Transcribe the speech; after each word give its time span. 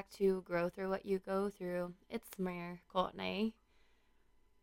back 0.00 0.10
to 0.16 0.42
Grow 0.46 0.70
Through 0.70 0.88
What 0.88 1.04
You 1.04 1.18
Go 1.18 1.50
Through. 1.50 1.92
It's 2.08 2.26
Samir 2.30 2.78
Courtney. 2.90 3.52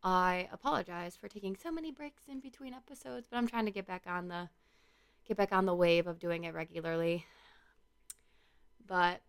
I 0.02 0.48
apologize 0.52 1.16
for 1.16 1.28
taking 1.28 1.54
so 1.54 1.70
many 1.70 1.92
breaks 1.92 2.24
in 2.26 2.40
between 2.40 2.74
episodes, 2.74 3.28
but 3.30 3.36
I'm 3.36 3.46
trying 3.46 3.66
to 3.66 3.70
get 3.70 3.86
back 3.86 4.02
on 4.08 4.26
the 4.26 4.48
get 5.28 5.36
back 5.36 5.52
on 5.52 5.64
the 5.64 5.76
wave 5.76 6.08
of 6.08 6.18
doing 6.18 6.42
it 6.42 6.54
regularly. 6.54 7.24
But 8.84 9.20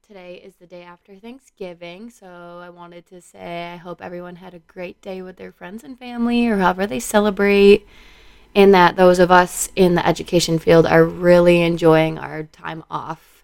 today 0.00 0.40
is 0.42 0.54
the 0.56 0.66
day 0.66 0.84
after 0.84 1.16
Thanksgiving, 1.16 2.08
so 2.08 2.62
I 2.64 2.70
wanted 2.70 3.04
to 3.08 3.20
say 3.20 3.72
I 3.74 3.76
hope 3.76 4.00
everyone 4.00 4.36
had 4.36 4.54
a 4.54 4.60
great 4.60 5.02
day 5.02 5.20
with 5.20 5.36
their 5.36 5.52
friends 5.52 5.84
and 5.84 5.98
family 5.98 6.48
or 6.48 6.56
however 6.56 6.86
they 6.86 7.00
celebrate 7.00 7.86
and 8.54 8.72
that 8.72 8.96
those 8.96 9.18
of 9.18 9.30
us 9.30 9.68
in 9.76 9.94
the 9.94 10.06
education 10.06 10.58
field 10.58 10.86
are 10.86 11.04
really 11.04 11.60
enjoying 11.60 12.18
our 12.18 12.44
time 12.44 12.82
off 12.90 13.35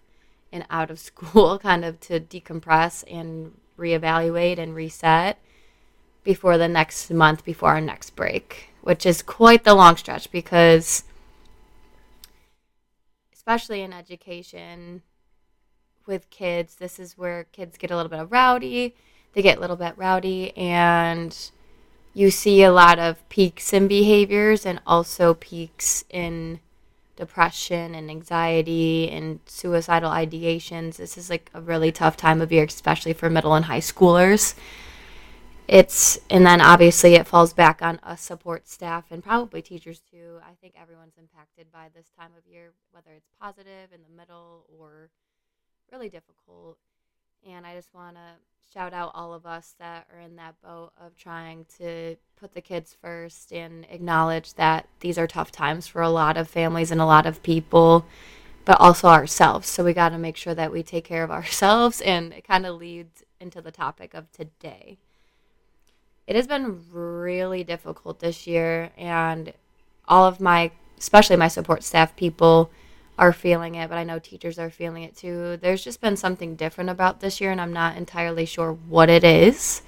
and 0.53 0.65
out 0.69 0.91
of 0.91 0.99
school, 0.99 1.59
kind 1.69 1.83
of 1.83 1.99
to 2.01 2.19
decompress 2.19 3.03
and 3.11 3.51
reevaluate 3.77 4.59
and 4.59 4.75
reset 4.75 5.39
before 6.23 6.57
the 6.57 6.69
next 6.69 7.09
month, 7.11 7.43
before 7.43 7.69
our 7.69 7.81
next 7.81 8.15
break, 8.15 8.69
which 8.81 9.05
is 9.05 9.21
quite 9.21 9.65
the 9.65 9.73
long 9.73 9.97
stretch 9.97 10.31
because, 10.31 11.03
especially 13.33 13.81
in 13.81 13.91
education 13.91 15.01
with 16.05 16.29
kids, 16.29 16.75
this 16.75 16.99
is 16.99 17.17
where 17.17 17.45
kids 17.45 17.77
get 17.77 17.91
a 17.91 17.95
little 17.95 18.09
bit 18.09 18.27
rowdy. 18.29 18.95
They 19.33 19.41
get 19.41 19.57
a 19.57 19.61
little 19.61 19.75
bit 19.75 19.97
rowdy 19.97 20.55
and 20.55 21.35
you 22.13 22.29
see 22.29 22.63
a 22.63 22.71
lot 22.71 22.99
of 22.99 23.27
peaks 23.29 23.73
in 23.73 23.87
behaviors 23.87 24.65
and 24.65 24.79
also 24.85 25.33
peaks 25.33 26.05
in 26.09 26.59
depression 27.15 27.95
and 27.95 28.09
anxiety 28.09 29.09
and 29.09 29.39
suicidal 29.45 30.11
ideations. 30.11 30.97
This 30.97 31.17
is 31.17 31.29
like 31.29 31.49
a 31.53 31.61
really 31.61 31.91
tough 31.91 32.17
time 32.17 32.41
of 32.41 32.51
year, 32.51 32.65
especially 32.65 33.13
for 33.13 33.29
middle 33.29 33.53
and 33.53 33.65
high 33.65 33.79
schoolers. 33.79 34.55
It's 35.67 36.19
and 36.29 36.45
then 36.45 36.59
obviously 36.59 37.15
it 37.15 37.25
falls 37.25 37.53
back 37.53 37.81
on 37.81 37.99
us 38.03 38.21
support 38.21 38.67
staff 38.67 39.05
and 39.11 39.23
probably 39.23 39.61
teachers 39.61 40.01
too. 40.11 40.39
I 40.43 40.53
think 40.61 40.73
everyone's 40.79 41.17
impacted 41.17 41.71
by 41.71 41.87
this 41.95 42.11
time 42.19 42.31
of 42.37 42.45
year, 42.51 42.73
whether 42.91 43.11
it's 43.15 43.29
positive 43.39 43.93
in 43.93 44.01
the 44.03 44.15
middle 44.15 44.65
or 44.77 45.09
really 45.91 46.09
difficult. 46.09 46.77
And 47.49 47.65
I 47.65 47.75
just 47.75 47.93
want 47.93 48.15
to 48.15 48.21
shout 48.73 48.93
out 48.93 49.11
all 49.13 49.33
of 49.33 49.45
us 49.45 49.75
that 49.79 50.07
are 50.13 50.19
in 50.19 50.35
that 50.37 50.55
boat 50.63 50.91
of 50.99 51.15
trying 51.17 51.65
to 51.77 52.15
put 52.39 52.53
the 52.53 52.61
kids 52.61 52.95
first 53.01 53.51
and 53.51 53.85
acknowledge 53.89 54.53
that 54.53 54.87
these 55.01 55.17
are 55.17 55.27
tough 55.27 55.51
times 55.51 55.85
for 55.85 56.01
a 56.01 56.09
lot 56.09 56.37
of 56.37 56.47
families 56.47 56.89
and 56.89 57.01
a 57.01 57.05
lot 57.05 57.25
of 57.25 57.43
people, 57.43 58.05
but 58.65 58.79
also 58.79 59.09
ourselves. 59.09 59.67
So 59.67 59.83
we 59.83 59.93
got 59.93 60.09
to 60.09 60.17
make 60.17 60.37
sure 60.37 60.55
that 60.55 60.71
we 60.71 60.83
take 60.83 61.03
care 61.03 61.23
of 61.23 61.31
ourselves. 61.39 62.01
And 62.01 62.33
it 62.33 62.47
kind 62.47 62.65
of 62.65 62.75
leads 62.75 63.23
into 63.39 63.61
the 63.61 63.71
topic 63.71 64.13
of 64.13 64.31
today. 64.31 64.97
It 66.25 66.37
has 66.37 66.47
been 66.47 66.81
really 66.91 67.65
difficult 67.65 68.19
this 68.19 68.47
year, 68.47 68.91
and 68.97 69.51
all 70.07 70.25
of 70.25 70.39
my, 70.39 70.71
especially 70.97 71.35
my 71.35 71.49
support 71.49 71.83
staff 71.83 72.15
people, 72.15 72.71
are 73.17 73.33
feeling 73.33 73.75
it, 73.75 73.89
but 73.89 73.97
I 73.97 74.03
know 74.03 74.19
teachers 74.19 74.57
are 74.57 74.69
feeling 74.69 75.03
it 75.03 75.15
too. 75.15 75.57
There's 75.57 75.83
just 75.83 76.01
been 76.01 76.17
something 76.17 76.55
different 76.55 76.89
about 76.89 77.19
this 77.19 77.39
year, 77.39 77.51
and 77.51 77.61
I'm 77.61 77.73
not 77.73 77.95
entirely 77.95 78.45
sure 78.45 78.73
what 78.73 79.09
it 79.09 79.23
is. 79.23 79.81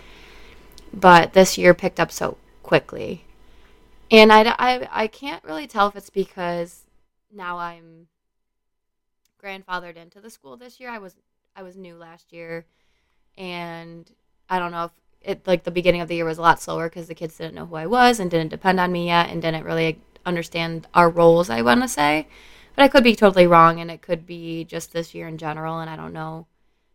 But 0.93 1.33
this 1.33 1.57
year 1.57 1.73
picked 1.73 1.99
up 1.99 2.11
so 2.11 2.37
quickly. 2.63 3.25
And 4.11 4.31
I, 4.31 4.55
I, 4.59 4.87
I 4.91 5.07
can't 5.07 5.43
really 5.43 5.67
tell 5.67 5.87
if 5.87 5.95
it's 5.95 6.09
because 6.09 6.83
now 7.33 7.57
I'm 7.57 8.07
grandfathered 9.43 9.97
into 9.97 10.21
the 10.21 10.29
school 10.29 10.57
this 10.57 10.79
year. 10.79 10.89
I 10.89 10.99
was 10.99 11.15
I 11.55 11.63
was 11.63 11.77
new 11.77 11.95
last 11.95 12.31
year, 12.31 12.65
and 13.37 14.09
I 14.49 14.59
don't 14.59 14.71
know 14.71 14.85
if 14.85 14.91
it 15.21 15.47
like 15.47 15.63
the 15.63 15.71
beginning 15.71 16.01
of 16.01 16.07
the 16.07 16.15
year 16.15 16.25
was 16.25 16.37
a 16.37 16.41
lot 16.41 16.61
slower 16.61 16.89
because 16.89 17.07
the 17.07 17.15
kids 17.15 17.37
didn't 17.37 17.55
know 17.55 17.65
who 17.65 17.75
I 17.75 17.87
was 17.87 18.19
and 18.19 18.29
didn't 18.29 18.49
depend 18.49 18.79
on 18.79 18.91
me 18.91 19.07
yet 19.07 19.29
and 19.29 19.41
didn't 19.41 19.63
really 19.63 19.99
understand 20.25 20.87
our 20.93 21.09
roles. 21.09 21.49
I 21.49 21.61
want 21.61 21.81
to 21.81 21.87
say 21.87 22.27
but 22.75 22.83
I 22.83 22.87
could 22.87 23.03
be 23.03 23.15
totally 23.15 23.47
wrong, 23.47 23.79
and 23.79 23.89
it 23.89 24.01
could 24.01 24.25
be 24.25 24.63
just 24.63 24.91
this 24.91 25.13
year 25.13 25.27
in 25.27 25.37
general, 25.37 25.79
and 25.79 25.89
I 25.89 25.95
don't 25.95 26.13
know 26.13 26.47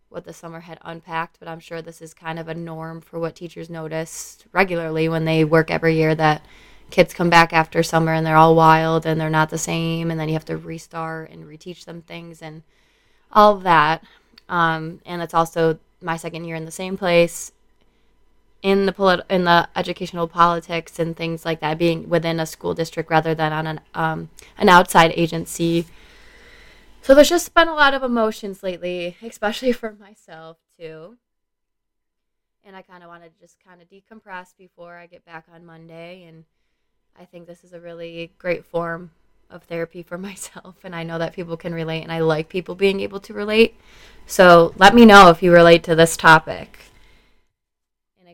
what 0.09 0.25
the 0.25 0.33
summer 0.33 0.61
had 0.61 0.79
unpacked, 0.83 1.39
but 1.39 1.49
I'm 1.49 1.61
sure 1.61 1.81
this 1.81 2.03
is 2.03 2.13
kind 2.13 2.39
of 2.39 2.49
a 2.49 2.55
norm 2.55 3.01
for 3.01 3.19
what 3.19 3.37
teachers 3.37 3.71
notice 3.71 4.39
regularly 4.53 5.09
when 5.09 5.25
they 5.25 5.45
work 5.45 5.71
every 5.71 5.95
year 5.95 6.15
that 6.17 6.45
kids 6.91 7.15
come 7.15 7.31
back 7.31 7.53
after 7.53 7.83
summer 7.83 8.13
and 8.13 8.27
they're 8.27 8.37
all 8.37 8.57
wild 8.57 9.07
and 9.07 9.21
they're 9.21 9.31
not 9.31 9.51
the 9.51 9.59
same, 9.59 10.11
and 10.11 10.19
then 10.19 10.29
you 10.29 10.35
have 10.35 10.45
to 10.47 10.57
restart 10.57 11.31
and 11.31 11.45
reteach 11.45 11.85
them 11.85 12.03
things 12.03 12.43
and 12.43 12.63
all 13.33 13.57
that. 13.59 14.03
Um, 14.49 15.01
and 15.07 15.23
it's 15.23 15.35
also 15.35 15.79
my 16.03 16.17
second 16.17 16.45
year 16.45 16.57
in 16.57 16.65
the 16.65 16.71
same 16.71 16.97
place 16.97 17.53
in 18.63 18.87
the 18.87 18.93
polit- 18.93 19.25
in 19.31 19.45
the 19.45 19.69
educational 19.75 20.29
politics 20.29 20.99
and 20.99 21.17
things 21.17 21.45
like 21.45 21.61
that, 21.61 21.79
being 21.79 22.09
within 22.09 22.39
a 22.41 22.47
school 22.47 22.75
district 22.75 23.11
rather 23.11 23.35
than 23.35 23.53
on 23.53 23.67
an 23.67 23.81
um, 23.95 24.31
an 24.59 24.69
outside 24.69 25.13
agency. 25.17 25.87
So 27.03 27.15
there's 27.15 27.31
just 27.31 27.55
been 27.55 27.69
a 27.69 27.75
lot 27.75 27.95
of 27.95 28.03
emotions 28.03 28.63
lately, 28.63 29.17
especially 29.23 29.73
for 29.81 29.93
myself 29.93 30.59
too. 30.79 31.17
And 32.63 32.77
I 32.77 32.83
kind 32.83 33.03
of 33.03 33.09
want 33.09 33.25
to 33.25 33.31
just 33.41 33.57
kind 33.67 33.81
of 33.81 33.89
decompress 33.89 34.55
before 34.57 34.97
I 34.97 35.07
get 35.07 35.25
back 35.25 35.47
on 35.53 35.65
Monday. 35.65 36.25
And 36.25 36.45
I 37.19 37.25
think 37.25 37.47
this 37.47 37.65
is 37.65 37.73
a 37.73 37.81
really 37.81 38.33
great 38.39 38.67
form 38.67 39.11
of 39.49 39.63
therapy 39.65 40.03
for 40.03 40.19
myself. 40.29 40.77
And 40.85 40.95
I 40.95 41.03
know 41.03 41.19
that 41.19 41.33
people 41.33 41.57
can 41.57 41.73
relate, 41.73 42.03
and 42.03 42.13
I 42.13 42.21
like 42.21 42.51
people 42.51 42.75
being 42.75 43.01
able 43.01 43.21
to 43.21 43.33
relate. 43.33 43.77
So 44.27 44.75
let 44.77 44.95
me 44.95 45.07
know 45.07 45.31
if 45.31 45.43
you 45.43 45.53
relate 45.53 45.83
to 45.85 45.95
this 45.95 46.19
topic 46.19 46.90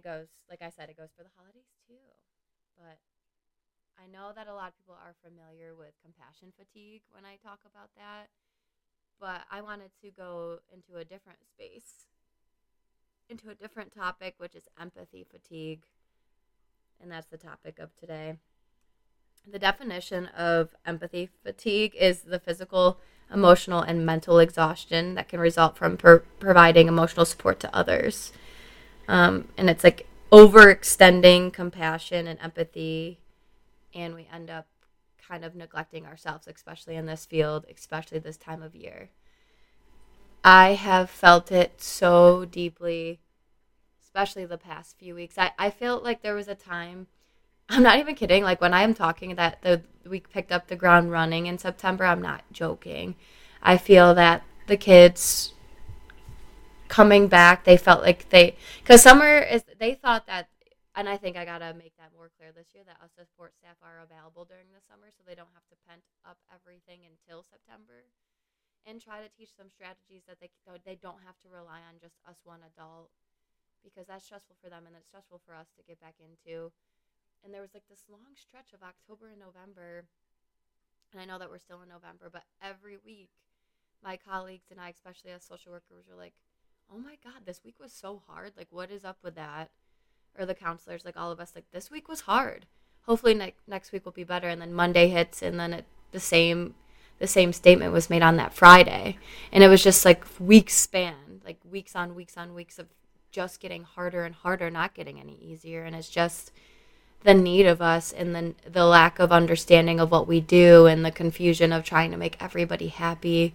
goes, 0.07 0.31
like 0.49 0.63
I 0.63 0.71
said, 0.71 0.89
it 0.89 0.97
goes 0.97 1.11
for 1.19 1.27
the 1.27 1.35
holidays 1.35 1.75
too. 1.91 1.99
But 2.79 3.03
I 3.99 4.07
know 4.07 4.31
that 4.37 4.47
a 4.47 4.55
lot 4.55 4.69
of 4.69 4.79
people 4.79 4.95
are 4.95 5.19
familiar 5.19 5.75
with 5.75 5.99
compassion 5.99 6.55
fatigue 6.55 7.03
when 7.11 7.25
I 7.27 7.43
talk 7.43 7.59
about 7.67 7.91
that. 7.99 8.31
But 9.19 9.43
I 9.51 9.63
wanted 9.63 9.91
to 10.03 10.11
go 10.11 10.59
into 10.73 11.01
a 11.01 11.05
different 11.05 11.41
space, 11.51 12.07
into 13.29 13.51
a 13.51 13.55
different 13.55 13.93
topic, 13.93 14.35
which 14.39 14.55
is 14.55 14.69
empathy 14.81 15.27
fatigue. 15.29 15.83
And 17.03 17.11
that's 17.11 17.27
the 17.27 17.39
topic 17.39 17.79
of 17.81 17.91
today. 17.97 18.37
The 19.51 19.59
definition 19.59 20.27
of 20.27 20.75
empathy 20.85 21.31
fatigue 21.43 21.95
is 21.99 22.23
the 22.23 22.39
physical, 22.39 23.01
emotional, 23.33 23.81
and 23.81 24.05
mental 24.05 24.39
exhaustion 24.39 25.15
that 25.15 25.29
can 25.29 25.41
result 25.41 25.77
from 25.77 25.97
per- 25.97 26.25
providing 26.39 26.89
emotional 26.89 27.25
support 27.25 27.59
to 27.61 27.75
others. 27.75 28.33
Um, 29.09 29.49
and 29.57 29.71
it's 29.71 29.85
like 29.85 30.07
overextending 30.33 31.53
compassion 31.53 32.27
and 32.27 32.39
empathy, 32.41 33.21
and 33.95 34.15
we 34.15 34.29
end 34.33 34.51
up 34.51 34.67
kind 35.29 35.45
of 35.45 35.55
neglecting 35.55 36.07
ourselves, 36.07 36.47
especially 36.47 36.97
in 36.97 37.07
this 37.07 37.27
field, 37.27 37.65
especially 37.75 38.19
this 38.19 38.37
time 38.37 38.63
of 38.63 38.75
year. 38.75 39.11
I 40.45 40.75
have 40.75 41.11
felt 41.11 41.51
it 41.51 41.83
so 41.83 42.45
deeply, 42.45 43.21
especially 44.03 44.45
the 44.45 44.59
past 44.59 44.97
few 44.97 45.15
weeks. 45.15 45.37
I, 45.39 45.51
I 45.59 45.71
felt 45.71 46.05
like 46.05 46.23
there 46.23 46.35
was 46.35 46.49
a 46.49 46.55
time, 46.55 47.09
I'm 47.69 47.83
not 47.83 47.99
even 47.99 48.15
kidding, 48.15 48.45
like 48.45 48.61
when 48.61 48.75
I 48.75 48.83
am 48.83 48.95
talking 48.95 49.35
that 49.35 49.63
the 49.63 49.83
we 50.09 50.21
picked 50.21 50.53
up 50.53 50.69
the 50.69 50.77
ground 50.77 51.11
running 51.11 51.47
in 51.47 51.59
September, 51.59 52.05
I'm 52.05 52.23
not 52.23 52.45
joking. 52.53 53.17
I 53.61 53.77
feel 53.77 54.15
that 54.15 54.45
the 54.69 54.77
kids 54.77 55.53
coming 56.89 57.29
back, 57.29 57.65
they 57.65 57.77
felt 57.77 58.03
like 58.03 58.29
they 58.31 58.57
because 58.83 59.03
summer 59.03 59.39
is 59.39 59.65
they 59.79 59.95
thought 59.95 60.27
that, 60.27 60.49
and 60.95 61.09
I 61.09 61.17
think 61.17 61.37
I 61.37 61.45
gotta 61.45 61.75
make 61.75 61.97
that 61.99 62.13
more 62.17 62.31
clear 62.39 62.53
this 62.53 62.73
year 62.75 62.85
that 62.87 63.03
us 63.03 63.13
support 63.15 63.55
staff 63.55 63.77
are 63.83 64.01
available 64.03 64.45
during 64.45 64.73
the 64.73 64.85
summer, 64.85 65.09
so 65.11 65.23
they 65.27 65.35
don't 65.35 65.53
have 65.55 65.67
to 65.71 65.77
pent 65.89 66.03
up 66.25 66.39
everything 66.53 67.05
until 67.05 67.43
September, 67.43 68.07
and 68.87 69.01
try 69.01 69.21
to 69.21 69.31
teach 69.33 69.57
them 69.57 69.69
strategies 69.69 70.25
that 70.27 70.39
they 70.41 70.51
they 70.85 70.97
don't 70.97 71.23
have 71.27 71.39
to 71.43 71.53
rely 71.53 71.83
on 71.85 71.99
just 72.01 72.19
us 72.27 72.41
one 72.45 72.63
adult, 72.65 73.11
because 73.83 74.07
that's 74.07 74.25
stressful 74.25 74.57
for 74.63 74.71
them 74.71 74.87
and 74.87 74.95
it's 74.97 75.07
stressful 75.07 75.41
for 75.45 75.55
us 75.55 75.69
to 75.77 75.87
get 75.87 76.01
back 76.01 76.17
into. 76.19 76.73
And 77.45 77.55
there 77.55 77.63
was 77.63 77.75
like 77.75 77.87
this 77.89 78.09
long 78.11 78.35
stretch 78.35 78.73
of 78.75 78.83
October 78.83 79.31
and 79.31 79.39
November, 79.39 80.07
and 81.13 81.21
I 81.21 81.25
know 81.25 81.39
that 81.39 81.51
we're 81.51 81.63
still 81.63 81.83
in 81.83 81.89
November, 81.89 82.27
but 82.33 82.43
every 82.63 82.97
week 83.05 83.31
my 84.03 84.17
colleagues 84.17 84.67
and 84.71 84.81
I, 84.81 84.91
especially 84.91 85.31
as 85.31 85.45
social 85.45 85.73
workers, 85.73 86.05
were 86.09 86.19
like, 86.19 86.35
oh 86.93 86.99
my 86.99 87.17
god, 87.23 87.43
this 87.45 87.61
week 87.65 87.77
was 87.81 87.93
so 87.93 88.23
hard. 88.27 88.53
Like, 88.57 88.69
what 88.71 88.91
is 88.91 89.05
up 89.05 89.19
with 89.23 89.35
that? 89.37 89.71
Or 90.39 90.47
the 90.47 90.55
counselors, 90.55 91.05
like 91.05 91.17
all 91.17 91.31
of 91.31 91.41
us, 91.41 91.53
like 91.55 91.65
this 91.73 91.91
week 91.91 92.09
was 92.09 92.23
hard. 92.23 92.67
Hopefully 93.03 93.35
ne- 93.35 93.55
next 93.67 93.93
week 93.93 94.05
will 94.05 94.13
be 94.13 94.25
better. 94.25 94.49
And 94.49 94.61
then 94.61 94.73
Monday 94.73 95.09
hits, 95.09 95.43
and 95.43 95.59
then 95.59 95.73
it, 95.73 95.85
the 96.13 96.21
same 96.21 96.75
the 97.19 97.27
same 97.27 97.53
statement 97.55 97.95
was 97.95 98.11
made 98.11 98.23
on 98.23 98.37
that 98.37 98.53
Friday, 98.53 99.17
and 99.51 99.65
it 99.65 99.69
was 99.69 99.83
just 99.83 100.05
like 100.05 100.25
weeks 100.39 100.75
span, 100.75 101.41
like 101.45 101.59
weeks 101.65 101.97
on 101.97 102.15
weeks 102.15 102.37
on 102.37 102.55
weeks 102.55 102.79
of 102.79 102.89
just 103.31 103.61
getting 103.61 103.85
harder 103.85 104.25
and 104.25 104.35
harder, 104.35 104.71
not 104.71 104.95
getting 104.95 105.21
any 105.21 105.39
easier. 105.43 105.85
And 105.85 105.97
it's 105.97 106.09
just 106.09 106.53
the 107.23 107.35
need 107.35 107.67
of 107.67 107.83
us 107.83 108.13
and 108.13 108.35
then 108.35 108.55
the 108.67 108.85
lack 108.85 109.19
of 109.19 109.33
understanding 109.33 109.99
of 109.99 110.11
what 110.11 110.29
we 110.29 110.41
do 110.41 110.87
and 110.87 111.05
the 111.05 111.11
confusion 111.11 111.73
of 111.73 111.85
trying 111.85 112.11
to 112.11 112.17
make 112.17 112.41
everybody 112.41 112.89
happy. 112.89 113.55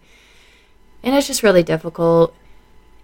And 1.02 1.16
it's 1.16 1.28
just 1.28 1.42
really 1.42 1.64
difficult 1.64 2.36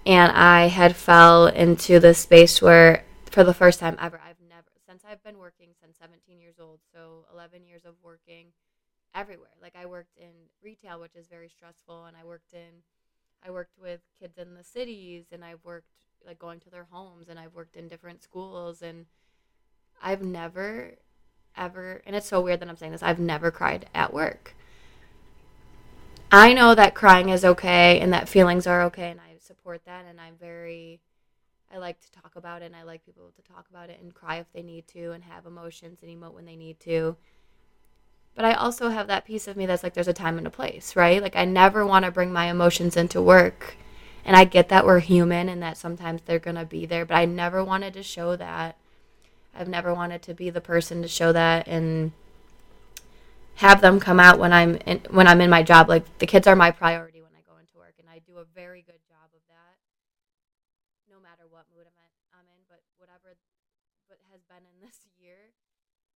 and 0.08 0.32
I 0.32 0.68
had 0.68 0.96
fell 0.96 1.48
into 1.48 2.00
this 2.00 2.20
space 2.20 2.62
where 2.62 3.04
for 3.30 3.44
the 3.44 3.54
first 3.54 3.82
time 3.82 3.98
ever 4.02 4.20
I've 4.26 4.40
never 4.50 4.72
since 4.88 5.04
I've 5.08 5.22
been 5.22 5.38
working 5.38 5.72
since 5.82 5.98
17 6.00 6.40
years 6.40 6.56
old, 6.60 6.80
so 6.94 7.26
11 7.34 7.66
years 7.66 7.82
of 7.84 7.96
working 8.02 8.48
everywhere. 9.14 9.50
Like 9.62 9.76
I 9.76 9.86
worked 9.86 10.18
in 10.18 10.32
retail, 10.64 11.02
which 11.02 11.18
is 11.18 11.28
very 11.28 11.50
stressful, 11.50 12.06
and 12.06 12.16
I 12.16 12.26
worked 12.26 12.54
in 12.54 12.84
I 13.46 13.52
worked 13.52 13.78
with 13.80 14.00
kids 14.20 14.38
in 14.38 14.56
the 14.56 14.64
cities, 14.64 15.26
and 15.34 15.44
I've 15.44 15.64
worked 15.66 15.92
like 16.26 16.40
going 16.40 16.62
to 16.62 16.70
their 16.70 16.88
homes, 16.90 17.28
and 17.28 17.38
I've 17.38 17.54
worked 17.54 17.76
in 17.76 17.90
different 17.90 18.24
schools, 18.24 18.82
and 18.82 19.08
I've 20.02 20.24
never 20.24 20.94
ever, 21.58 22.02
and 22.06 22.16
it's 22.16 22.30
so 22.30 22.40
weird 22.40 22.62
that 22.62 22.70
I'm 22.70 22.78
saying 22.78 22.94
this, 22.94 23.04
I've 23.04 23.20
never 23.20 23.52
cried 23.52 23.90
at 23.94 24.14
work. 24.14 24.56
I 26.32 26.54
know 26.54 26.76
that 26.76 26.94
crying 26.94 27.30
is 27.30 27.44
okay 27.44 28.00
and 28.00 28.14
that 28.14 28.30
feelings 28.30 28.68
are 28.68 28.84
okay, 28.84 29.12
and 29.12 29.20
I 29.20 29.27
support 29.48 29.82
that, 29.86 30.06
and 30.06 30.20
I'm 30.20 30.36
very 30.36 31.00
I 31.74 31.80
like 31.80 32.00
to 32.00 32.12
talk 32.22 32.38
about 32.38 32.62
it 32.62 32.68
and 32.68 32.76
I 32.78 32.84
like 32.84 33.06
people 33.06 33.30
to 33.36 33.42
talk 33.42 33.66
about 33.70 33.90
it 33.90 34.00
and 34.02 34.14
cry 34.14 34.38
if 34.38 34.46
they 34.54 34.62
need 34.62 34.88
to 34.90 35.12
and 35.12 35.22
have 35.26 35.46
emotions 35.46 36.00
and 36.02 36.10
emote 36.10 36.34
when 36.34 36.46
they 36.46 36.56
need 36.56 36.80
to. 36.82 37.18
But 38.36 38.46
I 38.46 38.54
also 38.54 38.90
have 38.90 39.08
that 39.08 39.26
piece 39.26 39.48
of 39.48 39.58
me 39.58 39.66
that's 39.66 39.84
like 39.84 39.94
there's 39.94 40.08
a 40.08 40.14
time 40.14 40.38
and 40.38 40.48
a 40.48 40.52
place, 40.52 40.96
right? 40.96 41.22
Like 41.22 41.36
I 41.36 41.44
never 41.44 41.86
want 41.86 42.06
to 42.06 42.12
bring 42.12 42.32
my 42.32 42.46
emotions 42.46 42.96
into 42.96 43.22
work. 43.22 43.76
And 44.24 44.36
I 44.36 44.44
get 44.44 44.70
that 44.70 44.86
we're 44.86 45.00
human 45.00 45.50
and 45.50 45.62
that 45.64 45.78
sometimes 45.78 46.22
they're 46.22 46.38
going 46.38 46.56
to 46.56 46.66
be 46.66 46.86
there, 46.86 47.06
but 47.06 47.16
I 47.16 47.26
never 47.26 47.64
wanted 47.64 47.94
to 47.94 48.04
show 48.04 48.36
that. 48.36 48.78
I've 49.56 49.68
never 49.68 49.94
wanted 49.94 50.22
to 50.24 50.34
be 50.34 50.50
the 50.50 50.62
person 50.62 51.02
to 51.02 51.08
show 51.08 51.32
that 51.34 51.68
and 51.68 52.12
have 53.56 53.82
them 53.82 54.00
come 54.00 54.20
out 54.20 54.38
when 54.38 54.54
I'm 54.54 54.76
in, 54.86 55.02
when 55.10 55.26
I'm 55.26 55.42
in 55.42 55.50
my 55.50 55.64
job. 55.64 55.90
Like 55.90 56.06
the 56.20 56.28
kids 56.28 56.46
are 56.46 56.56
my 56.56 56.70
priority 56.70 57.22
when 57.26 57.34
I 57.34 57.42
go 57.42 57.58
into 57.58 57.74
work, 57.74 57.98
and 57.98 58.06
I 58.06 58.22
do 58.22 58.38
a 58.38 58.46
very 58.54 58.86
good 58.86 59.02
job 59.10 59.34
of 59.34 59.42
that, 59.50 59.82
no 61.10 61.18
matter 61.18 61.50
what 61.50 61.66
mood 61.74 61.90
I'm 61.90 61.98
in. 61.98 62.14
I'm 62.38 62.46
in 62.54 62.62
but 62.70 62.86
whatever, 63.02 63.34
what 64.06 64.22
has 64.30 64.46
been 64.46 64.62
in 64.62 64.78
this 64.86 65.10
year, 65.18 65.58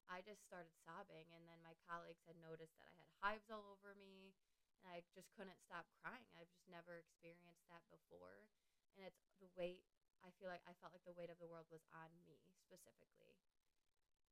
I 0.06 0.22
just 0.22 0.46
started 0.46 0.70
sobbing, 0.86 1.26
and 1.34 1.42
then 1.50 1.58
my 1.66 1.74
colleagues 1.90 2.22
had 2.30 2.38
noticed 2.46 2.78
that 2.78 2.86
I 2.86 2.94
had 2.94 3.10
hives 3.22 3.48
all 3.54 3.66
over 3.70 3.94
me, 3.98 4.34
and 4.82 4.90
I 4.90 5.06
just 5.14 5.30
couldn't 5.38 5.62
stop 5.62 5.86
crying. 6.02 6.28
I've 6.36 6.50
just 6.52 6.68
never 6.70 6.98
experienced 6.98 7.66
that 7.70 7.86
before, 7.94 8.50
and 8.98 9.06
it's 9.06 9.22
the 9.40 9.50
weight. 9.56 9.86
I 10.26 10.30
feel 10.38 10.50
like 10.50 10.62
I 10.70 10.74
felt 10.78 10.94
like 10.94 11.06
the 11.06 11.18
weight 11.18 11.34
of 11.34 11.40
the 11.42 11.50
world 11.50 11.66
was 11.74 11.86
on 11.94 12.12
me 12.26 12.42
specifically. 12.62 13.38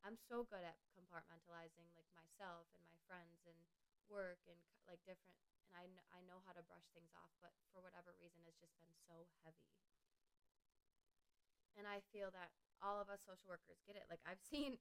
I'm 0.04 0.16
so 0.18 0.48
good 0.48 0.64
at 0.64 0.80
compartmentalizing 0.96 1.92
like 1.96 2.08
myself 2.16 2.68
and 2.76 2.84
my 2.88 2.98
friends 3.08 3.44
and 3.48 3.58
work 4.08 4.40
and 4.48 4.60
like 4.88 5.04
different 5.06 5.36
and 5.70 5.76
I, 5.78 5.86
kn- 5.86 6.08
I 6.16 6.24
know 6.26 6.42
how 6.48 6.56
to 6.56 6.66
brush 6.66 6.88
things 6.96 7.12
off 7.14 7.30
but 7.44 7.54
for 7.72 7.84
whatever 7.84 8.16
reason 8.18 8.42
it's 8.48 8.58
just 8.60 8.74
been 8.82 8.96
so 9.06 9.28
heavy 9.46 9.70
and 11.78 11.86
i 11.86 12.02
feel 12.12 12.32
that 12.34 12.50
all 12.82 12.98
of 13.00 13.10
us 13.12 13.22
social 13.28 13.50
workers 13.52 13.80
get 13.86 13.96
it 13.96 14.06
like 14.10 14.24
i've 14.26 14.42
seen 14.52 14.80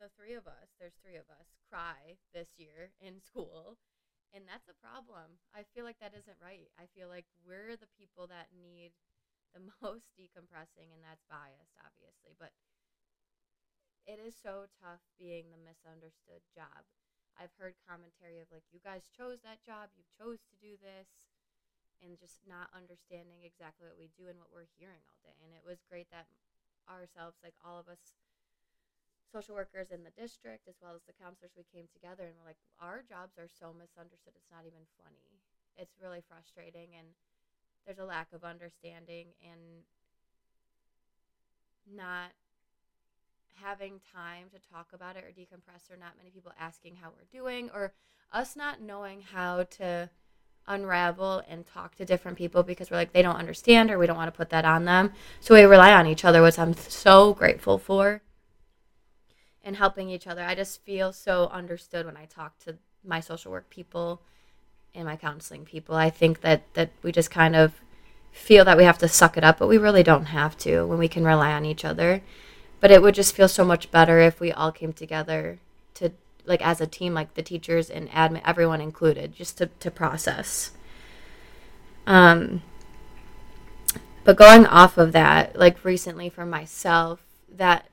the 0.00 0.12
three 0.14 0.34
of 0.34 0.46
us, 0.46 0.72
there's 0.78 0.96
three 1.00 1.16
of 1.16 1.28
us, 1.28 1.52
cry 1.68 2.20
this 2.32 2.56
year 2.56 2.92
in 3.00 3.20
school. 3.20 3.76
And 4.32 4.48
that's 4.48 4.68
a 4.72 4.80
problem. 4.80 5.36
I 5.52 5.68
feel 5.76 5.84
like 5.84 6.00
that 6.00 6.16
isn't 6.16 6.40
right. 6.40 6.72
I 6.80 6.88
feel 6.96 7.12
like 7.12 7.28
we're 7.44 7.76
the 7.76 7.90
people 8.00 8.24
that 8.32 8.48
need 8.56 8.96
the 9.52 9.60
most 9.84 10.08
decompressing, 10.16 10.88
and 10.88 11.04
that's 11.04 11.28
biased, 11.28 11.76
obviously. 11.84 12.32
But 12.40 12.56
it 14.08 14.18
is 14.18 14.32
so 14.32 14.66
tough 14.80 15.04
being 15.20 15.52
the 15.52 15.60
misunderstood 15.60 16.42
job. 16.56 16.88
I've 17.36 17.52
heard 17.60 17.76
commentary 17.84 18.40
of 18.40 18.48
like, 18.52 18.64
you 18.72 18.80
guys 18.80 19.08
chose 19.12 19.40
that 19.44 19.64
job, 19.64 19.92
you 19.96 20.04
chose 20.16 20.40
to 20.48 20.56
do 20.60 20.76
this, 20.80 21.32
and 22.02 22.18
just 22.18 22.42
not 22.44 22.72
understanding 22.74 23.46
exactly 23.46 23.86
what 23.86 24.00
we 24.00 24.10
do 24.12 24.26
and 24.26 24.36
what 24.36 24.50
we're 24.50 24.68
hearing 24.76 25.00
all 25.06 25.20
day. 25.22 25.38
And 25.44 25.54
it 25.54 25.62
was 25.62 25.86
great 25.86 26.10
that 26.10 26.26
ourselves, 26.90 27.38
like 27.40 27.56
all 27.62 27.78
of 27.78 27.86
us, 27.86 28.18
social 29.32 29.56
workers 29.56 29.88
in 29.90 30.04
the 30.04 30.12
district 30.12 30.68
as 30.68 30.76
well 30.84 30.92
as 30.94 31.00
the 31.08 31.16
counselors 31.16 31.56
we 31.56 31.64
came 31.72 31.88
together 31.88 32.28
and 32.28 32.36
we're 32.36 32.52
like 32.52 32.60
our 32.80 33.00
jobs 33.00 33.40
are 33.40 33.48
so 33.48 33.72
misunderstood 33.72 34.36
it's 34.36 34.52
not 34.52 34.68
even 34.68 34.84
funny. 35.00 35.40
It's 35.80 35.96
really 35.96 36.20
frustrating 36.28 36.92
and 36.98 37.08
there's 37.86 37.98
a 37.98 38.04
lack 38.04 38.28
of 38.32 38.44
understanding 38.44 39.32
and 39.40 39.88
not 41.88 42.30
having 43.56 44.00
time 44.12 44.46
to 44.52 44.60
talk 44.70 44.88
about 44.92 45.16
it 45.16 45.24
or 45.24 45.32
decompress 45.32 45.90
or 45.90 45.96
not 45.96 46.12
many 46.18 46.30
people 46.30 46.52
asking 46.60 46.96
how 47.00 47.08
we're 47.08 47.32
doing 47.32 47.70
or 47.74 47.92
us 48.32 48.54
not 48.54 48.80
knowing 48.80 49.22
how 49.22 49.64
to 49.64 50.08
unravel 50.68 51.42
and 51.48 51.66
talk 51.66 51.94
to 51.96 52.04
different 52.04 52.38
people 52.38 52.62
because 52.62 52.90
we're 52.90 52.96
like 52.96 53.12
they 53.12 53.22
don't 53.22 53.36
understand 53.36 53.90
or 53.90 53.98
we 53.98 54.06
don't 54.06 54.16
want 54.16 54.32
to 54.32 54.36
put 54.36 54.50
that 54.50 54.64
on 54.64 54.84
them. 54.84 55.12
So 55.40 55.54
we 55.54 55.62
rely 55.62 55.92
on 55.92 56.06
each 56.06 56.24
other 56.24 56.42
which 56.42 56.58
i'm 56.58 56.74
so 56.74 57.34
grateful 57.34 57.78
for 57.78 58.22
and 59.64 59.76
helping 59.76 60.08
each 60.08 60.26
other. 60.26 60.42
I 60.42 60.54
just 60.54 60.82
feel 60.82 61.12
so 61.12 61.48
understood 61.48 62.06
when 62.06 62.16
I 62.16 62.24
talk 62.26 62.58
to 62.60 62.76
my 63.04 63.20
social 63.20 63.52
work 63.52 63.70
people 63.70 64.20
and 64.94 65.06
my 65.06 65.16
counseling 65.16 65.64
people. 65.64 65.94
I 65.94 66.10
think 66.10 66.40
that 66.40 66.62
that 66.74 66.90
we 67.02 67.12
just 67.12 67.30
kind 67.30 67.56
of 67.56 67.80
feel 68.32 68.64
that 68.64 68.76
we 68.76 68.84
have 68.84 68.98
to 68.98 69.08
suck 69.08 69.36
it 69.36 69.44
up, 69.44 69.58
but 69.58 69.68
we 69.68 69.78
really 69.78 70.02
don't 70.02 70.26
have 70.26 70.56
to 70.58 70.84
when 70.86 70.98
we 70.98 71.08
can 71.08 71.24
rely 71.24 71.52
on 71.52 71.64
each 71.64 71.84
other. 71.84 72.22
But 72.80 72.90
it 72.90 73.02
would 73.02 73.14
just 73.14 73.34
feel 73.34 73.48
so 73.48 73.64
much 73.64 73.90
better 73.90 74.18
if 74.18 74.40
we 74.40 74.50
all 74.50 74.72
came 74.72 74.92
together 74.92 75.58
to 75.94 76.12
like 76.44 76.62
as 76.62 76.80
a 76.80 76.86
team, 76.86 77.14
like 77.14 77.34
the 77.34 77.42
teachers 77.42 77.88
and 77.88 78.10
admin, 78.10 78.42
everyone 78.44 78.80
included, 78.80 79.34
just 79.34 79.58
to, 79.58 79.66
to 79.66 79.90
process. 79.90 80.72
Um, 82.06 82.62
but 84.24 84.36
going 84.36 84.66
off 84.66 84.98
of 84.98 85.12
that, 85.12 85.56
like 85.56 85.84
recently 85.84 86.28
for 86.28 86.44
myself, 86.44 87.20
that 87.48 87.88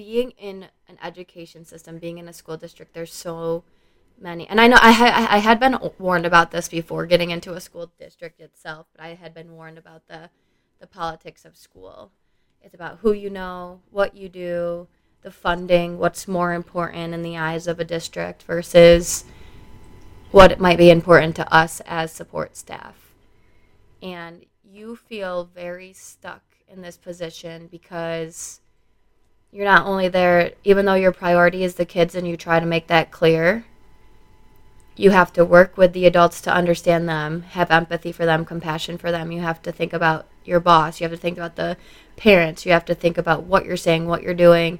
being 0.00 0.30
in 0.38 0.66
an 0.88 0.96
education 1.02 1.62
system, 1.62 1.98
being 1.98 2.16
in 2.16 2.26
a 2.26 2.32
school 2.32 2.56
district, 2.56 2.94
there's 2.94 3.12
so 3.12 3.64
many. 4.18 4.48
And 4.48 4.58
I 4.58 4.66
know 4.66 4.78
I 4.80 4.92
had 4.92 5.12
I 5.12 5.36
had 5.36 5.60
been 5.60 5.76
warned 5.98 6.24
about 6.24 6.52
this 6.52 6.70
before 6.70 7.04
getting 7.04 7.28
into 7.28 7.52
a 7.52 7.60
school 7.60 7.92
district 7.98 8.40
itself, 8.40 8.86
but 8.96 9.04
I 9.04 9.08
had 9.12 9.34
been 9.34 9.52
warned 9.52 9.76
about 9.76 10.08
the 10.08 10.30
the 10.80 10.86
politics 10.86 11.44
of 11.44 11.54
school. 11.54 12.12
It's 12.62 12.74
about 12.74 13.00
who 13.02 13.12
you 13.12 13.28
know, 13.28 13.82
what 13.90 14.16
you 14.16 14.30
do, 14.30 14.88
the 15.20 15.30
funding, 15.30 15.98
what's 15.98 16.26
more 16.26 16.54
important 16.54 17.12
in 17.12 17.20
the 17.22 17.36
eyes 17.36 17.66
of 17.66 17.78
a 17.78 17.84
district 17.84 18.44
versus 18.44 19.24
what 20.30 20.58
might 20.58 20.78
be 20.78 20.90
important 20.90 21.36
to 21.36 21.54
us 21.54 21.82
as 21.84 22.10
support 22.10 22.56
staff. 22.56 23.12
And 24.00 24.46
you 24.64 24.96
feel 24.96 25.44
very 25.44 25.92
stuck 25.92 26.42
in 26.66 26.80
this 26.80 26.96
position 26.96 27.68
because 27.70 28.62
you're 29.52 29.64
not 29.64 29.86
only 29.86 30.08
there, 30.08 30.52
even 30.64 30.84
though 30.84 30.94
your 30.94 31.12
priority 31.12 31.64
is 31.64 31.74
the 31.74 31.84
kids 31.84 32.14
and 32.14 32.26
you 32.26 32.36
try 32.36 32.60
to 32.60 32.66
make 32.66 32.86
that 32.86 33.10
clear, 33.10 33.64
you 34.96 35.10
have 35.10 35.32
to 35.32 35.44
work 35.44 35.76
with 35.76 35.92
the 35.92 36.06
adults 36.06 36.40
to 36.42 36.52
understand 36.52 37.08
them, 37.08 37.42
have 37.42 37.70
empathy 37.70 38.12
for 38.12 38.26
them, 38.26 38.44
compassion 38.44 38.98
for 38.98 39.10
them. 39.10 39.32
You 39.32 39.40
have 39.40 39.62
to 39.62 39.72
think 39.72 39.92
about 39.92 40.26
your 40.44 40.60
boss. 40.60 41.00
You 41.00 41.04
have 41.04 41.16
to 41.16 41.20
think 41.20 41.38
about 41.38 41.56
the 41.56 41.76
parents. 42.16 42.66
You 42.66 42.72
have 42.72 42.84
to 42.84 42.94
think 42.94 43.16
about 43.18 43.44
what 43.44 43.64
you're 43.64 43.76
saying, 43.76 44.06
what 44.06 44.22
you're 44.22 44.34
doing, 44.34 44.78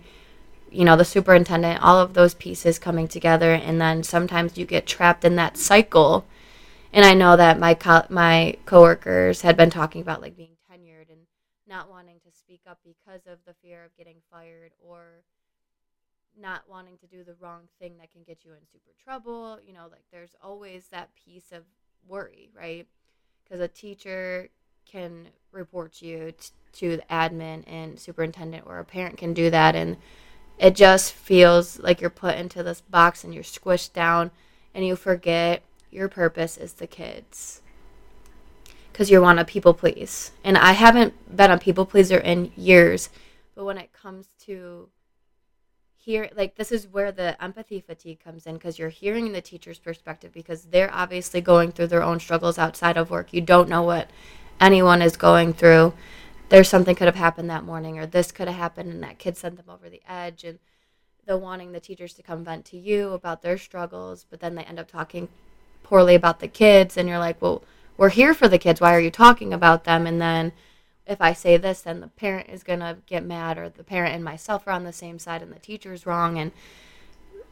you 0.70 0.84
know, 0.84 0.96
the 0.96 1.04
superintendent, 1.04 1.82
all 1.82 1.98
of 1.98 2.14
those 2.14 2.34
pieces 2.34 2.78
coming 2.78 3.08
together. 3.08 3.52
And 3.54 3.80
then 3.80 4.02
sometimes 4.02 4.58
you 4.58 4.66
get 4.66 4.86
trapped 4.86 5.24
in 5.24 5.36
that 5.36 5.56
cycle. 5.56 6.26
And 6.92 7.04
I 7.04 7.14
know 7.14 7.36
that 7.36 7.58
my 7.58 7.74
co- 7.74 8.06
my 8.08 8.56
coworkers 8.66 9.42
had 9.42 9.56
been 9.56 9.70
talking 9.70 10.02
about 10.02 10.20
like 10.20 10.36
being 10.36 10.56
tenured 10.70 11.10
and 11.10 11.20
not 11.66 11.88
wanting 11.88 12.19
speak 12.50 12.62
up 12.68 12.78
because 12.84 13.20
of 13.28 13.38
the 13.46 13.54
fear 13.62 13.84
of 13.84 13.96
getting 13.96 14.16
fired 14.28 14.72
or 14.84 15.22
not 16.40 16.62
wanting 16.68 16.96
to 16.98 17.06
do 17.06 17.22
the 17.22 17.34
wrong 17.40 17.62
thing 17.78 17.94
that 17.98 18.10
can 18.10 18.22
get 18.26 18.38
you 18.44 18.50
in 18.50 18.66
super 18.72 18.90
trouble. 19.04 19.60
You 19.64 19.72
know, 19.72 19.86
like 19.88 20.02
there's 20.10 20.34
always 20.42 20.88
that 20.88 21.10
piece 21.14 21.52
of 21.52 21.62
worry, 22.08 22.50
right? 22.56 22.88
Because 23.44 23.60
a 23.60 23.68
teacher 23.68 24.48
can 24.84 25.28
report 25.52 26.02
you 26.02 26.32
t- 26.32 26.48
to 26.72 26.96
the 26.96 27.02
admin 27.08 27.62
and 27.68 28.00
superintendent, 28.00 28.64
or 28.66 28.80
a 28.80 28.84
parent 28.84 29.16
can 29.16 29.32
do 29.32 29.48
that. 29.50 29.76
And 29.76 29.96
it 30.58 30.74
just 30.74 31.12
feels 31.12 31.78
like 31.78 32.00
you're 32.00 32.10
put 32.10 32.36
into 32.36 32.64
this 32.64 32.80
box 32.80 33.22
and 33.22 33.32
you're 33.32 33.44
squished 33.44 33.92
down 33.92 34.32
and 34.74 34.84
you 34.84 34.96
forget 34.96 35.62
your 35.92 36.08
purpose 36.08 36.56
is 36.56 36.74
the 36.74 36.88
kids 36.88 37.62
because 39.00 39.10
you 39.10 39.22
want 39.22 39.38
to 39.38 39.44
people 39.46 39.72
please. 39.72 40.30
And 40.44 40.58
I 40.58 40.72
haven't 40.72 41.34
been 41.34 41.50
a 41.50 41.56
people 41.56 41.86
pleaser 41.86 42.18
in 42.18 42.52
years, 42.54 43.08
but 43.54 43.64
when 43.64 43.78
it 43.78 43.94
comes 43.94 44.28
to 44.40 44.90
here, 45.96 46.28
like 46.36 46.56
this 46.56 46.70
is 46.70 46.86
where 46.86 47.10
the 47.10 47.42
empathy 47.42 47.80
fatigue 47.80 48.22
comes 48.22 48.44
in 48.44 48.56
because 48.56 48.78
you're 48.78 48.90
hearing 48.90 49.32
the 49.32 49.40
teacher's 49.40 49.78
perspective 49.78 50.34
because 50.34 50.64
they're 50.64 50.92
obviously 50.92 51.40
going 51.40 51.72
through 51.72 51.86
their 51.86 52.02
own 52.02 52.20
struggles 52.20 52.58
outside 52.58 52.98
of 52.98 53.08
work. 53.08 53.32
You 53.32 53.40
don't 53.40 53.70
know 53.70 53.80
what 53.80 54.10
anyone 54.60 55.00
is 55.00 55.16
going 55.16 55.54
through. 55.54 55.94
There's 56.50 56.68
something 56.68 56.94
could 56.94 57.06
have 57.06 57.14
happened 57.14 57.48
that 57.48 57.64
morning, 57.64 57.98
or 57.98 58.04
this 58.04 58.30
could 58.30 58.48
have 58.48 58.58
happened, 58.58 58.92
and 58.92 59.02
that 59.02 59.18
kid 59.18 59.38
sent 59.38 59.56
them 59.56 59.70
over 59.70 59.88
the 59.88 60.02
edge, 60.06 60.44
and 60.44 60.58
the 61.24 61.38
wanting 61.38 61.72
the 61.72 61.80
teachers 61.80 62.12
to 62.12 62.22
come 62.22 62.44
vent 62.44 62.66
to 62.66 62.76
you 62.76 63.14
about 63.14 63.40
their 63.40 63.56
struggles, 63.56 64.26
but 64.28 64.40
then 64.40 64.56
they 64.56 64.64
end 64.64 64.78
up 64.78 64.90
talking 64.90 65.30
poorly 65.82 66.14
about 66.14 66.40
the 66.40 66.48
kids, 66.48 66.98
and 66.98 67.08
you're 67.08 67.18
like, 67.18 67.40
well 67.40 67.62
we're 68.00 68.08
here 68.08 68.32
for 68.32 68.48
the 68.48 68.56
kids. 68.56 68.80
Why 68.80 68.94
are 68.94 69.00
you 69.00 69.10
talking 69.10 69.52
about 69.52 69.84
them? 69.84 70.06
And 70.06 70.22
then 70.22 70.52
if 71.06 71.20
I 71.20 71.34
say 71.34 71.58
this, 71.58 71.82
then 71.82 72.00
the 72.00 72.08
parent 72.08 72.48
is 72.48 72.62
going 72.62 72.78
to 72.80 72.96
get 73.04 73.22
mad, 73.22 73.58
or 73.58 73.68
the 73.68 73.84
parent 73.84 74.14
and 74.14 74.24
myself 74.24 74.66
are 74.66 74.70
on 74.70 74.84
the 74.84 74.92
same 74.92 75.18
side 75.18 75.42
and 75.42 75.52
the 75.52 75.58
teacher's 75.58 76.06
wrong. 76.06 76.38
And, 76.38 76.52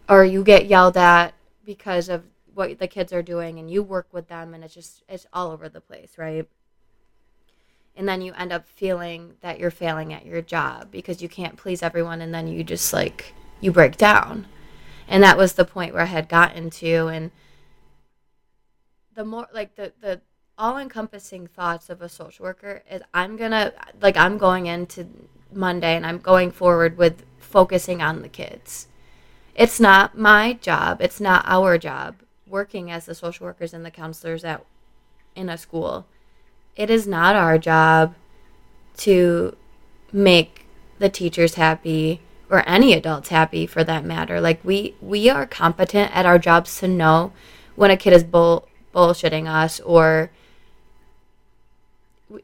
or 0.09 0.25
you 0.25 0.43
get 0.43 0.64
yelled 0.64 0.97
at 0.97 1.35
because 1.67 2.09
of 2.09 2.25
what 2.55 2.78
the 2.78 2.88
kids 2.88 3.12
are 3.12 3.21
doing 3.21 3.59
and 3.59 3.71
you 3.71 3.83
work 3.83 4.07
with 4.11 4.28
them 4.28 4.55
and 4.55 4.64
it's 4.64 4.73
just, 4.73 5.02
it's 5.07 5.26
all 5.35 5.50
over 5.50 5.69
the 5.69 5.83
place, 5.83 6.12
right? 6.17 6.49
And 7.95 8.09
then 8.09 8.23
you 8.23 8.33
end 8.33 8.50
up 8.50 8.67
feeling 8.67 9.35
that 9.43 9.59
you're 9.59 9.71
failing 9.71 10.14
at 10.14 10.25
your 10.25 10.40
job 10.40 10.90
because 10.90 11.21
you 11.21 11.28
can't 11.28 11.59
please 11.59 11.83
everyone 11.83 12.23
and 12.23 12.33
then 12.33 12.49
you 12.49 12.64
just 12.64 12.90
like, 12.95 13.35
you 13.61 13.71
break 13.71 13.99
down. 13.99 14.47
And 15.07 15.23
that 15.23 15.37
was 15.37 15.52
the 15.52 15.67
point 15.67 15.93
where 15.93 16.05
I 16.05 16.07
had 16.07 16.26
gotten 16.26 16.71
to. 16.71 17.09
And, 17.09 17.33
the 19.19 19.25
more 19.25 19.49
like 19.52 19.75
the 19.75 19.93
the 20.00 20.21
all 20.59 20.77
encompassing 20.77 21.47
thoughts 21.47 21.88
of 21.88 22.03
a 22.03 22.09
social 22.09 22.43
worker 22.43 22.83
is 22.91 23.00
I'm 23.15 23.37
gonna 23.37 23.73
like 24.03 24.17
I'm 24.17 24.37
going 24.37 24.67
into 24.67 25.07
Monday 25.53 25.95
and 25.95 26.05
I'm 26.05 26.19
going 26.19 26.50
forward 26.50 26.99
with 26.99 27.25
focusing 27.38 28.03
on 28.03 28.23
the 28.23 28.29
kids. 28.29 28.88
It's 29.55 29.79
not 29.79 30.19
my 30.19 30.55
job. 30.55 31.00
It's 31.00 31.21
not 31.21 31.45
our 31.47 31.79
job 31.79 32.17
working 32.47 32.91
as 32.91 33.07
the 33.07 33.15
social 33.15 33.47
workers 33.47 33.73
and 33.73 33.85
the 33.87 33.91
counselors 33.91 34.45
at 34.45 34.65
in 35.37 35.49
a 35.49 35.57
school. 35.57 36.07
It 36.75 36.91
is 36.91 37.07
not 37.07 37.37
our 37.37 37.57
job 37.57 38.15
to 38.99 39.57
make 40.12 40.67
the 40.99 41.09
teachers 41.09 41.55
happy 41.55 42.21
or 42.50 42.69
any 42.69 42.93
adults 42.95 43.29
happy 43.29 43.67
for 43.67 43.85
that 43.85 44.05
matter. 44.05 44.41
Like 44.41 44.65
we 44.65 44.97
we 45.00 45.31
are 45.31 45.47
competent 45.47 46.15
at 46.17 46.27
our 46.27 46.38
jobs 46.38 46.81
to 46.81 46.88
know 46.88 47.33
when 47.77 47.93
a 47.93 47.97
kid 47.97 48.12
is 48.12 48.25
bull 48.25 48.67
bullshitting 48.93 49.47
us 49.47 49.79
or 49.81 50.31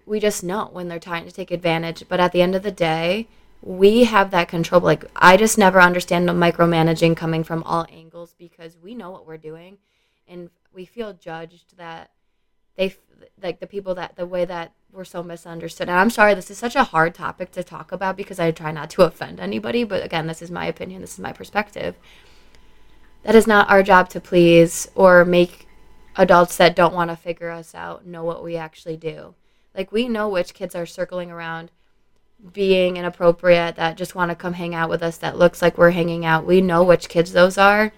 we 0.06 0.20
just 0.20 0.42
know 0.42 0.68
when 0.72 0.88
they're 0.88 0.98
trying 0.98 1.24
to 1.24 1.32
take 1.32 1.50
advantage. 1.50 2.04
But 2.08 2.20
at 2.20 2.32
the 2.32 2.42
end 2.42 2.54
of 2.54 2.62
the 2.62 2.70
day, 2.70 3.28
we 3.62 4.04
have 4.04 4.30
that 4.30 4.48
control. 4.48 4.80
Like 4.80 5.04
I 5.16 5.36
just 5.36 5.58
never 5.58 5.80
understand 5.80 6.28
the 6.28 6.32
micromanaging 6.32 7.16
coming 7.16 7.44
from 7.44 7.62
all 7.64 7.86
angles 7.90 8.34
because 8.38 8.76
we 8.76 8.94
know 8.94 9.10
what 9.10 9.26
we're 9.26 9.38
doing, 9.38 9.78
and 10.28 10.50
we 10.72 10.84
feel 10.84 11.12
judged 11.12 11.76
that 11.76 12.10
they 12.76 12.94
like 13.42 13.60
the 13.60 13.66
people 13.66 13.94
that 13.94 14.16
the 14.16 14.26
way 14.26 14.44
that 14.44 14.72
we're 14.92 15.04
so 15.04 15.22
misunderstood. 15.22 15.88
And 15.88 15.98
I'm 15.98 16.10
sorry, 16.10 16.34
this 16.34 16.50
is 16.50 16.58
such 16.58 16.76
a 16.76 16.84
hard 16.84 17.14
topic 17.14 17.50
to 17.52 17.64
talk 17.64 17.90
about 17.90 18.16
because 18.16 18.38
I 18.38 18.50
try 18.50 18.70
not 18.70 18.90
to 18.90 19.02
offend 19.02 19.40
anybody. 19.40 19.84
But 19.84 20.04
again, 20.04 20.26
this 20.26 20.42
is 20.42 20.50
my 20.50 20.66
opinion. 20.66 21.00
This 21.00 21.14
is 21.14 21.18
my 21.18 21.32
perspective. 21.32 21.96
That 23.24 23.34
is 23.34 23.46
not 23.46 23.70
our 23.70 23.82
job 23.82 24.08
to 24.10 24.20
please 24.20 24.88
or 24.94 25.24
make 25.24 25.66
adults 26.16 26.56
that 26.58 26.76
don't 26.76 26.94
want 26.94 27.10
to 27.10 27.16
figure 27.16 27.50
us 27.50 27.74
out 27.74 28.06
know 28.06 28.22
what 28.22 28.44
we 28.44 28.56
actually 28.56 28.96
do 28.96 29.34
like 29.74 29.92
we 29.92 30.08
know 30.08 30.28
which 30.28 30.54
kids 30.54 30.74
are 30.74 30.86
circling 30.86 31.30
around 31.30 31.70
being 32.52 32.96
inappropriate 32.96 33.76
that 33.76 33.96
just 33.96 34.14
want 34.14 34.30
to 34.30 34.34
come 34.34 34.54
hang 34.54 34.74
out 34.74 34.90
with 34.90 35.02
us 35.02 35.16
that 35.18 35.38
looks 35.38 35.62
like 35.62 35.78
we're 35.78 35.90
hanging 35.90 36.24
out. 36.24 36.46
We 36.46 36.60
know 36.60 36.82
which 36.82 37.08
kids 37.08 37.32
those 37.32 37.56
are 37.58 37.92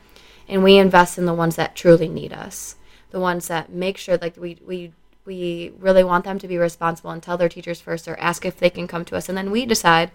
and 0.49 0.63
we 0.63 0.77
invest 0.77 1.19
in 1.19 1.25
the 1.25 1.35
ones 1.35 1.57
that 1.57 1.75
truly 1.75 2.09
need 2.09 2.33
us. 2.33 2.77
The 3.11 3.21
ones 3.21 3.49
that 3.49 3.71
make 3.71 3.97
sure 3.97 4.19
like 4.19 4.37
we 4.37 4.59
we 4.65 4.93
we 5.25 5.73
really 5.79 6.05
want 6.05 6.25
them 6.25 6.39
to 6.39 6.49
be 6.49 6.57
responsible 6.57 7.11
and 7.11 7.23
tell 7.23 7.37
their 7.37 7.49
teachers 7.49 7.81
first 7.81 8.07
or 8.07 8.19
ask 8.21 8.45
if 8.45 8.59
they 8.59 8.71
can 8.71 8.87
come 8.87 9.05
to 9.07 9.17
us 9.17 9.29
and 9.29 9.37
then 9.37 9.51
we 9.51 9.67
decide 9.67 10.13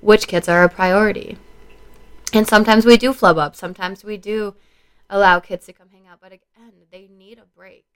which 0.00 0.28
kids 0.28 0.48
are 0.48 0.62
a 0.62 0.68
priority. 0.68 1.36
And 2.32 2.46
sometimes 2.46 2.84
we 2.84 2.96
do 2.96 3.12
flub 3.12 3.38
up. 3.38 3.56
Sometimes 3.56 4.04
we 4.04 4.16
do 4.16 4.54
allow 5.08 5.40
kids 5.40 5.66
to 5.66 5.72
come 5.72 5.88
hang 5.92 6.06
out, 6.06 6.18
but 6.20 6.32
again, 6.32 6.72
they 6.90 7.08
need 7.08 7.38
a 7.38 7.46
break 7.56 7.95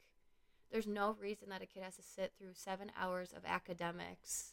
there's 0.71 0.87
no 0.87 1.17
reason 1.21 1.49
that 1.49 1.63
a 1.63 1.67
kid 1.67 1.83
has 1.83 1.97
to 1.97 2.03
sit 2.03 2.33
through 2.39 2.51
seven 2.55 2.93
hours 2.99 3.33
of 3.37 3.45
academics 3.45 4.53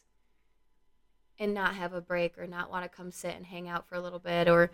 and 1.38 1.54
not 1.54 1.74
have 1.74 1.92
a 1.92 2.00
break 2.00 2.36
or 2.38 2.46
not 2.46 2.70
want 2.70 2.84
to 2.84 2.88
come 2.88 3.12
sit 3.12 3.36
and 3.36 3.46
hang 3.46 3.68
out 3.68 3.88
for 3.88 3.94
a 3.94 4.00
little 4.00 4.18
bit 4.18 4.48
or 4.48 4.70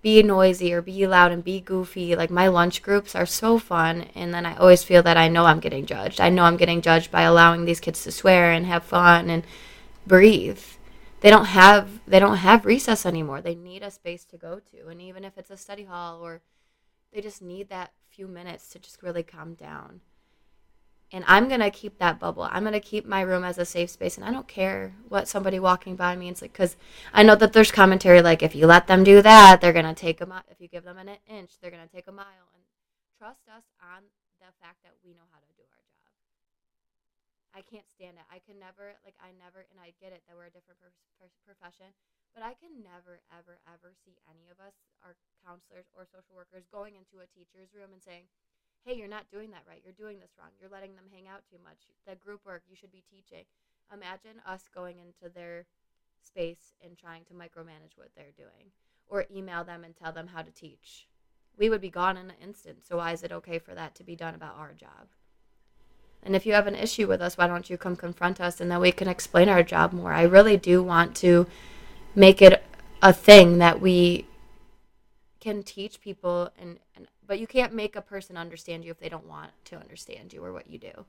be 0.00 0.22
noisy 0.22 0.72
or 0.72 0.80
be 0.80 1.06
loud 1.06 1.30
and 1.32 1.44
be 1.44 1.60
goofy. 1.60 2.16
Like 2.16 2.30
my 2.30 2.48
lunch 2.48 2.82
groups 2.82 3.14
are 3.14 3.26
so 3.26 3.58
fun 3.58 4.06
and 4.14 4.32
then 4.32 4.46
I 4.46 4.56
always 4.56 4.82
feel 4.82 5.02
that 5.02 5.16
I 5.18 5.28
know 5.28 5.44
I'm 5.44 5.60
getting 5.60 5.84
judged. 5.84 6.20
I 6.20 6.30
know 6.30 6.44
I'm 6.44 6.56
getting 6.56 6.80
judged 6.80 7.10
by 7.10 7.22
allowing 7.22 7.64
these 7.64 7.80
kids 7.80 8.02
to 8.04 8.12
swear 8.12 8.52
and 8.52 8.64
have 8.64 8.84
fun 8.84 9.28
and 9.28 9.44
breathe. 10.06 10.62
They 11.20 11.30
don't 11.30 11.46
have 11.46 12.00
they 12.06 12.20
don't 12.20 12.36
have 12.36 12.64
recess 12.64 13.04
anymore. 13.04 13.42
They 13.42 13.56
need 13.56 13.82
a 13.82 13.90
space 13.90 14.24
to 14.26 14.38
go 14.38 14.60
to 14.70 14.88
and 14.88 15.02
even 15.02 15.24
if 15.24 15.36
it's 15.36 15.50
a 15.50 15.56
study 15.56 15.84
hall 15.84 16.20
or 16.22 16.40
they 17.12 17.20
just 17.20 17.42
need 17.42 17.68
that 17.68 17.92
few 18.08 18.26
minutes 18.26 18.70
to 18.70 18.78
just 18.78 19.02
really 19.02 19.22
calm 19.22 19.54
down 19.54 20.00
and 21.12 21.24
I'm 21.26 21.48
gonna 21.48 21.70
keep 21.70 21.98
that 21.98 22.18
bubble. 22.20 22.48
I'm 22.50 22.64
gonna 22.64 22.80
keep 22.80 23.06
my 23.06 23.22
room 23.22 23.44
as 23.44 23.58
a 23.58 23.64
safe 23.64 23.90
space, 23.90 24.16
and 24.16 24.24
I 24.24 24.30
don't 24.30 24.48
care 24.48 24.94
what 25.08 25.28
somebody 25.28 25.58
walking 25.58 25.96
by 25.96 26.16
means. 26.16 26.42
Like, 26.42 26.52
because 26.52 26.76
I 27.12 27.22
know 27.22 27.34
that 27.36 27.52
there's 27.52 27.72
commentary 27.72 28.20
like 28.20 28.42
if 28.42 28.54
you 28.54 28.66
let 28.66 28.86
them 28.86 29.04
do 29.04 29.22
that, 29.22 29.60
they're 29.60 29.72
gonna 29.72 29.94
take 29.94 30.20
a 30.20 30.26
mile. 30.26 30.44
If 30.50 30.60
you 30.60 30.68
give 30.68 30.84
them 30.84 30.98
an 30.98 31.10
inch, 31.26 31.58
they're 31.60 31.70
gonna 31.70 31.88
take 31.88 32.08
a 32.08 32.12
mile. 32.12 32.52
And 32.54 32.62
trust 33.16 33.48
us 33.48 33.64
on 33.80 34.04
the 34.38 34.52
fact 34.60 34.84
that 34.84 34.92
we 35.02 35.16
know 35.16 35.26
how 35.32 35.40
to 35.40 35.52
do 35.56 35.64
our 35.64 35.82
job. 35.98 36.14
I 37.56 37.64
can't 37.64 37.88
stand 37.88 38.20
it. 38.20 38.26
I 38.28 38.38
can 38.44 38.60
never 38.60 38.94
like 39.02 39.16
I 39.18 39.32
never, 39.34 39.64
and 39.72 39.80
I 39.80 39.96
get 39.98 40.12
it 40.12 40.22
that 40.28 40.36
we're 40.36 40.46
a 40.46 40.54
different 40.54 40.78
per- 40.78 41.32
profession, 41.48 41.90
but 42.36 42.44
I 42.44 42.52
can 42.54 42.84
never, 42.84 43.24
ever, 43.32 43.58
ever 43.64 43.96
see 44.04 44.20
any 44.28 44.52
of 44.52 44.60
us, 44.60 44.76
our 45.02 45.16
counselors 45.42 45.88
or 45.96 46.04
social 46.04 46.36
workers, 46.36 46.68
going 46.68 46.94
into 46.94 47.24
a 47.24 47.28
teacher's 47.32 47.72
room 47.72 47.96
and 47.96 48.04
saying 48.04 48.28
hey, 48.84 48.94
you're 48.94 49.08
not 49.08 49.30
doing 49.30 49.50
that 49.50 49.64
right. 49.68 49.82
You're 49.84 49.92
doing 49.98 50.18
this 50.20 50.32
wrong. 50.38 50.50
You're 50.60 50.70
letting 50.70 50.94
them 50.94 51.04
hang 51.12 51.28
out 51.28 51.42
too 51.50 51.58
much. 51.62 51.78
The 52.06 52.16
group 52.16 52.40
work, 52.46 52.62
you 52.68 52.76
should 52.76 52.92
be 52.92 53.04
teaching. 53.10 53.44
Imagine 53.92 54.40
us 54.46 54.64
going 54.74 54.96
into 54.98 55.32
their 55.32 55.66
space 56.22 56.74
and 56.84 56.96
trying 56.96 57.24
to 57.24 57.34
micromanage 57.34 57.96
what 57.96 58.10
they're 58.16 58.36
doing 58.36 58.72
or 59.08 59.26
email 59.34 59.64
them 59.64 59.84
and 59.84 59.96
tell 59.96 60.12
them 60.12 60.28
how 60.28 60.42
to 60.42 60.50
teach. 60.50 61.06
We 61.58 61.70
would 61.70 61.80
be 61.80 61.90
gone 61.90 62.16
in 62.16 62.30
an 62.30 62.36
instant. 62.42 62.86
So, 62.86 62.98
why 62.98 63.12
is 63.12 63.22
it 63.22 63.32
okay 63.32 63.58
for 63.58 63.74
that 63.74 63.94
to 63.96 64.04
be 64.04 64.14
done 64.14 64.34
about 64.34 64.56
our 64.56 64.72
job? 64.72 65.08
And 66.22 66.36
if 66.36 66.46
you 66.46 66.52
have 66.52 66.66
an 66.66 66.74
issue 66.74 67.06
with 67.06 67.20
us, 67.20 67.38
why 67.38 67.46
don't 67.46 67.70
you 67.70 67.76
come 67.76 67.96
confront 67.96 68.40
us 68.40 68.60
and 68.60 68.70
then 68.70 68.80
we 68.80 68.92
can 68.92 69.08
explain 69.08 69.48
our 69.48 69.62
job 69.62 69.92
more? 69.92 70.12
I 70.12 70.22
really 70.22 70.56
do 70.56 70.82
want 70.82 71.16
to 71.16 71.46
make 72.14 72.42
it 72.42 72.62
a 73.02 73.12
thing 73.12 73.58
that 73.58 73.80
we 73.80 74.26
can 75.40 75.62
teach 75.62 76.00
people 76.00 76.50
and, 76.58 76.78
and 76.96 77.06
but 77.28 77.38
you 77.38 77.46
can't 77.46 77.74
make 77.74 77.94
a 77.94 78.00
person 78.00 78.36
understand 78.36 78.84
you 78.84 78.90
if 78.90 78.98
they 78.98 79.08
don't 79.08 79.28
want 79.28 79.52
to 79.66 79.76
understand 79.76 80.32
you 80.32 80.42
or 80.42 80.52
what 80.52 80.68
you 80.68 80.78
do. 80.78 81.04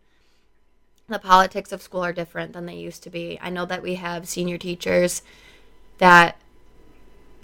The 1.07 1.17
politics 1.17 1.71
of 1.71 1.81
school 1.81 2.05
are 2.05 2.13
different 2.13 2.53
than 2.53 2.67
they 2.67 2.75
used 2.75 3.01
to 3.03 3.09
be. 3.09 3.39
I 3.41 3.49
know 3.49 3.65
that 3.65 3.81
we 3.81 3.95
have 3.95 4.27
senior 4.27 4.59
teachers 4.59 5.23
that 5.97 6.37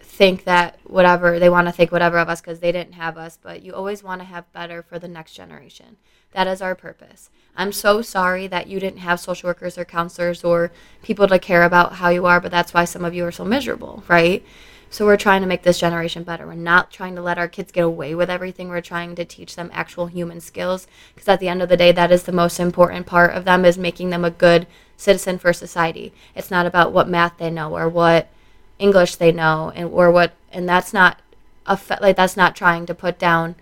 think 0.02 0.44
that 0.44 0.80
whatever 0.84 1.40
they 1.40 1.50
want 1.50 1.68
to 1.68 1.74
think 1.74 1.92
whatever 1.92 2.20
of 2.20 2.30
us 2.30 2.42
because 2.42 2.60
they 2.60 2.72
didn't 2.72 2.94
have 2.94 3.18
us, 3.18 3.40
but 3.42 3.64
you 3.64 3.74
always 3.74 4.04
want 4.04 4.22
to 4.22 4.26
have 4.26 4.52
better 4.54 4.84
for 4.84 5.00
the 5.00 5.08
next 5.08 5.34
generation. 5.34 5.98
That 6.34 6.48
is 6.48 6.62
our 6.62 6.76
purpose. 6.76 7.30
I'm 7.56 7.72
so 7.72 8.02
sorry 8.02 8.48
that 8.48 8.68
you 8.68 8.80
didn't 8.80 9.00
have 9.00 9.20
social 9.20 9.48
workers 9.48 9.78
or 9.78 9.86
counselors 9.86 10.44
or 10.44 10.72
people 11.02 11.28
to 11.28 11.40
care 11.40 11.64
about 11.64 11.94
how 11.94 12.10
you 12.10 12.26
are, 12.26 12.40
but 12.40 12.52
that's 12.52 12.74
why 12.74 12.86
some 12.86 13.04
of 13.04 13.14
you 13.14 13.26
are 13.26 13.32
so 13.32 13.46
miserable, 13.46 14.04
right? 14.08 14.46
So 14.96 15.06
we're 15.06 15.18
trying 15.18 15.42
to 15.42 15.48
make 15.48 15.64
this 15.64 15.78
generation 15.78 16.24
better. 16.24 16.48
We're 16.48 16.54
not 16.54 16.90
trying 16.90 17.16
to 17.16 17.22
let 17.22 17.38
our 17.38 17.50
kids 17.50 17.74
get 17.74 17.84
away 17.84 18.16
with 18.16 18.30
everything. 18.30 18.70
We're 18.70 18.80
trying 18.80 19.14
to 19.16 19.26
teach 19.26 19.58
them 19.58 19.70
actual 19.74 20.08
human 20.08 20.40
skills 20.40 20.88
because 21.14 21.28
at 21.28 21.42
the 21.42 21.50
end 21.50 21.62
of 21.62 21.68
the 21.68 21.76
day 21.76 21.92
that 21.92 22.14
is 22.14 22.24
the 22.24 22.32
most 22.32 22.62
important 22.62 23.06
part 23.06 23.34
of 23.34 23.44
them 23.44 23.66
is 23.66 23.78
making 23.78 24.12
them 24.12 24.24
a 24.24 24.32
good 24.32 24.68
citizen 24.96 25.38
for 25.38 25.52
society. 25.52 26.14
It's 26.34 26.50
not 26.50 26.66
about 26.66 26.94
what 26.94 27.10
math 27.10 27.38
they 27.40 27.50
know 27.50 27.76
or 27.76 27.90
what 27.90 28.30
English 28.80 29.18
they 29.18 29.34
know 29.34 29.70
and 29.76 29.90
or 29.92 30.12
what 30.12 30.32
and 30.50 30.70
that's 30.70 30.94
not 30.94 31.20
a 31.66 31.78
like 32.00 32.16
that's 32.16 32.38
not 32.38 32.56
trying 32.56 32.86
to 32.86 32.96
put 32.96 33.20
down 33.20 33.56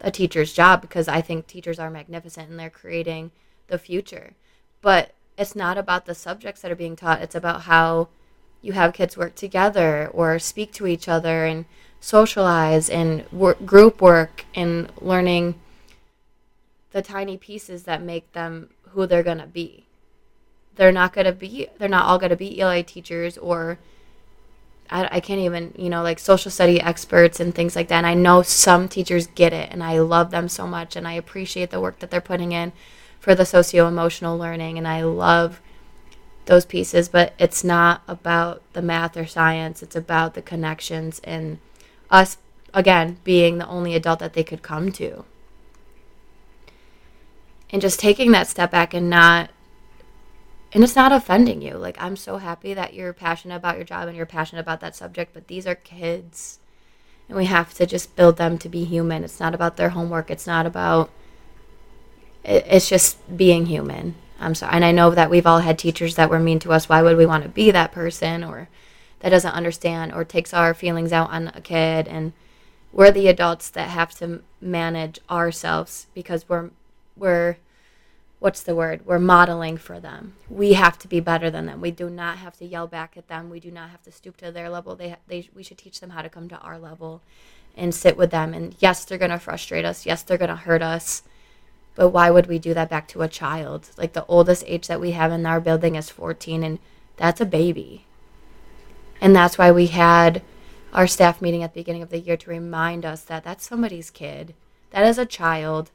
a 0.00 0.12
teacher's 0.12 0.52
job 0.52 0.82
because 0.82 1.08
I 1.08 1.20
think 1.20 1.48
teachers 1.48 1.80
are 1.80 1.90
magnificent 1.90 2.48
and 2.48 2.60
they're 2.60 2.70
creating 2.70 3.32
the 3.66 3.76
future. 3.76 4.34
But 4.82 5.16
it's 5.36 5.56
not 5.56 5.76
about 5.76 6.06
the 6.06 6.14
subjects 6.14 6.62
that 6.62 6.70
are 6.70 6.76
being 6.76 6.94
taught. 6.94 7.22
It's 7.22 7.34
about 7.34 7.62
how 7.62 8.06
you 8.62 8.72
have 8.72 8.92
kids 8.92 9.16
work 9.16 9.34
together 9.34 10.08
or 10.12 10.38
speak 10.38 10.72
to 10.72 10.86
each 10.86 11.08
other 11.08 11.44
and 11.46 11.64
socialize 12.00 12.88
and 12.88 13.30
work, 13.30 13.64
group 13.64 14.00
work 14.00 14.44
and 14.54 14.90
learning 15.00 15.54
the 16.92 17.02
tiny 17.02 17.36
pieces 17.36 17.84
that 17.84 18.02
make 18.02 18.32
them 18.32 18.70
who 18.90 19.06
they're 19.06 19.22
going 19.22 19.38
to 19.38 19.46
be. 19.46 19.84
They're 20.76 20.92
not 20.92 21.12
going 21.12 21.26
to 21.26 21.32
be, 21.32 21.68
they're 21.78 21.88
not 21.88 22.06
all 22.06 22.18
going 22.18 22.30
to 22.30 22.36
be 22.36 22.60
ELA 22.60 22.82
teachers 22.82 23.38
or 23.38 23.78
I, 24.90 25.08
I 25.12 25.20
can't 25.20 25.40
even, 25.40 25.72
you 25.76 25.88
know, 25.88 26.02
like 26.02 26.18
social 26.18 26.50
study 26.50 26.80
experts 26.80 27.38
and 27.38 27.54
things 27.54 27.76
like 27.76 27.88
that. 27.88 27.98
And 27.98 28.06
I 28.06 28.14
know 28.14 28.42
some 28.42 28.88
teachers 28.88 29.26
get 29.28 29.52
it 29.52 29.70
and 29.70 29.82
I 29.82 29.98
love 30.00 30.30
them 30.30 30.48
so 30.48 30.66
much 30.66 30.96
and 30.96 31.06
I 31.06 31.12
appreciate 31.12 31.70
the 31.70 31.80
work 31.80 32.00
that 32.00 32.10
they're 32.10 32.20
putting 32.20 32.52
in 32.52 32.72
for 33.20 33.34
the 33.34 33.46
socio 33.46 33.86
emotional 33.86 34.36
learning. 34.36 34.78
And 34.78 34.88
I 34.88 35.02
love 35.02 35.60
those 36.46 36.64
pieces, 36.64 37.08
but 37.08 37.34
it's 37.38 37.62
not 37.62 38.02
about 38.08 38.62
the 38.72 38.82
math 38.82 39.16
or 39.16 39.26
science. 39.26 39.82
It's 39.82 39.96
about 39.96 40.34
the 40.34 40.42
connections 40.42 41.20
and 41.24 41.58
us, 42.10 42.38
again, 42.74 43.18
being 43.24 43.58
the 43.58 43.68
only 43.68 43.94
adult 43.94 44.18
that 44.20 44.32
they 44.32 44.44
could 44.44 44.62
come 44.62 44.90
to. 44.92 45.24
and 47.72 47.80
just 47.80 48.00
taking 48.00 48.32
that 48.32 48.46
step 48.48 48.70
back 48.70 48.94
and 48.94 49.08
not 49.08 49.50
and 50.72 50.84
it's 50.84 50.94
not 50.94 51.10
offending 51.12 51.62
you. 51.62 51.74
Like 51.74 51.96
i'm 52.00 52.16
so 52.16 52.38
happy 52.38 52.74
that 52.74 52.94
you're 52.94 53.12
passionate 53.12 53.56
about 53.56 53.76
your 53.76 53.84
job 53.84 54.08
and 54.08 54.16
you're 54.16 54.26
passionate 54.26 54.60
about 54.60 54.80
that 54.80 54.96
subject 54.96 55.32
but 55.34 55.48
these 55.48 55.66
are 55.66 55.74
kids. 55.74 56.58
And 57.28 57.36
we 57.36 57.44
have 57.46 57.74
to 57.74 57.86
just 57.86 58.16
build 58.16 58.36
them 58.36 58.58
to 58.58 58.68
be 58.68 58.84
human. 58.84 59.22
It's 59.22 59.38
not 59.38 59.54
about 59.54 59.76
their 59.76 59.90
homework. 59.90 60.30
It's 60.30 60.46
not 60.46 60.66
about 60.66 61.10
it's 62.44 62.88
just 62.88 63.36
being 63.36 63.66
human 63.66 64.14
i'm 64.40 64.54
sorry 64.54 64.72
and 64.74 64.84
i 64.84 64.92
know 64.92 65.10
that 65.10 65.30
we've 65.30 65.46
all 65.46 65.60
had 65.60 65.78
teachers 65.78 66.16
that 66.16 66.30
were 66.30 66.38
mean 66.38 66.58
to 66.58 66.72
us 66.72 66.88
why 66.88 67.02
would 67.02 67.16
we 67.16 67.26
want 67.26 67.42
to 67.42 67.48
be 67.48 67.70
that 67.70 67.92
person? 67.92 68.42
or 68.42 68.68
that 69.20 69.28
doesn't 69.28 69.52
understand 69.52 70.12
or 70.12 70.24
takes 70.24 70.54
our 70.54 70.72
feelings 70.74 71.12
out 71.12 71.30
on 71.30 71.48
a 71.48 71.60
kid 71.60 72.08
and 72.08 72.32
we're 72.92 73.10
the 73.10 73.28
adults 73.28 73.70
that 73.70 73.88
have 73.88 74.12
to 74.16 74.42
manage 74.60 75.18
ourselves 75.30 76.06
because 76.14 76.48
we're 76.48 76.70
we're 77.16 77.56
what's 78.40 78.62
the 78.62 78.74
word? 78.74 79.04
We're 79.04 79.18
modeling 79.18 79.76
for 79.76 80.00
them. 80.00 80.34
We 80.48 80.72
have 80.72 80.98
to 81.00 81.08
be 81.08 81.20
better 81.20 81.50
than 81.50 81.66
them. 81.66 81.80
We 81.80 81.90
do 81.90 82.08
not 82.08 82.38
have 82.38 82.56
to 82.56 82.64
yell 82.64 82.86
back 82.86 83.16
at 83.16 83.28
them. 83.28 83.50
We 83.50 83.60
do 83.60 83.70
not 83.70 83.90
have 83.90 84.02
to 84.02 84.12
stoop 84.12 84.38
to 84.38 84.50
their 84.50 84.70
level. 84.70 84.96
They, 84.96 85.14
they 85.28 85.48
we 85.54 85.62
should 85.62 85.78
teach 85.78 86.00
them 86.00 86.10
how 86.10 86.22
to 86.22 86.30
come 86.30 86.48
to 86.48 86.58
our 86.58 86.78
level 86.78 87.20
and 87.76 87.94
sit 87.94 88.16
with 88.16 88.30
them. 88.30 88.52
And 88.54 88.74
yes 88.80 89.04
they're 89.04 89.18
going 89.18 89.30
to 89.30 89.38
frustrate 89.38 89.84
us. 89.84 90.06
Yes 90.06 90.22
they're 90.22 90.38
going 90.38 90.48
to 90.48 90.56
hurt 90.56 90.82
us 90.82 91.22
but 92.00 92.14
why 92.14 92.30
would 92.30 92.46
we 92.46 92.58
do 92.58 92.72
that 92.72 92.88
back 92.88 93.06
to 93.08 93.20
a 93.20 93.28
child? 93.28 93.90
Like 93.98 94.14
the 94.14 94.24
oldest 94.24 94.64
age 94.66 94.86
that 94.86 95.02
we 95.02 95.10
have 95.10 95.30
in 95.30 95.44
our 95.44 95.60
building 95.60 95.96
is 95.96 96.08
14 96.08 96.64
and 96.64 96.78
that's 97.18 97.42
a 97.42 97.44
baby. 97.44 98.06
And 99.20 99.36
that's 99.36 99.58
why 99.58 99.70
we 99.70 99.88
had 99.88 100.40
our 100.94 101.06
staff 101.06 101.42
meeting 101.42 101.62
at 101.62 101.74
the 101.74 101.80
beginning 101.80 102.00
of 102.00 102.08
the 102.08 102.18
year 102.18 102.38
to 102.38 102.48
remind 102.48 103.04
us 103.04 103.20
that 103.24 103.44
that's 103.44 103.68
somebody's 103.68 104.08
kid. 104.08 104.54
That 104.92 105.04
is 105.04 105.18
a 105.18 105.26
child. 105.26 105.90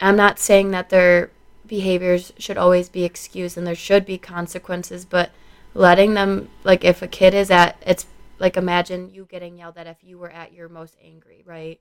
I'm 0.00 0.16
not 0.16 0.38
saying 0.38 0.70
that 0.70 0.88
their 0.88 1.30
behaviors 1.66 2.32
should 2.38 2.56
always 2.56 2.88
be 2.88 3.04
excused 3.04 3.58
and 3.58 3.66
there 3.66 3.74
should 3.74 4.06
be 4.06 4.16
consequences, 4.16 5.04
but 5.04 5.30
letting 5.74 6.14
them 6.14 6.48
like 6.64 6.84
if 6.84 7.02
a 7.02 7.06
kid 7.06 7.34
is 7.34 7.50
at 7.50 7.76
it's 7.84 8.06
like 8.38 8.56
imagine 8.56 9.10
you 9.12 9.26
getting 9.26 9.58
yelled 9.58 9.76
at 9.76 9.86
if 9.86 10.02
you 10.02 10.16
were 10.16 10.30
at 10.30 10.54
your 10.54 10.70
most 10.70 10.96
angry, 11.04 11.42
right? 11.44 11.80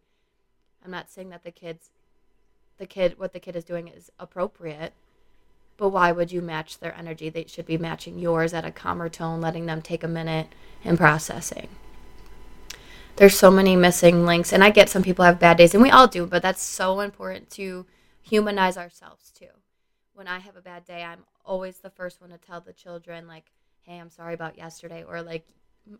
I'm 0.84 0.92
not 0.92 1.10
saying 1.10 1.30
that 1.30 1.46
the 1.46 1.52
kids 1.52 1.92
the 2.78 2.86
kid 2.86 3.18
what 3.18 3.34
the 3.34 3.40
kid 3.40 3.56
is 3.56 3.64
doing 3.64 3.88
is 3.88 4.12
appropriate, 4.20 4.94
but 5.78 5.90
why 5.90 6.12
would 6.12 6.32
you 6.32 6.42
match 6.42 6.80
their 6.80 6.96
energy? 6.96 7.30
They 7.30 7.46
should 7.48 7.66
be 7.66 7.78
matching 7.78 8.20
yours 8.20 8.54
at 8.54 8.66
a 8.66 8.72
calmer 8.72 9.10
tone, 9.10 9.42
letting 9.42 9.66
them 9.66 9.82
take 9.82 10.04
a 10.04 10.08
minute 10.08 10.48
and 10.84 10.98
processing. 10.98 11.68
There's 13.18 13.38
so 13.38 13.50
many 13.50 13.76
missing 13.76 14.26
links, 14.26 14.52
and 14.52 14.64
I 14.64 14.70
get 14.72 14.90
some 14.90 15.04
people 15.04 15.24
have 15.24 15.40
bad 15.40 15.58
days, 15.58 15.74
and 15.74 15.82
we 15.82 15.90
all 15.90 16.08
do, 16.08 16.26
but 16.26 16.42
that's 16.42 16.62
so 16.62 17.00
important 17.00 17.50
to 17.52 17.86
humanize 18.22 18.78
ourselves 18.78 19.32
too. 19.32 19.48
When 20.14 20.28
I 20.28 20.40
have 20.40 20.58
a 20.58 20.62
bad 20.62 20.86
day, 20.86 21.04
I'm 21.04 21.24
always 21.46 21.78
the 21.78 21.90
first 21.90 22.20
one 22.20 22.32
to 22.32 22.38
tell 22.38 22.60
the 22.60 22.74
children, 22.74 23.28
like, 23.28 23.52
hey, 23.84 24.00
I'm 24.00 24.10
sorry 24.10 24.34
about 24.34 24.58
yesterday. 24.58 25.04
Or, 25.08 25.22
like, 25.22 25.46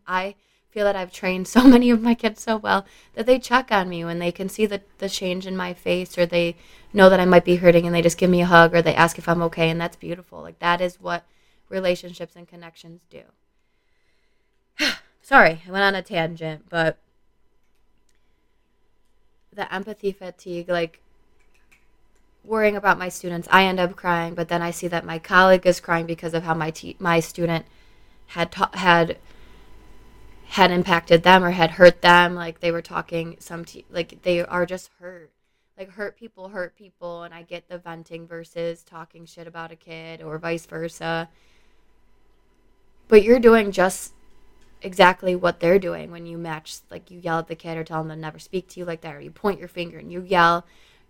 I 0.06 0.34
feel 0.76 0.84
that 0.84 0.94
I've 0.94 1.10
trained 1.10 1.48
so 1.56 1.66
many 1.66 1.88
of 1.88 2.02
my 2.02 2.14
kids 2.14 2.42
so 2.42 2.58
well 2.58 2.84
that 3.14 3.24
they 3.24 3.38
check 3.38 3.72
on 3.72 3.88
me 3.88 4.04
when 4.04 4.18
they 4.18 4.30
can 4.30 4.50
see 4.50 4.66
the, 4.66 4.82
the 4.98 5.08
change 5.08 5.46
in 5.46 5.56
my 5.56 5.72
face 5.72 6.18
or 6.18 6.26
they 6.26 6.54
know 6.92 7.08
that 7.08 7.18
I 7.18 7.24
might 7.24 7.46
be 7.46 7.56
hurting 7.56 7.86
and 7.86 7.94
they 7.94 8.02
just 8.02 8.18
give 8.18 8.28
me 8.28 8.42
a 8.42 8.46
hug 8.46 8.74
or 8.74 8.82
they 8.82 8.94
ask 8.94 9.16
if 9.16 9.26
I'm 9.26 9.40
okay. 9.44 9.70
And 9.70 9.80
that's 9.80 9.96
beautiful. 9.96 10.42
Like, 10.42 10.58
that 10.58 10.82
is 10.82 11.00
what 11.00 11.24
relationships 11.70 12.36
and 12.36 12.46
connections 12.46 13.00
do. 13.08 13.22
sorry, 15.22 15.62
I 15.66 15.70
went 15.70 15.84
on 15.84 15.94
a 15.94 16.02
tangent, 16.02 16.66
but 16.68 16.98
the 19.50 19.72
empathy 19.74 20.12
fatigue, 20.12 20.68
like, 20.68 21.00
worrying 22.44 22.76
about 22.76 22.98
my 22.98 23.08
students, 23.08 23.48
I 23.50 23.64
end 23.64 23.80
up 23.80 23.96
crying, 23.96 24.34
but 24.34 24.48
then 24.48 24.60
I 24.60 24.72
see 24.72 24.88
that 24.88 25.06
my 25.06 25.18
colleague 25.18 25.66
is 25.66 25.80
crying 25.80 26.04
because 26.04 26.34
of 26.34 26.42
how 26.42 26.52
my 26.52 26.70
te- 26.70 26.96
my 26.98 27.20
student 27.20 27.64
had 28.26 28.52
ta- 28.52 28.70
had 28.74 29.16
had 30.48 30.70
impacted 30.70 31.22
them 31.22 31.44
or 31.44 31.50
had 31.50 31.72
hurt 31.72 32.02
them. 32.02 32.34
Like 32.34 32.60
they 32.60 32.70
were 32.70 32.82
talking 32.82 33.36
some 33.40 33.64
te- 33.64 33.86
like 33.90 34.22
they 34.22 34.40
are 34.40 34.66
just 34.66 34.90
hurt. 35.00 35.30
Like 35.78 35.90
hurt 35.90 36.16
people 36.16 36.48
hurt 36.48 36.76
people, 36.76 37.22
and 37.22 37.34
I 37.34 37.42
get 37.42 37.68
the 37.68 37.78
venting 37.78 38.26
versus 38.26 38.82
talking 38.82 39.26
shit 39.26 39.46
about 39.46 39.72
a 39.72 39.76
kid 39.76 40.22
or 40.22 40.38
vice 40.38 40.64
versa. 40.66 41.28
But 43.08 43.22
you're 43.22 43.38
doing 43.38 43.72
just 43.72 44.12
exactly 44.82 45.34
what 45.34 45.60
they're 45.60 45.78
doing 45.78 46.10
when 46.10 46.26
you 46.26 46.36
match 46.36 46.78
like 46.90 47.10
you 47.10 47.18
yell 47.18 47.38
at 47.38 47.48
the 47.48 47.54
kid 47.54 47.76
or 47.76 47.84
tell 47.84 48.02
them 48.02 48.10
to 48.10 48.16
never 48.16 48.38
speak 48.38 48.68
to 48.68 48.78
you 48.78 48.86
like 48.86 49.00
that 49.00 49.14
or 49.14 49.20
you 49.20 49.30
point 49.30 49.58
your 49.58 49.68
finger 49.68 49.98
and 49.98 50.12
you 50.12 50.20
yell 50.20 50.66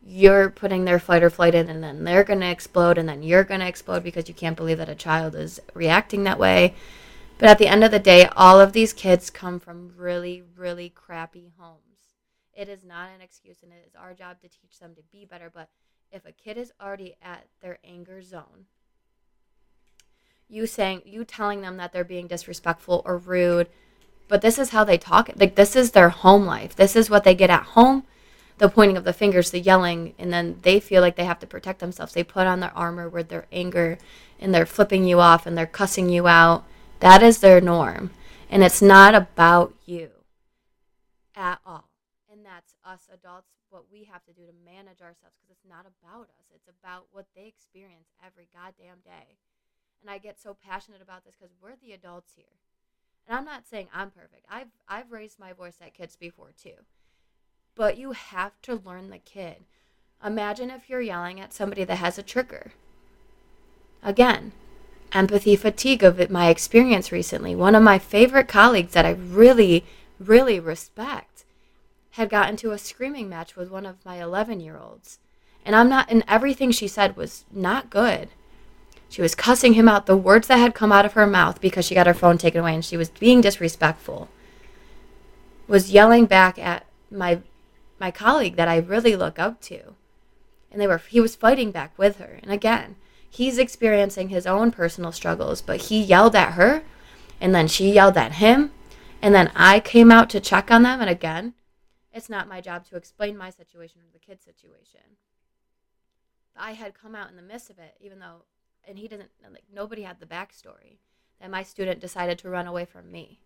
you're 0.07 0.51
putting 0.51 0.85
their 0.85 1.01
fight 1.01 1.23
or 1.23 1.31
flight 1.31 1.55
in 1.55 1.69
and 1.69 1.83
then 1.83 2.05
they're 2.05 2.23
going 2.23 2.41
to 2.41 2.49
explode 2.49 2.97
and 2.97 3.09
then 3.09 3.23
you're 3.23 3.43
going 3.43 3.61
to 3.61 3.67
explode 3.67 4.05
because 4.05 4.29
you 4.29 4.35
can't 4.35 4.57
believe 4.57 4.79
that 4.79 4.89
a 4.89 4.95
child 4.95 5.35
is 5.35 5.61
reacting 5.75 6.25
that 6.25 6.39
way. 6.39 6.75
But 7.39 7.49
at 7.49 7.59
the 7.59 7.67
end 7.67 7.85
of 7.85 7.91
the 7.91 7.99
day, 7.99 8.29
all 8.37 8.61
of 8.61 8.73
these 8.73 8.93
kids 8.93 9.31
come 9.31 9.61
from 9.61 9.93
really, 9.97 10.43
really 10.57 10.89
crappy 10.89 11.53
homes. 11.59 11.81
It 12.55 12.69
is 12.69 12.85
not 12.85 13.11
an 13.15 13.21
excuse 13.21 13.59
and 13.63 13.73
it 13.73 13.85
is 13.87 13.95
our 13.95 14.15
job 14.15 14.41
to 14.41 14.49
teach 14.49 14.79
them 14.81 14.95
to 14.95 15.03
be 15.13 15.27
better. 15.27 15.51
But 15.53 15.69
if 16.11 16.25
a 16.25 16.33
kid 16.33 16.57
is 16.57 16.73
already 16.81 17.17
at 17.21 17.47
their 17.61 17.79
anger 17.85 18.23
zone, 18.23 18.67
you 20.49 20.67
saying, 20.67 21.03
you 21.05 21.25
telling 21.25 21.61
them 21.61 21.77
that 21.77 21.93
they're 21.93 22.05
being 22.05 22.29
disrespectful 22.29 23.03
or 23.05 23.19
rude, 23.19 23.69
but 24.29 24.41
this 24.41 24.59
is 24.59 24.71
how 24.71 24.85
they 24.85 24.97
talk. 24.97 25.31
Like, 25.37 25.57
this 25.57 25.77
is 25.77 25.91
their 25.91 26.09
home 26.09 26.47
life. 26.47 26.75
This 26.75 26.97
is 26.97 27.11
what 27.11 27.25
they 27.25 27.35
get 27.35 27.51
at 27.51 27.63
home 27.63 28.05
the 28.59 28.69
pointing 28.69 28.97
of 28.97 29.05
the 29.05 29.13
fingers, 29.13 29.51
the 29.51 29.61
yelling, 29.61 30.15
and 30.19 30.33
then 30.33 30.59
they 30.63 30.81
feel 30.81 31.03
like 31.03 31.17
they 31.17 31.25
have 31.25 31.39
to 31.41 31.47
protect 31.47 31.79
themselves. 31.79 32.15
They 32.15 32.25
put 32.25 32.47
on 32.47 32.61
their 32.61 32.77
armor 32.77 33.09
with 33.09 33.29
their 33.29 33.47
anger 33.53 33.99
and 34.41 34.55
they're 34.55 34.67
flipping 34.67 35.05
you 35.05 35.21
off 35.21 35.47
and 35.47 35.57
they're 35.57 35.67
cussing 35.67 36.09
you 36.09 36.27
out. 36.27 36.65
That 37.01 37.23
is 37.23 37.39
their 37.39 37.61
norm. 37.61 38.11
And 38.51 38.63
it's 38.63 38.81
not 38.81 39.15
about 39.15 39.75
you 39.85 40.11
at 41.35 41.61
all. 41.67 41.91
And 42.31 42.45
that's 42.45 42.75
us 42.85 43.09
adults, 43.13 43.49
what 43.71 43.85
we 43.91 44.05
have 44.05 44.25
to 44.25 44.33
do 44.33 44.43
to 44.47 44.53
manage 44.65 45.01
ourselves 45.01 45.37
because 45.37 45.51
it's 45.51 45.69
not 45.69 45.87
about 45.87 46.29
us. 46.29 46.47
It's 46.55 46.69
about 46.69 47.07
what 47.13 47.27
they 47.35 47.47
experience 47.47 48.09
every 48.25 48.49
goddamn 48.55 48.99
day. 49.05 49.37
And 50.01 50.11
I 50.11 50.19
get 50.19 50.41
so 50.41 50.55
passionate 50.55 51.03
about 51.03 51.25
this 51.25 51.35
because 51.35 51.55
we're 51.61 51.77
the 51.83 51.93
adults 51.93 52.33
here. 52.37 52.45
And 53.27 53.37
I'm 53.37 53.45
not 53.45 53.67
saying 53.67 53.89
I'm 53.93 54.11
perfect. 54.11 54.47
I've 54.49 54.71
I've 54.89 55.11
raised 55.11 55.39
my 55.39 55.53
voice 55.53 55.77
at 55.81 55.95
kids 55.95 56.17
before 56.17 56.53
too 56.57 56.87
but 57.77 57.99
you 57.99 58.13
have 58.13 58.61
to 58.63 58.83
learn 58.85 59.11
the 59.11 59.19
kid. 59.19 59.65
Imagine 60.25 60.71
if 60.71 60.89
you're 60.89 61.03
yelling 61.03 61.39
at 61.39 61.53
somebody 61.53 61.85
that 61.85 61.97
has 61.97 62.19
a 62.19 62.23
trigger. 62.23 62.73
Again, 64.03 64.53
empathy 65.13 65.57
fatigue 65.57 66.03
of 66.03 66.31
my 66.31 66.49
experience 66.49 67.13
recently. 67.13 67.55
One 67.55 67.75
of 67.75 67.83
my 67.83 67.99
favorite 67.99 68.49
colleagues 68.49 68.93
that 68.93 69.07
I 69.07 69.11
really, 69.11 69.85
really 70.19 70.61
respect 70.61 71.45
had 72.13 72.31
gotten 72.31 72.51
into 72.51 72.73
a 72.73 72.79
screaming 72.79 73.29
match 73.29 73.57
with 73.57 73.71
one 73.71 73.87
of 73.87 74.05
my 74.05 74.23
11 74.23 74.61
year 74.61 74.79
olds. 74.79 75.19
And 75.65 75.75
I'm 75.75 75.89
not, 75.89 76.11
and 76.11 76.25
everything 76.27 76.71
she 76.71 76.89
said 76.89 77.17
was 77.17 77.45
not 77.53 77.91
good. 77.91 78.29
She 79.09 79.23
was 79.23 79.35
cussing 79.35 79.75
him 79.75 79.89
out. 79.89 80.07
The 80.07 80.17
words 80.17 80.49
that 80.49 80.59
had 80.59 80.75
come 80.75 80.93
out 80.93 81.05
of 81.05 81.13
her 81.13 81.27
mouth 81.27 81.61
because 81.61 81.85
she 81.85 81.95
got 81.95 82.07
her 82.07 82.15
phone 82.15 82.39
taken 82.39 82.61
away 82.61 82.75
and 82.75 82.85
she 82.85 82.97
was 82.97 83.09
being 83.09 83.41
disrespectful 83.41 84.29
was 85.69 85.91
yelling 85.91 86.27
back 86.27 86.59
at 86.59 86.87
my 87.11 87.41
my 87.99 88.11
colleague 88.11 88.57
that 88.57 88.69
I 88.69 88.77
really 88.77 89.17
look 89.17 89.39
up 89.39 89.61
to. 89.63 89.95
And 90.71 90.81
they 90.81 90.87
were 90.87 90.99
he 90.99 91.21
was 91.21 91.37
fighting 91.37 91.71
back 91.71 91.97
with 91.99 92.19
her. 92.19 92.39
And 92.43 92.53
again, 92.53 92.97
he's 93.31 93.59
experiencing 93.59 94.29
his 94.29 94.47
own 94.47 94.71
personal 94.71 95.13
struggles, 95.13 95.61
but 95.63 95.83
he 95.83 96.03
yelled 96.03 96.37
at 96.37 96.53
her 96.53 96.83
and 97.41 97.55
then 97.55 97.69
she 97.69 97.93
yelled 97.93 98.17
at 98.17 98.33
him 98.33 98.73
and 99.23 99.35
then 99.35 99.51
I 99.55 99.81
came 99.81 100.11
out 100.11 100.31
to 100.31 100.41
check 100.41 100.71
on 100.71 100.83
them 100.83 101.01
and 101.01 101.11
again, 101.11 101.55
it's 102.13 102.31
not 102.31 102.49
my 102.49 102.61
job 102.61 102.87
to 102.87 102.97
explain 102.97 103.37
my 103.37 103.51
situation 103.51 104.01
or 104.01 104.13
the 104.13 104.19
kid's 104.19 104.45
situation. 104.45 105.01
I 106.57 106.73
had 106.73 106.95
come 106.95 107.15
out 107.15 107.29
in 107.29 107.37
the 107.37 107.43
midst 107.43 107.69
of 107.69 107.79
it, 107.79 107.95
even 108.01 108.19
though, 108.19 108.45
and 108.89 108.99
he 108.99 109.09
didn't, 109.09 109.29
like, 109.53 109.65
nobody 109.71 110.03
had 110.03 110.21
the 110.21 110.27
backstory 110.27 110.97
that 111.41 111.51
my 111.51 111.63
student 111.63 112.01
decided 112.01 112.39
to 112.39 112.49
run 112.49 112.67
away 112.67 112.87
from 112.87 113.13
me 113.13 113.41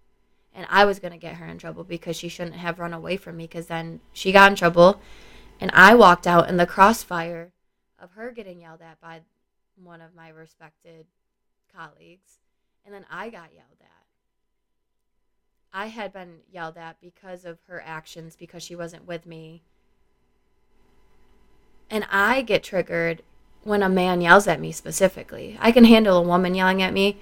and 0.54 0.66
I 0.68 0.84
was 0.84 0.98
going 0.98 1.12
to 1.12 1.18
get 1.18 1.36
her 1.36 1.46
in 1.46 1.58
trouble 1.58 1.84
because 1.84 2.16
she 2.16 2.28
shouldn't 2.28 2.56
have 2.56 2.78
run 2.78 2.92
away 2.92 3.16
from 3.16 3.36
me 3.36 3.44
because 3.44 3.66
then 3.66 4.00
she 4.12 4.32
got 4.32 4.50
in 4.50 4.56
trouble 4.56 5.00
and 5.60 5.70
I 5.74 5.94
walked 5.94 6.26
out 6.26 6.48
in 6.48 6.56
the 6.56 6.66
crossfire 6.66 7.52
of 7.98 8.12
her 8.12 8.30
getting 8.30 8.60
yelled 8.60 8.80
at 8.80 9.00
by 9.00 9.20
one 9.84 10.00
of 10.00 10.14
my 10.14 10.28
respected 10.28 11.06
colleagues 11.74 12.38
and 12.84 12.94
then 12.94 13.04
I 13.10 13.30
got 13.30 13.50
yelled 13.54 13.80
at. 13.80 13.86
I 15.72 15.86
had 15.86 16.12
been 16.12 16.38
yelled 16.50 16.76
at 16.76 17.00
because 17.00 17.44
of 17.44 17.58
her 17.68 17.82
actions 17.84 18.36
because 18.36 18.62
she 18.62 18.74
wasn't 18.74 19.06
with 19.06 19.26
me. 19.26 19.62
And 21.88 22.06
I 22.10 22.42
get 22.42 22.62
triggered 22.62 23.22
when 23.62 23.82
a 23.82 23.88
man 23.88 24.20
yells 24.20 24.48
at 24.48 24.60
me 24.60 24.72
specifically. 24.72 25.58
I 25.60 25.70
can 25.70 25.84
handle 25.84 26.16
a 26.18 26.22
woman 26.22 26.54
yelling 26.54 26.82
at 26.82 26.92
me 26.92 27.18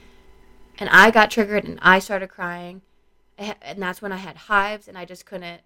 and 0.79 0.89
I 0.91 1.11
got 1.11 1.31
triggered 1.31 1.65
and 1.65 1.79
I 1.83 1.99
started 1.99 2.29
crying 2.29 2.83
eh, 3.39 3.55
and 3.63 3.81
that's 3.81 4.03
when 4.03 4.13
I 4.13 4.17
had 4.17 4.37
hives, 4.37 4.89
and 4.89 4.99
I 4.99 5.05
just 5.05 5.25
couldn't 5.25 5.63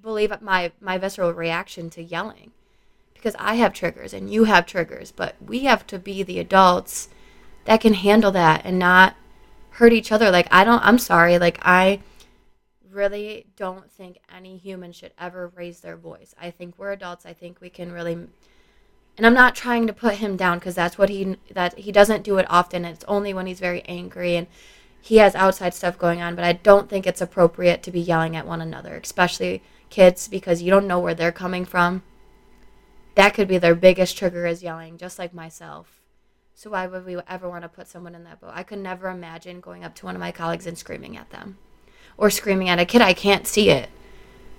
believe 0.00 0.32
my 0.40 0.72
my 0.80 0.98
visceral 0.98 1.32
reaction 1.32 1.90
to 1.90 2.02
yelling, 2.02 2.52
because 3.22 3.36
I 3.38 3.54
have 3.54 3.72
triggers 3.72 4.12
and 4.12 4.28
you 4.28 4.44
have 4.44 4.66
triggers, 4.66 5.12
but 5.12 5.36
we 5.40 5.60
have 5.60 5.86
to 5.86 5.98
be 5.98 6.24
the 6.24 6.40
adults 6.40 7.08
that 7.66 7.80
can 7.80 7.94
handle 7.94 8.32
that 8.32 8.62
and 8.64 8.80
not 8.80 9.14
hurt 9.70 9.92
each 9.92 10.10
other. 10.10 10.28
Like, 10.32 10.48
I 10.50 10.64
don't, 10.64 10.84
I'm 10.84 10.98
sorry. 10.98 11.38
Like, 11.38 11.60
I 11.62 12.00
really 12.90 13.46
don't 13.54 13.88
think 13.92 14.18
any 14.34 14.56
human 14.56 14.90
should 14.90 15.12
ever 15.20 15.52
raise 15.54 15.80
their 15.80 15.96
voice. 15.96 16.34
I 16.40 16.50
think 16.50 16.74
we're 16.76 16.90
adults. 16.90 17.24
I 17.24 17.32
think 17.32 17.60
we 17.60 17.70
can 17.70 17.92
really 17.92 18.26
and 19.18 19.26
I'm 19.26 19.34
not 19.34 19.54
trying 19.54 19.86
to 19.86 19.92
put 19.92 20.14
him 20.14 20.36
down 20.36 20.58
because 20.58 20.74
that's 20.74 20.96
what 20.96 21.10
he 21.10 21.36
that 21.52 21.78
he 21.78 21.92
doesn't 21.92 22.24
do 22.24 22.38
it 22.38 22.46
often. 22.48 22.84
It's 22.84 23.04
only 23.06 23.34
when 23.34 23.46
he's 23.46 23.60
very 23.60 23.82
angry 23.82 24.36
and 24.36 24.46
he 25.00 25.18
has 25.18 25.34
outside 25.34 25.74
stuff 25.74 25.98
going 25.98 26.22
on, 26.22 26.34
but 26.34 26.44
I 26.44 26.54
don't 26.54 26.88
think 26.88 27.06
it's 27.06 27.20
appropriate 27.20 27.82
to 27.82 27.90
be 27.90 28.00
yelling 28.00 28.36
at 28.36 28.46
one 28.46 28.62
another, 28.62 28.96
especially 28.96 29.62
kids 29.90 30.28
because 30.28 30.62
you 30.62 30.70
don't 30.70 30.86
know 30.86 30.98
where 30.98 31.14
they're 31.14 31.30
coming 31.30 31.64
from. 31.64 32.02
That 33.14 33.34
could 33.34 33.48
be 33.48 33.58
their 33.58 33.74
biggest 33.74 34.16
trigger 34.16 34.46
is 34.46 34.62
yelling, 34.62 34.96
just 34.96 35.18
like 35.18 35.34
myself. 35.34 36.00
So 36.54 36.70
why 36.70 36.86
would 36.86 37.04
we 37.04 37.16
ever 37.28 37.48
want 37.48 37.62
to 37.62 37.68
put 37.68 37.88
someone 37.88 38.14
in 38.14 38.24
that 38.24 38.40
boat? 38.40 38.52
I 38.54 38.62
could 38.62 38.78
never 38.78 39.08
imagine 39.08 39.60
going 39.60 39.84
up 39.84 39.94
to 39.96 40.06
one 40.06 40.14
of 40.14 40.20
my 40.20 40.32
colleagues 40.32 40.66
and 40.66 40.78
screaming 40.78 41.16
at 41.16 41.30
them 41.30 41.58
or 42.16 42.30
screaming 42.30 42.68
at 42.68 42.78
a 42.78 42.84
kid. 42.84 43.02
I 43.02 43.14
can't 43.14 43.46
see 43.46 43.70
it. 43.70 43.90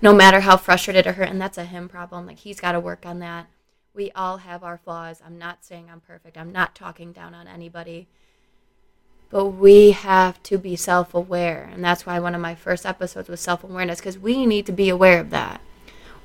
No 0.02 0.12
matter 0.12 0.40
how 0.40 0.56
frustrated 0.56 1.06
or 1.06 1.12
hurt, 1.12 1.28
and 1.28 1.40
that's 1.40 1.58
a 1.58 1.64
him 1.64 1.88
problem. 1.88 2.26
Like 2.26 2.38
he's 2.38 2.60
got 2.60 2.72
to 2.72 2.80
work 2.80 3.06
on 3.06 3.20
that. 3.20 3.46
We 3.94 4.10
all 4.12 4.38
have 4.38 4.64
our 4.64 4.76
flaws. 4.76 5.22
I'm 5.24 5.38
not 5.38 5.64
saying 5.64 5.88
I'm 5.90 6.00
perfect. 6.00 6.36
I'm 6.36 6.52
not 6.52 6.74
talking 6.74 7.12
down 7.12 7.34
on 7.34 7.46
anybody. 7.46 8.08
But 9.30 9.46
we 9.46 9.92
have 9.92 10.42
to 10.44 10.58
be 10.58 10.76
self 10.76 11.14
aware. 11.14 11.70
And 11.72 11.82
that's 11.82 12.04
why 12.04 12.18
one 12.18 12.34
of 12.34 12.40
my 12.40 12.54
first 12.54 12.84
episodes 12.84 13.28
was 13.28 13.40
self 13.40 13.64
awareness, 13.64 14.00
because 14.00 14.18
we 14.18 14.46
need 14.46 14.66
to 14.66 14.72
be 14.72 14.88
aware 14.88 15.20
of 15.20 15.30
that. 15.30 15.60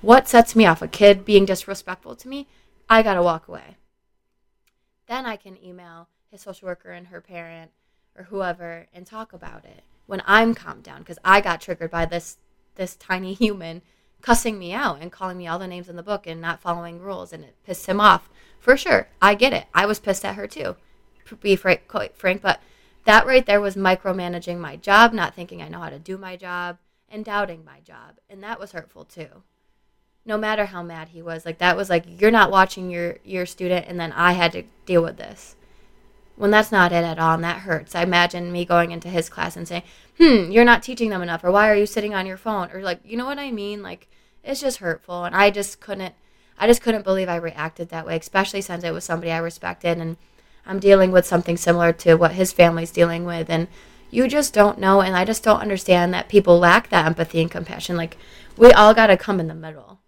What 0.02 0.28
sets 0.28 0.56
me 0.56 0.66
off? 0.66 0.82
A 0.82 0.88
kid 0.88 1.26
being 1.26 1.46
disrespectful 1.46 2.16
to 2.16 2.28
me? 2.28 2.48
I 2.90 3.04
got 3.04 3.16
to 3.16 3.22
walk 3.22 3.48
away. 3.48 3.76
Then 5.08 5.26
I 5.26 5.36
can 5.36 5.64
email 5.64 6.08
his 6.32 6.42
social 6.42 6.68
worker 6.68 6.92
and 6.92 7.08
her 7.08 7.22
parent 7.22 7.72
or 8.18 8.24
whoever 8.24 8.88
and 8.94 9.06
talk 9.06 9.34
about 9.34 9.66
it 9.66 9.84
when 10.06 10.22
I'm 10.26 10.56
calmed 10.56 10.84
down 10.84 11.00
because 11.00 11.20
I 11.24 11.42
got 11.42 11.62
triggered 11.62 11.92
by 11.92 12.06
this 12.06 12.38
this 12.76 12.96
tiny 12.96 13.34
human 13.34 13.82
cussing 14.22 14.58
me 14.58 14.74
out 14.74 15.00
and 15.02 15.12
calling 15.12 15.38
me 15.38 15.48
all 15.48 15.60
the 15.60 15.68
names 15.68 15.90
in 15.90 15.96
the 15.96 16.04
book 16.04 16.26
and 16.26 16.42
not 16.42 16.62
following 16.62 17.00
rules 17.00 17.32
and 17.34 17.44
it 17.44 17.56
pissed 17.66 17.86
him 17.86 18.00
off 18.00 18.30
for 18.60 18.76
sure 18.76 19.08
i 19.22 19.34
get 19.34 19.54
it 19.54 19.66
i 19.74 19.86
was 19.86 20.00
pissed 20.00 20.26
at 20.26 20.36
her 20.36 20.48
too 20.48 20.76
be 21.42 21.56
frank, 21.56 21.88
quite 21.88 22.16
frank 22.16 22.42
but 22.42 22.60
that 23.06 23.26
right 23.26 23.46
there 23.46 23.62
was 23.62 23.76
micromanaging 23.76 24.58
my 24.58 24.76
job 24.76 25.14
not 25.14 25.36
thinking 25.36 25.62
i 25.62 25.68
know 25.68 25.80
how 25.80 25.90
to 25.90 26.00
do 26.00 26.18
my 26.18 26.36
job 26.36 26.78
and 27.10 27.24
doubting 27.24 27.64
my 27.64 27.80
job 27.82 28.16
and 28.30 28.44
that 28.44 28.60
was 28.60 28.72
hurtful 28.72 29.06
too 29.06 29.44
no 30.26 30.38
matter 30.38 30.66
how 30.66 30.84
mad 30.84 31.10
he 31.10 31.22
was 31.22 31.46
like 31.46 31.58
that 31.58 31.78
was 31.78 31.90
like 31.90 32.04
you're 32.20 32.32
not 32.32 32.52
watching 32.52 32.90
your 32.90 33.18
your 33.24 33.46
student 33.46 33.86
and 33.88 34.00
then 34.00 34.12
i 34.14 34.34
had 34.34 34.52
to 34.52 34.64
deal 34.86 35.04
with 35.04 35.18
this. 35.18 35.56
When 36.36 36.52
that's 36.52 36.72
not 36.72 36.94
it 36.94 37.04
at 37.04 37.20
all 37.20 37.36
and 37.36 37.44
that 37.44 37.62
hurts. 37.62 37.96
I 37.96 38.04
imagine 38.04 38.52
me 38.52 38.64
going 38.64 38.92
into 38.92 39.10
his 39.10 39.30
class 39.30 39.58
and 39.58 39.68
saying 39.68 39.84
hmm 40.18 40.52
you're 40.52 40.66
not 40.66 40.84
teaching 40.84 41.10
them 41.10 41.22
enough 41.22 41.44
or 41.44 41.52
why 41.52 41.70
are 41.70 41.76
you 41.76 41.86
sitting 41.86 42.14
on 42.14 42.26
your 42.26 42.38
phone? 42.38 42.70
Or 42.74 42.82
like 42.82 43.02
you 43.04 43.18
know 43.18 43.26
what 43.26 43.40
i 43.40 43.52
mean? 43.52 43.84
Like 43.84 44.08
it's 44.44 44.62
just 44.62 44.78
hurtful 44.78 45.26
and 45.26 45.36
i 45.36 45.50
just 45.50 45.80
couldn't 45.80 46.16
i 46.58 46.66
just 46.66 46.82
couldn't 46.82 47.04
believe 47.04 47.30
i 47.30 47.36
reacted 47.36 47.90
that 47.90 48.06
way 48.06 48.18
especially 48.18 48.62
since 48.62 48.84
it 48.84 48.94
was 48.94 49.04
somebody 49.04 49.32
i 49.32 49.38
respected 49.38 49.98
and 49.98 50.18
i'm 50.66 50.80
dealing 50.80 51.12
with 51.12 51.26
something 51.26 51.58
similar 51.58 51.92
to 51.92 52.16
what 52.16 52.32
his 52.32 52.54
family's 52.54 52.92
dealing 52.92 53.26
with 53.26 53.50
and 53.50 53.68
you 54.10 54.28
just 54.28 54.54
don't 54.54 54.80
know 54.80 55.02
and 55.02 55.16
i 55.16 55.26
just 55.26 55.44
don't 55.44 55.60
understand 55.62 56.14
that 56.14 56.30
people 56.30 56.58
lack 56.58 56.90
that 56.90 57.06
empathy 57.06 57.42
and 57.42 57.52
compassion. 57.52 57.96
Like 57.98 58.18
we 58.58 58.72
all 58.72 58.94
got 58.94 59.08
to 59.08 59.18
come 59.18 59.40
in 59.40 59.48
the 59.48 59.54
middle 59.54 60.00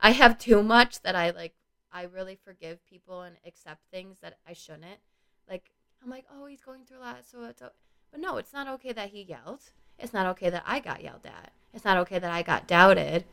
i 0.00 0.10
have 0.10 0.38
too 0.38 0.62
much 0.62 1.00
that 1.02 1.14
i 1.16 1.30
like 1.30 1.54
i 1.92 2.02
really 2.02 2.36
forgive 2.36 2.84
people 2.86 3.22
and 3.22 3.36
accept 3.46 3.80
things 3.90 4.18
that 4.20 4.38
i 4.46 4.52
shouldn't 4.52 5.00
like 5.48 5.70
I'm 6.02 6.10
like, 6.10 6.24
oh, 6.34 6.46
he's 6.46 6.60
going 6.60 6.84
through 6.84 6.98
a 6.98 7.00
lot, 7.00 7.24
so 7.24 7.44
it's. 7.44 7.62
okay. 7.62 7.72
But 8.10 8.20
no, 8.20 8.36
it's 8.36 8.52
not 8.52 8.68
okay 8.68 8.92
that 8.92 9.10
he 9.10 9.22
yelled. 9.22 9.60
It's 9.98 10.12
not 10.12 10.26
okay 10.26 10.48
that 10.50 10.62
I 10.66 10.80
got 10.80 11.02
yelled 11.02 11.26
at. 11.26 11.52
It's 11.74 11.84
not 11.84 11.98
okay 11.98 12.18
that 12.18 12.30
I 12.30 12.42
got 12.42 12.66
doubted. 12.66 13.24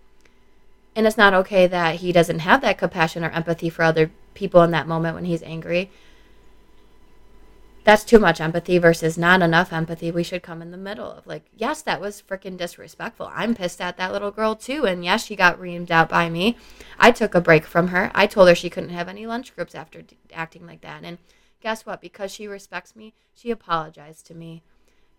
And 0.95 1.05
it's 1.05 1.17
not 1.17 1.33
okay 1.33 1.67
that 1.67 1.95
he 1.95 2.11
doesn't 2.11 2.39
have 2.39 2.61
that 2.61 2.77
compassion 2.77 3.23
or 3.23 3.29
empathy 3.29 3.69
for 3.69 3.83
other 3.83 4.11
people 4.33 4.61
in 4.63 4.71
that 4.71 4.87
moment 4.87 5.15
when 5.15 5.25
he's 5.25 5.43
angry. 5.43 5.91
That's 7.85 8.03
too 8.03 8.17
much 8.17 8.41
empathy 8.41 8.79
versus 8.79 9.15
not 9.15 9.43
enough 9.43 9.71
empathy. 9.71 10.09
We 10.09 10.23
should 10.23 10.41
come 10.41 10.63
in 10.63 10.71
the 10.71 10.77
middle 10.77 11.11
of 11.11 11.27
like, 11.27 11.45
yes, 11.55 11.83
that 11.83 12.01
was 12.01 12.23
freaking 12.27 12.57
disrespectful. 12.57 13.29
I'm 13.31 13.53
pissed 13.53 13.79
at 13.79 13.95
that 13.97 14.11
little 14.11 14.31
girl 14.31 14.55
too. 14.55 14.87
And 14.87 15.05
yes, 15.05 15.23
she 15.23 15.35
got 15.35 15.59
reamed 15.59 15.91
out 15.91 16.09
by 16.09 16.27
me. 16.27 16.57
I 16.97 17.11
took 17.11 17.35
a 17.35 17.41
break 17.41 17.63
from 17.63 17.89
her. 17.89 18.11
I 18.15 18.25
told 18.25 18.49
her 18.49 18.55
she 18.55 18.71
couldn't 18.71 18.89
have 18.89 19.07
any 19.07 19.27
lunch 19.27 19.55
groups 19.55 19.75
after 19.75 20.01
d- 20.01 20.17
acting 20.33 20.65
like 20.65 20.81
that. 20.81 21.03
And 21.03 21.19
guess 21.61 21.85
what? 21.85 22.01
Because 22.01 22.31
she 22.31 22.47
respects 22.47 22.95
me, 22.95 23.13
she 23.35 23.51
apologized 23.51 24.25
to 24.27 24.33
me. 24.33 24.63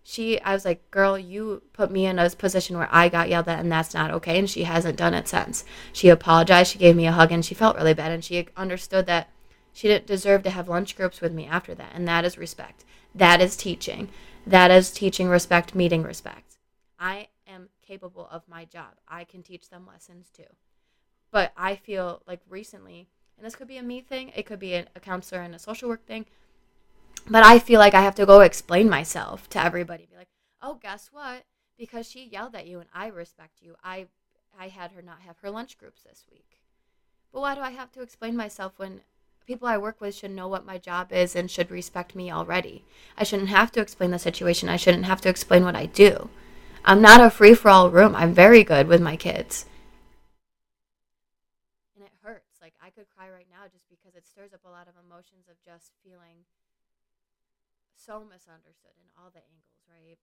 She, 0.03 0.39
I 0.41 0.53
was 0.53 0.65
like, 0.65 0.91
girl, 0.91 1.17
you 1.17 1.61
put 1.71 1.89
me 1.89 2.05
in 2.05 2.19
a 2.19 2.29
position 2.29 2.77
where 2.77 2.89
I 2.91 3.07
got 3.07 3.29
yelled 3.29 3.49
at, 3.49 3.59
and 3.59 3.69
that's 3.69 3.93
not 3.93 4.11
okay. 4.11 4.39
And 4.39 4.49
she 4.49 4.63
hasn't 4.63 4.97
done 4.97 5.13
it 5.13 5.27
since. 5.27 5.65
She 5.91 6.07
apologized. 6.07 6.71
She 6.71 6.79
gave 6.79 6.95
me 6.95 7.07
a 7.07 7.11
hug, 7.11 7.31
and 7.33 7.43
she 7.43 7.53
felt 7.53 7.75
really 7.75 7.93
bad. 7.93 8.13
And 8.13 8.23
she 8.23 8.47
understood 8.55 9.05
that 9.07 9.29
she 9.77 9.87
didn't 9.87 10.07
deserve 10.07 10.41
to 10.41 10.49
have 10.49 10.67
lunch 10.67 10.95
groups 10.95 11.21
with 11.21 11.31
me 11.31 11.45
after 11.45 11.75
that. 11.75 11.91
And 11.93 12.07
that 12.07 12.25
is 12.25 12.35
respect. 12.35 12.83
That 13.13 13.39
is 13.39 13.55
teaching. 13.55 14.09
That 14.43 14.71
is 14.71 14.89
teaching 14.89 15.27
respect, 15.27 15.75
meeting 15.75 16.01
respect. 16.01 16.57
I 16.99 17.27
am 17.45 17.69
capable 17.85 18.27
of 18.31 18.41
my 18.49 18.65
job. 18.65 18.95
I 19.07 19.23
can 19.23 19.43
teach 19.43 19.69
them 19.69 19.85
lessons 19.85 20.31
too. 20.35 20.49
But 21.29 21.51
I 21.55 21.75
feel 21.75 22.23
like 22.25 22.39
recently, 22.49 23.07
and 23.37 23.45
this 23.45 23.55
could 23.55 23.67
be 23.67 23.77
a 23.77 23.83
me 23.83 24.01
thing, 24.01 24.31
it 24.35 24.47
could 24.47 24.57
be 24.57 24.73
a, 24.73 24.87
counselor 24.99 25.41
and 25.41 25.53
a 25.53 25.59
social 25.59 25.89
work 25.89 26.07
thing. 26.07 26.25
But 27.29 27.43
I 27.43 27.59
feel 27.59 27.79
like 27.79 27.93
I 27.93 28.01
have 28.01 28.15
to 28.15 28.25
go 28.25 28.39
explain 28.39 28.89
myself 28.89 29.47
to 29.49 29.63
everybody. 29.63 30.07
Be 30.09 30.17
like, 30.17 30.29
oh, 30.59 30.79
guess 30.81 31.11
what? 31.11 31.43
Because 31.77 32.09
she 32.09 32.25
yelled 32.25 32.55
at 32.55 32.65
you 32.65 32.79
and 32.79 32.89
I 32.95 33.09
respect 33.09 33.61
you, 33.61 33.75
I 33.83 34.07
I 34.59 34.69
had 34.69 34.93
her 34.93 35.03
not 35.03 35.21
have 35.21 35.37
her 35.43 35.51
lunch 35.51 35.77
groups 35.77 36.01
this 36.01 36.25
week. 36.31 36.61
But 37.31 37.41
why 37.41 37.53
do 37.53 37.61
I 37.61 37.69
have 37.69 37.91
to 37.91 38.01
explain 38.01 38.35
myself 38.35 38.73
when 38.77 39.01
people 39.47 39.67
I 39.67 39.77
work 39.77 40.01
with 40.01 40.13
should 40.13 40.31
know 40.31 40.49
what 40.49 40.65
my 40.65 40.77
job 40.77 41.13
is 41.13 41.33
and 41.33 41.49
should 41.49 41.71
respect 41.71 42.15
me 42.15 42.29
already? 42.29 42.83
I 43.17 43.23
shouldn't 43.23 43.47
have 43.47 43.71
to 43.71 43.79
explain 43.79 44.11
the 44.11 44.19
situation. 44.19 44.67
I 44.67 44.75
shouldn't 44.75 45.05
have 45.05 45.21
to 45.21 45.29
explain 45.29 45.63
what 45.63 45.75
I 45.75 45.85
do. 45.85 46.29
I'm 46.83 47.01
not 47.01 47.21
a 47.21 47.29
free 47.29 47.55
for 47.55 47.69
all 47.69 47.89
room. 47.89 48.13
I'm 48.13 48.33
very 48.33 48.65
good 48.65 48.87
with 48.87 49.01
my 49.01 49.15
kids. 49.15 49.65
And 51.95 52.03
it 52.03 52.11
hurts. 52.21 52.59
Like 52.61 52.73
I 52.83 52.89
could 52.89 53.07
cry 53.15 53.29
right 53.29 53.47
now 53.49 53.67
just 53.71 53.89
because 53.89 54.15
it 54.15 54.27
stirs 54.27 54.53
up 54.53 54.65
a 54.65 54.69
lot 54.69 54.89
of 54.89 54.95
emotions 55.01 55.47
of 55.49 55.55
just 55.63 55.93
feeling 56.03 56.43
so 57.95 58.19
misunderstood 58.19 58.99
in 58.99 59.07
all 59.17 59.31
the 59.31 59.39
angles, 59.39 59.87
right? 59.87 60.19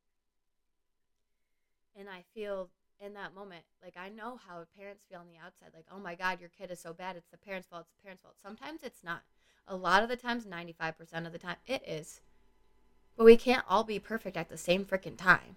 And 1.96 2.10
I 2.10 2.24
feel 2.34 2.68
in 3.00 3.14
that 3.14 3.34
moment, 3.34 3.64
like 3.82 3.96
I 3.96 4.08
know 4.08 4.38
how 4.48 4.64
parents 4.78 5.04
feel 5.08 5.20
on 5.20 5.26
the 5.26 5.44
outside, 5.44 5.70
like, 5.74 5.86
oh 5.92 5.98
my 5.98 6.14
God, 6.14 6.40
your 6.40 6.50
kid 6.50 6.70
is 6.70 6.80
so 6.80 6.92
bad. 6.92 7.16
It's 7.16 7.30
the 7.30 7.36
parents' 7.36 7.68
fault. 7.68 7.84
It's 7.86 7.96
the 7.96 8.02
parents' 8.02 8.22
fault. 8.22 8.34
Sometimes 8.42 8.82
it's 8.82 9.04
not. 9.04 9.22
A 9.66 9.76
lot 9.76 10.02
of 10.02 10.08
the 10.08 10.16
times, 10.16 10.44
95% 10.44 11.26
of 11.26 11.32
the 11.32 11.38
time, 11.38 11.56
it 11.66 11.82
is. 11.86 12.20
But 13.16 13.24
we 13.24 13.36
can't 13.36 13.64
all 13.68 13.84
be 13.84 13.98
perfect 13.98 14.36
at 14.36 14.48
the 14.48 14.58
same 14.58 14.84
freaking 14.84 15.16
time. 15.16 15.56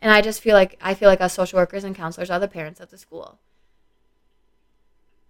And 0.00 0.12
I 0.12 0.20
just 0.20 0.40
feel 0.40 0.54
like 0.54 0.78
I 0.82 0.94
feel 0.94 1.08
like 1.08 1.20
us 1.20 1.34
social 1.34 1.58
workers 1.58 1.82
and 1.82 1.96
counselors 1.96 2.30
are 2.30 2.38
the 2.38 2.48
parents 2.48 2.80
of 2.80 2.90
the 2.90 2.98
school. 2.98 3.38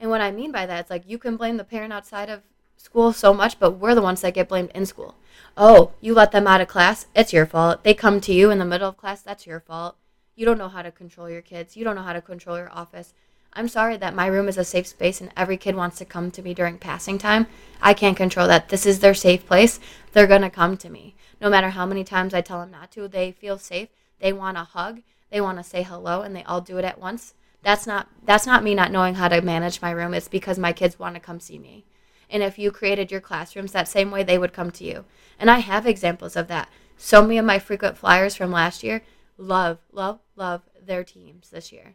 And 0.01 0.11
what 0.11 0.21
I 0.21 0.33
mean 0.33 0.51
by 0.51 0.67
that, 0.67 0.81
it's 0.81 0.91
like 0.91 1.05
you 1.07 1.17
can 1.17 1.37
blame 1.37 1.57
the 1.57 1.65
parent 1.65 1.93
outside 1.93 2.29
of 2.29 2.43
school 2.77 3.13
so 3.13 3.33
much, 3.33 3.59
but 3.59 3.73
we're 3.73 3.95
the 3.95 4.03
ones 4.03 4.21
that 4.23 4.35
get 4.35 4.49
blamed 4.49 4.73
in 4.75 4.85
school. 4.85 5.15
Oh, 5.57 5.93
you 6.01 6.13
let 6.13 6.33
them 6.33 6.47
out 6.47 6.61
of 6.61 6.69
class, 6.69 7.07
it's 7.15 7.33
your 7.33 7.47
fault. 7.47 7.85
They 7.85 7.95
come 7.95 8.21
to 8.23 8.33
you 8.33 8.51
in 8.51 8.59
the 8.59 8.65
middle 8.65 8.89
of 8.89 8.97
class, 8.97 9.23
that's 9.23 9.47
your 9.47 9.61
fault. 9.61 9.97
You 10.37 10.45
don't 10.45 10.59
know 10.59 10.69
how 10.69 10.83
to 10.83 10.91
control 10.91 11.31
your 11.31 11.43
kids. 11.43 11.77
You 11.77 11.85
don't 11.85 11.95
know 11.95 12.03
how 12.03 12.13
to 12.13 12.21
control 12.21 12.57
your 12.57 12.73
office. 12.73 13.15
I'm 13.53 13.69
sorry 13.69 13.97
that 13.99 14.17
my 14.17 14.27
room 14.27 14.49
is 14.49 14.59
a 14.59 14.65
safe 14.65 14.89
space 14.89 15.21
and 15.21 15.31
every 15.37 15.57
kid 15.57 15.77
wants 15.77 15.99
to 15.99 16.05
come 16.05 16.33
to 16.33 16.43
me 16.43 16.55
during 16.55 16.77
passing 16.77 17.19
time. 17.19 17.47
I 17.81 17.95
can't 17.95 18.17
control 18.17 18.49
that. 18.49 18.69
This 18.69 18.85
is 18.85 18.99
their 18.99 19.15
safe 19.15 19.47
place. 19.47 19.79
They're 20.13 20.27
going 20.27 20.43
to 20.43 20.51
come 20.51 20.77
to 20.79 20.91
me. 20.91 21.15
No 21.41 21.49
matter 21.49 21.71
how 21.71 21.87
many 21.87 22.03
times 22.03 22.35
I 22.35 22.41
tell 22.41 22.59
them 22.61 22.73
not 22.73 22.91
to, 22.93 23.07
they 23.07 23.31
feel 23.31 23.59
safe. 23.59 23.91
They 24.19 24.33
want 24.33 24.59
a 24.59 24.65
hug. 24.65 25.03
They 25.31 25.41
want 25.41 25.59
to 25.59 25.65
say 25.65 25.83
hello 25.83 26.23
and 26.23 26.35
they 26.35 26.43
all 26.45 26.61
do 26.61 26.79
it 26.79 26.85
at 26.85 26.99
once. 26.99 27.35
That's 27.63 27.87
not 27.87 28.09
that's 28.25 28.47
not 28.47 28.63
me 28.65 28.75
not 28.75 28.93
knowing 28.93 29.15
how 29.15 29.29
to 29.29 29.41
manage 29.41 29.81
my 29.81 29.91
room. 29.91 30.15
It's 30.15 30.29
because 30.29 30.59
my 30.59 30.73
kids 30.73 30.99
want 30.99 31.15
to 31.15 31.21
come 31.21 31.41
see 31.41 31.59
me. 31.59 31.85
And 32.29 32.43
if 32.43 32.59
you 32.59 32.71
created 32.71 33.11
your 33.11 33.21
classrooms 33.21 33.73
that 33.73 33.89
same 33.89 34.11
way, 34.11 34.23
they 34.23 34.39
would 34.39 34.53
come 34.53 34.71
to 34.73 34.85
you. 34.85 35.05
And 35.39 35.51
I 35.51 35.59
have 35.61 35.87
examples 35.87 36.37
of 36.37 36.49
that. 36.49 36.69
So 36.97 37.23
many 37.23 37.39
of 37.39 37.45
my 37.45 37.59
frequent 37.59 37.97
flyers 37.97 38.35
from 38.35 38.51
last 38.51 38.83
year 38.83 39.03
love, 39.37 39.79
love, 39.93 40.21
love 40.37 40.63
their 40.85 41.05
teams 41.05 41.51
this 41.51 41.73
year. 41.73 41.95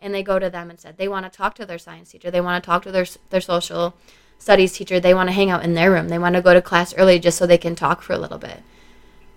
And 0.00 0.14
they 0.14 0.22
go 0.22 0.38
to 0.38 0.48
them 0.48 0.70
and 0.70 0.80
said 0.80 0.96
they 0.96 1.08
want 1.08 1.30
to 1.30 1.36
talk 1.36 1.54
to 1.56 1.66
their 1.66 1.78
science 1.78 2.10
teacher. 2.10 2.30
They 2.30 2.40
want 2.40 2.62
to 2.62 2.66
talk 2.66 2.82
to 2.84 2.92
their 2.92 3.06
their 3.30 3.40
social 3.40 3.94
studies 4.38 4.72
teacher. 4.72 4.98
They 4.98 5.14
want 5.14 5.28
to 5.28 5.34
hang 5.34 5.50
out 5.50 5.64
in 5.64 5.74
their 5.74 5.90
room. 5.90 6.08
They 6.08 6.18
want 6.18 6.34
to 6.34 6.42
go 6.42 6.54
to 6.54 6.62
class 6.62 6.94
early 6.96 7.18
just 7.18 7.38
so 7.38 7.46
they 7.46 7.58
can 7.58 7.74
talk 7.74 8.02
for 8.02 8.14
a 8.14 8.18
little 8.18 8.38
bit. 8.38 8.62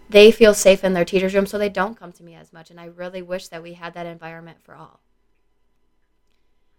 They 0.09 0.31
feel 0.31 0.53
safe 0.53 0.83
in 0.83 0.93
their 0.93 1.05
teacher's 1.05 1.33
room 1.33 1.45
so 1.45 1.57
they 1.57 1.69
don't 1.69 1.99
come 1.99 2.11
to 2.13 2.23
me 2.23 2.35
as 2.35 2.53
much. 2.53 2.69
And 2.71 2.79
I 2.79 2.85
really 2.85 3.21
wish 3.21 3.47
that 3.49 3.63
we 3.63 3.73
had 3.73 3.93
that 3.93 4.05
environment 4.05 4.59
for 4.61 4.75
all. 4.75 4.99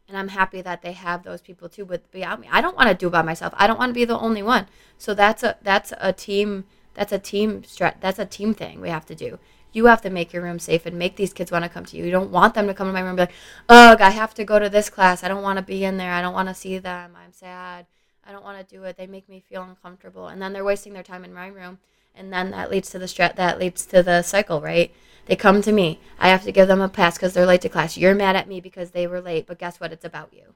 And 0.09 0.17
I'm 0.19 0.29
happy 0.29 0.61
that 0.61 0.83
they 0.83 0.93
have 0.93 1.23
those 1.23 1.41
people 1.41 1.69
too 1.69 1.85
But 1.85 2.11
beyond 2.11 2.41
me. 2.41 2.49
I 2.51 2.61
don't 2.61 2.77
want 2.77 2.89
to 2.89 2.95
do 2.95 3.11
by 3.11 3.23
myself. 3.23 3.55
I 3.57 3.67
don't 3.67 3.79
want 3.79 3.91
to 3.91 3.95
be 3.95 4.05
the 4.05 4.19
only 4.19 4.43
one. 4.43 4.67
So 4.99 5.15
that's 5.15 5.43
a 5.43 5.57
that's 5.63 5.93
a 5.99 6.13
team 6.13 6.65
that's 6.95 7.13
a 7.13 7.19
team 7.19 7.63
strat 7.63 8.01
that's 8.01 8.19
a 8.19 8.27
team 8.27 8.55
thing 8.55 8.81
we 8.81 8.91
have 8.91 9.07
to 9.07 9.15
do. 9.15 9.39
You 9.75 9.87
have 9.87 10.01
to 10.03 10.11
make 10.11 10.33
your 10.33 10.43
room 10.43 10.59
safe 10.59 10.87
and 10.87 10.97
make 10.97 11.17
these 11.17 11.33
kids 11.33 11.51
want 11.51 11.65
to 11.65 11.69
come 11.69 11.85
to 11.85 11.97
you. 11.97 12.05
You 12.05 12.13
don't 12.13 12.31
want 12.31 12.55
them 12.55 12.69
to 12.69 12.75
come 12.75 12.87
to 12.87 12.93
my 12.93 13.01
room 13.01 13.11
and 13.11 13.17
be 13.17 13.23
like, 13.23 13.33
ugh, 13.69 14.01
I 14.01 14.11
have 14.11 14.33
to 14.35 14.45
go 14.45 14.59
to 14.59 14.71
this 14.71 14.89
class. 14.89 15.25
I 15.25 15.29
don't 15.29 15.43
want 15.43 15.59
to 15.59 15.65
be 15.65 15.85
in 15.85 15.97
there. 15.97 16.13
I 16.13 16.23
don't 16.23 16.33
want 16.33 16.49
to 16.49 16.55
see 16.55 16.79
them. 16.79 17.17
I'm 17.17 17.33
sad. 17.33 17.87
I 18.27 18.33
don't 18.33 18.45
want 18.45 18.67
to 18.67 18.75
do 18.75 18.85
it. 18.85 18.97
They 18.97 19.09
make 19.09 19.29
me 19.29 19.41
feel 19.41 19.63
uncomfortable. 19.63 20.29
And 20.29 20.41
then 20.41 20.53
they're 20.53 20.65
wasting 20.65 20.93
their 20.93 21.03
time 21.03 21.25
in 21.25 21.35
my 21.35 21.49
room. 21.49 21.79
And 22.15 22.33
then 22.33 22.53
that 22.53 22.71
leads 22.71 22.89
to 22.91 22.99
the 23.01 23.07
strat 23.07 23.35
that 23.35 23.59
leads 23.59 23.85
to 23.87 24.03
the 24.03 24.23
cycle, 24.23 24.61
right? 24.61 24.95
They 25.27 25.35
come 25.35 25.61
to 25.63 25.73
me. 25.73 25.99
I 26.19 26.29
have 26.29 26.45
to 26.45 26.53
give 26.53 26.69
them 26.69 26.81
a 26.81 26.89
pass 26.89 27.17
because 27.17 27.35
they're 27.35 27.45
late 27.45 27.63
to 27.63 27.69
class. 27.69 27.97
You're 27.97 28.15
mad 28.15 28.37
at 28.37 28.49
me 28.49 28.61
because 28.61 28.93
they 28.93 29.09
were 29.09 29.21
late, 29.21 29.47
but 29.47 29.59
guess 29.59 29.81
what? 29.81 29.93
It's 29.93 30.05
about 30.05 30.33
you. 30.33 30.55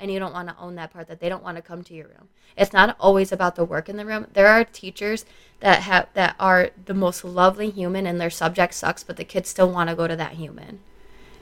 And 0.00 0.10
you 0.10 0.18
don't 0.18 0.32
want 0.32 0.48
to 0.48 0.56
own 0.58 0.74
that 0.76 0.92
part 0.92 1.08
that 1.08 1.20
they 1.20 1.28
don't 1.28 1.42
want 1.42 1.56
to 1.56 1.62
come 1.62 1.84
to 1.84 1.94
your 1.94 2.08
room. 2.08 2.28
It's 2.56 2.72
not 2.72 2.96
always 2.98 3.32
about 3.32 3.54
the 3.54 3.64
work 3.64 3.88
in 3.88 3.96
the 3.96 4.06
room. 4.06 4.26
There 4.32 4.46
are 4.46 4.64
teachers 4.64 5.24
that 5.60 5.82
have 5.82 6.08
that 6.14 6.36
are 6.40 6.70
the 6.84 6.94
most 6.94 7.24
lovely 7.24 7.70
human 7.70 8.06
and 8.06 8.20
their 8.20 8.30
subject 8.30 8.74
sucks, 8.74 9.04
but 9.04 9.16
the 9.16 9.24
kids 9.24 9.48
still 9.50 9.70
want 9.70 9.90
to 9.90 9.96
go 9.96 10.08
to 10.08 10.16
that 10.16 10.32
human. 10.32 10.80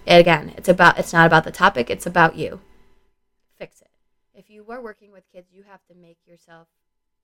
Again, 0.07 0.55
it's 0.57 0.69
about 0.69 0.99
it's 0.99 1.13
not 1.13 1.27
about 1.27 1.45
the 1.45 1.51
topic, 1.53 1.89
it's 1.89 2.07
about 2.07 2.37
you. 2.37 2.61
Fix 3.57 3.81
it. 3.81 3.91
If 4.35 4.51
you 4.51 4.65
are 4.69 4.83
working 4.83 5.13
with 5.13 5.31
kids, 5.33 5.49
you 5.53 5.63
have 5.69 5.85
to 5.87 5.95
make 5.95 6.19
yourself 6.27 6.69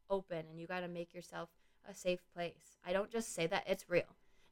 open 0.08 0.44
and 0.50 0.60
you 0.60 0.66
got 0.66 0.80
to 0.80 0.88
make 0.88 1.12
yourself 1.12 1.48
a 1.88 1.94
safe 1.94 2.20
place. 2.34 2.78
I 2.86 2.92
don't 2.92 3.10
just 3.10 3.34
say 3.34 3.46
that, 3.48 3.64
it's 3.66 3.88
real 3.88 4.04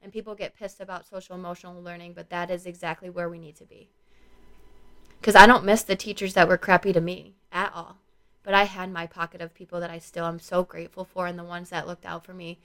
and 0.03 0.13
people 0.13 0.35
get 0.35 0.57
pissed 0.57 0.81
about 0.81 1.07
social 1.07 1.37
emotional 1.37 1.81
learning, 1.81 2.13
but 2.13 2.29
that 2.31 2.51
is 2.51 2.67
exactly 2.67 3.09
where 3.09 3.29
we 3.29 3.39
need 3.39 3.57
to 3.57 3.65
be. 3.65 3.89
Because 5.23 5.37
I 5.37 5.47
don't 5.47 5.65
miss 5.65 5.85
the 5.85 5.95
teachers 5.95 6.35
that 6.35 6.49
were 6.49 6.59
crappy 6.59 6.93
to 6.93 7.01
me 7.01 7.37
at 7.53 7.73
all. 7.73 7.99
But 8.43 8.55
I 8.55 8.65
had 8.65 8.93
my 8.93 9.07
pocket 9.07 9.41
of 9.41 9.55
people 9.55 9.79
that 9.79 9.89
I 9.89 10.01
still 10.01 10.27
am 10.27 10.41
so 10.41 10.65
grateful 10.65 11.05
for 11.05 11.29
and 11.29 11.39
the 11.39 11.45
ones 11.45 11.71
that 11.71 11.87
looked 11.87 12.05
out 12.05 12.27
for 12.27 12.35
me. 12.35 12.59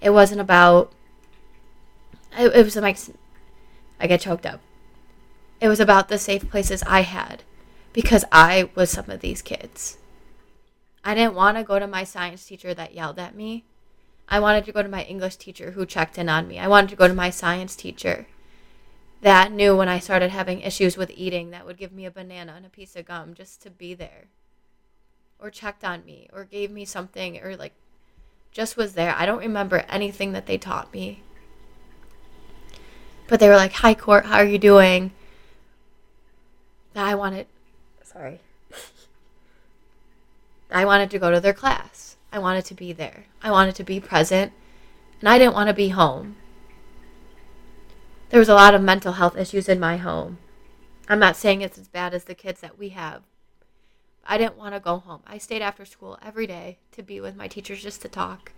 It 0.00 0.10
wasn't 0.10 0.40
about, 0.40 0.92
it, 2.38 2.54
it 2.54 2.64
was 2.64 2.76
like, 2.76 2.98
I 3.98 4.06
get 4.06 4.20
choked 4.20 4.46
up. 4.46 4.60
It 5.60 5.66
was 5.66 5.80
about 5.80 6.08
the 6.08 6.18
safe 6.18 6.48
places 6.48 6.84
I 6.84 7.00
had 7.00 7.42
because 7.92 8.24
I 8.30 8.70
was 8.76 8.90
some 8.90 9.10
of 9.10 9.20
these 9.20 9.42
kids. 9.42 9.98
I 11.04 11.16
didn't 11.16 11.34
want 11.34 11.56
to 11.56 11.64
go 11.64 11.80
to 11.80 11.88
my 11.88 12.04
science 12.04 12.46
teacher 12.46 12.74
that 12.74 12.94
yelled 12.94 13.18
at 13.18 13.34
me 13.34 13.64
I 14.28 14.40
wanted 14.40 14.64
to 14.64 14.72
go 14.72 14.82
to 14.82 14.88
my 14.88 15.02
English 15.02 15.36
teacher 15.36 15.72
who 15.72 15.84
checked 15.84 16.16
in 16.16 16.30
on 16.30 16.48
me. 16.48 16.58
I 16.58 16.66
wanted 16.66 16.88
to 16.88 16.96
go 16.96 17.06
to 17.06 17.12
my 17.12 17.28
science 17.28 17.76
teacher 17.76 18.26
that 19.22 19.52
knew 19.52 19.76
when 19.76 19.88
I 19.88 20.00
started 20.00 20.30
having 20.30 20.60
issues 20.60 20.96
with 20.96 21.10
eating 21.14 21.50
that 21.50 21.64
would 21.64 21.78
give 21.78 21.92
me 21.92 22.04
a 22.04 22.10
banana 22.10 22.54
and 22.56 22.66
a 22.66 22.68
piece 22.68 22.96
of 22.96 23.06
gum 23.06 23.34
just 23.34 23.62
to 23.62 23.70
be 23.70 23.94
there. 23.94 24.24
Or 25.38 25.48
checked 25.48 25.84
on 25.84 26.04
me 26.04 26.28
or 26.32 26.44
gave 26.44 26.70
me 26.70 26.84
something 26.84 27.40
or 27.40 27.56
like 27.56 27.72
just 28.50 28.76
was 28.76 28.94
there. 28.94 29.14
I 29.16 29.24
don't 29.24 29.38
remember 29.38 29.84
anything 29.88 30.32
that 30.32 30.46
they 30.46 30.58
taught 30.58 30.92
me. 30.92 31.22
But 33.28 33.40
they 33.40 33.48
were 33.48 33.56
like, 33.56 33.72
"Hi 33.74 33.94
Court, 33.94 34.26
how 34.26 34.36
are 34.36 34.44
you 34.44 34.58
doing?" 34.58 35.12
I 36.94 37.14
wanted 37.14 37.46
sorry. 38.02 38.40
I 40.70 40.84
wanted 40.84 41.10
to 41.10 41.18
go 41.18 41.30
to 41.30 41.40
their 41.40 41.54
class. 41.54 42.16
I 42.32 42.38
wanted 42.38 42.64
to 42.66 42.74
be 42.74 42.92
there. 42.92 43.24
I 43.42 43.50
wanted 43.50 43.74
to 43.76 43.84
be 43.84 44.00
present. 44.00 44.52
And 45.20 45.28
I 45.28 45.38
didn't 45.38 45.54
want 45.54 45.68
to 45.68 45.74
be 45.74 45.90
home. 45.90 46.36
There 48.32 48.38
was 48.38 48.48
a 48.48 48.54
lot 48.54 48.74
of 48.74 48.80
mental 48.80 49.12
health 49.12 49.36
issues 49.36 49.68
in 49.68 49.78
my 49.78 49.98
home. 49.98 50.38
I'm 51.06 51.18
not 51.18 51.36
saying 51.36 51.60
it's 51.60 51.76
as 51.76 51.88
bad 51.88 52.14
as 52.14 52.24
the 52.24 52.34
kids 52.34 52.62
that 52.62 52.78
we 52.78 52.88
have. 52.88 53.20
I 54.26 54.38
didn't 54.38 54.56
want 54.56 54.72
to 54.74 54.80
go 54.80 54.96
home. 54.96 55.20
I 55.26 55.36
stayed 55.36 55.60
after 55.60 55.84
school 55.84 56.18
every 56.22 56.46
day 56.46 56.78
to 56.92 57.02
be 57.02 57.20
with 57.20 57.36
my 57.36 57.46
teachers 57.46 57.82
just 57.82 58.00
to 58.00 58.08
talk. 58.08 58.52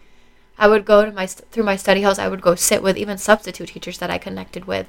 I 0.56 0.68
would 0.68 0.84
go 0.84 1.04
to 1.04 1.10
my 1.10 1.26
through 1.26 1.64
my 1.64 1.74
study 1.74 2.02
house. 2.02 2.20
I 2.20 2.28
would 2.28 2.40
go 2.40 2.54
sit 2.54 2.84
with 2.84 2.96
even 2.96 3.18
substitute 3.18 3.70
teachers 3.70 3.98
that 3.98 4.10
I 4.10 4.16
connected 4.16 4.66
with, 4.66 4.86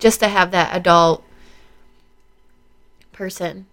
just 0.00 0.18
to 0.18 0.26
have 0.26 0.50
that 0.50 0.74
adult 0.74 1.22
person 3.12 3.66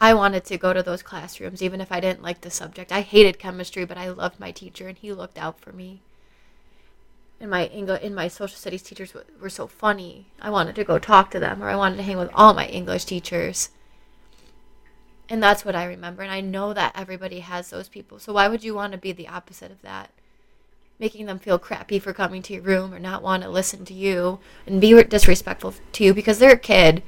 I 0.00 0.14
wanted 0.14 0.44
to 0.46 0.58
go 0.58 0.72
to 0.72 0.82
those 0.82 1.02
classrooms, 1.02 1.62
even 1.62 1.80
if 1.80 1.90
I 1.90 2.00
didn't 2.00 2.22
like 2.22 2.40
the 2.40 2.50
subject. 2.50 2.92
I 2.92 3.02
hated 3.02 3.38
chemistry, 3.38 3.84
but 3.84 3.98
I 3.98 4.10
loved 4.10 4.38
my 4.38 4.52
teacher, 4.52 4.86
and 4.88 4.96
he 4.96 5.12
looked 5.12 5.38
out 5.38 5.60
for 5.60 5.72
me. 5.72 6.02
And 7.40 7.50
my 7.50 7.66
English, 7.66 8.00
and 8.02 8.14
my 8.14 8.28
social 8.28 8.56
studies 8.56 8.82
teachers 8.82 9.14
were 9.40 9.50
so 9.50 9.66
funny. 9.66 10.26
I 10.40 10.50
wanted 10.50 10.74
to 10.74 10.84
go 10.84 10.98
talk 10.98 11.30
to 11.30 11.40
them, 11.40 11.62
or 11.62 11.68
I 11.68 11.76
wanted 11.76 11.96
to 11.96 12.02
hang 12.02 12.18
with 12.18 12.30
all 12.34 12.52
my 12.52 12.66
English 12.66 13.04
teachers. 13.04 13.70
And 15.28 15.42
that's 15.42 15.64
what 15.64 15.76
I 15.76 15.84
remember. 15.84 16.22
And 16.22 16.32
I 16.32 16.40
know 16.40 16.72
that 16.72 16.92
everybody 16.96 17.40
has 17.40 17.70
those 17.70 17.88
people. 17.88 18.18
So 18.18 18.32
why 18.32 18.48
would 18.48 18.64
you 18.64 18.74
want 18.74 18.92
to 18.92 18.98
be 18.98 19.12
the 19.12 19.28
opposite 19.28 19.70
of 19.70 19.82
that? 19.82 20.10
Making 20.98 21.26
them 21.26 21.38
feel 21.38 21.58
crappy 21.58 22.00
for 22.00 22.12
coming 22.12 22.42
to 22.42 22.54
your 22.54 22.62
room 22.62 22.92
or 22.92 22.98
not 22.98 23.22
want 23.22 23.44
to 23.44 23.48
listen 23.48 23.84
to 23.84 23.94
you 23.94 24.40
and 24.66 24.80
be 24.80 25.00
disrespectful 25.04 25.74
to 25.92 26.04
you 26.04 26.12
because 26.12 26.38
they're 26.38 26.54
a 26.54 26.58
kid 26.58 27.02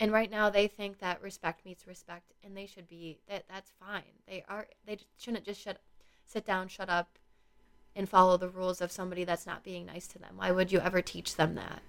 and 0.00 0.12
right 0.12 0.30
now 0.30 0.48
they 0.48 0.66
think 0.66 0.98
that 0.98 1.22
respect 1.22 1.64
meets 1.64 1.86
respect 1.86 2.32
and 2.42 2.56
they 2.56 2.66
should 2.66 2.88
be 2.88 3.18
that 3.28 3.44
that's 3.48 3.70
fine 3.78 4.02
they 4.26 4.42
are 4.48 4.66
they 4.86 4.96
shouldn't 5.18 5.44
just 5.44 5.60
shut 5.60 5.78
sit 6.26 6.44
down 6.44 6.66
shut 6.66 6.88
up 6.88 7.18
and 7.96 8.08
follow 8.08 8.36
the 8.36 8.48
rules 8.48 8.80
of 8.80 8.92
somebody 8.92 9.24
that's 9.24 9.46
not 9.46 9.64
being 9.64 9.86
nice 9.86 10.06
to 10.08 10.18
them. 10.18 10.34
Why 10.36 10.50
would 10.50 10.72
you 10.72 10.80
ever 10.80 11.02
teach 11.02 11.36
them 11.36 11.54
that? 11.56 11.82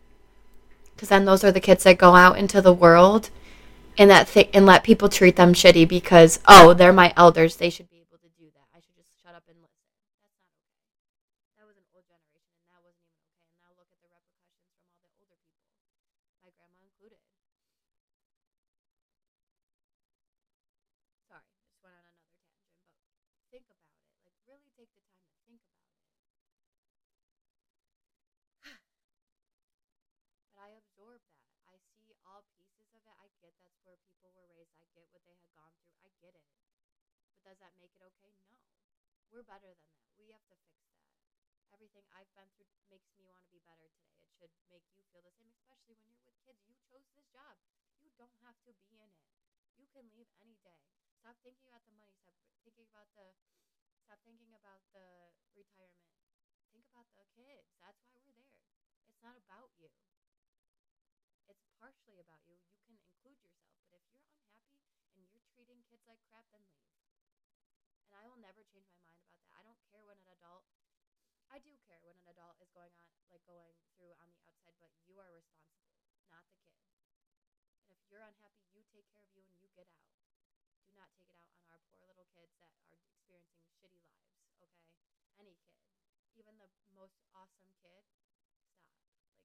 Because 0.95 1.09
then 1.09 1.25
those 1.25 1.43
are 1.43 1.51
the 1.51 1.59
kids 1.59 1.83
that 1.83 1.97
go 1.97 2.15
out 2.15 2.37
into 2.37 2.61
the 2.61 2.73
world 2.73 3.29
and 3.97 4.09
that 4.09 4.27
th- 4.27 4.49
and 4.53 4.65
let 4.65 4.83
people 4.83 5.09
treat 5.09 5.35
them 5.35 5.53
shitty 5.53 5.87
because 5.87 6.39
oh 6.47 6.73
they're 6.73 6.93
my 6.93 7.13
elders. 7.17 7.55
They 7.57 7.69
should 7.69 7.89
be 7.89 7.97
able 7.97 8.17
to 8.19 8.29
do 8.39 8.47
that 8.55 8.67
i 8.75 8.79
should 8.79 8.95
just 8.95 9.11
shut 9.21 9.35
up 9.35 9.43
and 9.49 9.57
listen 9.59 9.83
that's 9.91 10.07
not 10.15 10.31
okay 10.31 10.47
that 11.59 11.67
was 11.67 11.75
an 11.75 11.85
old 11.91 12.07
generation 12.07 12.39
and 12.55 12.67
that 12.71 12.81
wasn't 12.85 13.03
even 13.11 13.19
okay 13.27 13.43
and 13.51 13.57
now 13.59 13.71
look 13.75 13.89
at 13.91 13.99
the 14.01 14.09
repercussions 14.09 14.71
from 14.79 14.93
all 14.95 15.03
the 15.03 15.17
older 15.19 15.37
people 15.41 15.41
my 16.41 16.49
grandma 16.55 16.79
included 16.85 17.19
think 23.51 23.67
about 23.67 23.99
it. 23.99 24.07
Like, 24.23 24.37
really 24.47 24.71
take 24.79 24.87
the 24.95 25.03
time 25.11 25.27
to 25.27 25.35
think 25.43 25.59
about 25.67 25.91
it. 25.91 26.07
but 30.47 30.55
I 30.55 30.71
absorb 30.79 31.19
that. 31.35 31.51
I 31.67 31.75
see 31.99 32.15
all 32.23 32.47
pieces 32.55 32.87
of 32.95 33.03
it. 33.03 33.15
I 33.19 33.27
get 33.43 33.51
that's 33.59 33.75
where 33.83 33.99
people 34.07 34.31
were 34.31 34.47
raised. 34.55 34.71
I 34.79 34.87
get 34.95 35.03
what 35.11 35.19
they 35.27 35.35
had 35.35 35.51
gone 35.51 35.75
through. 35.83 35.99
I 35.99 36.07
get 36.23 36.31
it. 36.31 36.45
But 37.27 37.43
does 37.43 37.50
that 37.61 37.77
make 37.77 37.93
it 37.93 38.01
okay? 38.01 38.33
No. 38.49 38.57
We're 39.29 39.45
better 39.45 39.71
than 39.71 39.89
that. 39.95 40.09
We 40.17 40.33
have 40.33 40.43
to 40.49 40.57
fix 40.67 40.75
that. 40.91 41.07
Everything 41.71 42.03
I've 42.11 42.29
been 42.35 42.51
through 42.57 42.67
makes 42.91 43.07
me 43.15 43.23
want 43.23 43.47
to 43.47 43.51
be 43.53 43.63
better 43.63 43.87
today. 43.87 44.27
It 44.41 44.51
should 44.51 44.67
make 44.67 44.83
you 44.91 45.05
feel 45.13 45.23
the 45.23 45.31
same, 45.31 45.53
especially 45.55 45.95
when 46.01 46.11
you're 46.11 46.25
with 46.27 46.41
kids. 46.43 46.59
You 46.67 46.75
chose 46.83 47.07
this 47.15 47.29
job. 47.31 47.55
You 48.03 48.11
don't 48.19 48.35
have 48.43 48.59
to 48.67 48.75
be 48.89 48.99
in 48.99 49.13
it. 49.13 49.29
You 49.79 49.87
can 49.93 50.09
leave 50.11 50.27
any 50.41 50.59
day. 50.65 50.83
Stop 51.15 51.37
thinking 51.45 51.63
about 51.69 51.85
the 51.87 51.95
money. 51.95 52.17
Stop 52.19 52.35
thinking 52.65 52.89
about 52.91 53.07
the 53.15 53.37
stop 54.03 54.19
thinking 54.25 54.51
about 54.51 54.83
the 54.91 55.31
retirement. 55.55 56.19
Think 56.73 56.85
about 56.91 57.07
the 57.15 57.23
kids. 57.37 57.71
That's 57.79 58.01
why 58.09 58.19
we're 58.25 58.35
there. 58.35 58.65
It's 59.07 59.21
not 59.23 59.37
about 59.37 59.71
you. 59.77 59.89
It's 61.47 61.63
partially 61.79 62.19
about 62.19 62.41
you. 62.47 62.57
You 62.63 62.81
can 62.87 62.95
include 62.95 63.39
yourself, 63.43 63.75
but 63.91 64.01
if 64.01 64.07
you're 64.13 64.31
unhappy 64.31 64.71
and 65.15 65.27
you're 65.31 65.43
treating 65.51 65.83
kids 65.87 66.03
like 66.07 66.21
crap, 66.31 66.47
then 66.51 66.63
leave. 66.71 67.00
And 68.11 68.19
I 68.19 68.27
will 68.27 68.43
never 68.43 68.59
change 68.67 68.91
my 68.91 68.99
mind 69.07 69.23
about 69.23 69.39
that. 69.47 69.55
I 69.55 69.63
don't 69.63 69.79
care 69.87 70.03
when 70.03 70.19
an 70.19 70.27
adult 70.35 70.67
I 71.51 71.59
do 71.59 71.75
care 71.83 71.99
when 72.03 72.15
an 72.15 72.27
adult 72.31 72.59
is 72.63 72.71
going 72.71 72.95
on 72.95 73.07
like 73.27 73.43
going 73.43 73.75
through 73.95 74.15
on 74.23 74.27
the 74.31 74.39
outside, 74.47 74.75
but 74.79 74.87
you 75.03 75.19
are 75.19 75.31
responsible, 75.35 75.99
not 76.31 76.47
the 76.47 76.55
kid. 76.63 76.79
And 77.87 77.91
if 77.91 78.07
you're 78.07 78.23
unhappy, 78.23 78.71
you 78.71 78.87
take 78.87 79.03
care 79.11 79.27
of 79.27 79.31
you 79.35 79.43
and 79.43 79.59
you 79.59 79.67
get 79.75 79.91
out 79.91 80.15
do 80.87 80.95
not 80.95 81.11
take 81.15 81.27
it 81.27 81.39
out 81.39 81.51
on 81.59 81.67
our 81.71 81.79
poor 81.91 82.03
little 82.07 82.27
kids 82.35 82.55
that 82.59 82.71
are 82.87 82.95
experiencing 82.95 83.63
shitty 83.79 83.99
lives, 84.07 84.31
okay? 84.55 84.71
Any 85.39 85.55
kid. 85.59 85.79
Even 86.35 86.55
the 86.55 86.71
most 86.95 87.19
awesome 87.35 87.71
kid, 87.83 88.03
stop. 88.27 88.47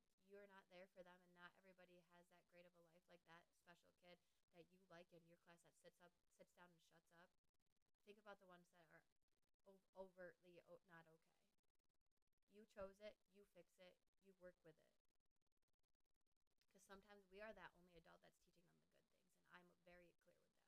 Like, 0.06 0.26
you're 0.30 0.50
not 0.50 0.66
there 0.70 0.86
for 0.94 1.02
them, 1.02 1.18
and 1.26 1.34
not 1.42 1.54
everybody 1.58 2.02
has 2.18 2.30
that 2.34 2.46
great 2.50 2.66
of 2.66 2.74
a 2.78 2.86
life 2.90 3.06
like 3.10 3.22
that 3.30 3.42
special 3.62 3.94
kid 4.02 4.18
that 4.54 4.66
you 4.70 4.82
like 4.90 5.10
in 5.10 5.22
your 5.26 5.42
class 5.46 5.66
that 5.66 5.74
sits 5.82 6.02
up, 6.06 6.14
sits 6.38 6.54
down, 6.54 6.70
and 6.70 6.82
shuts 7.18 7.38
up. 7.42 7.95
Think 8.06 8.22
about 8.22 8.38
the 8.38 8.46
ones 8.46 8.70
that 8.78 8.86
are 8.94 9.02
overtly 9.98 10.62
not 10.88 11.04
okay. 11.10 11.42
You 12.54 12.64
chose 12.70 12.96
it, 13.02 13.18
you 13.34 13.44
fix 13.52 13.76
it, 13.82 13.92
you 14.24 14.32
work 14.40 14.56
with 14.62 14.78
it. 14.78 14.94
Because 16.70 16.86
sometimes 16.86 17.26
we 17.28 17.42
are 17.42 17.52
that 17.52 17.74
only 17.82 17.98
adult 17.98 18.22
that's 18.22 18.46
teaching 18.46 18.78
them 18.78 18.86
the 18.86 18.94
good 18.94 19.10
things, 19.10 19.34
and 19.42 19.50
I'm 19.50 19.66
very 19.82 20.06
clear 20.22 20.38
with 20.38 20.54
that. 20.54 20.66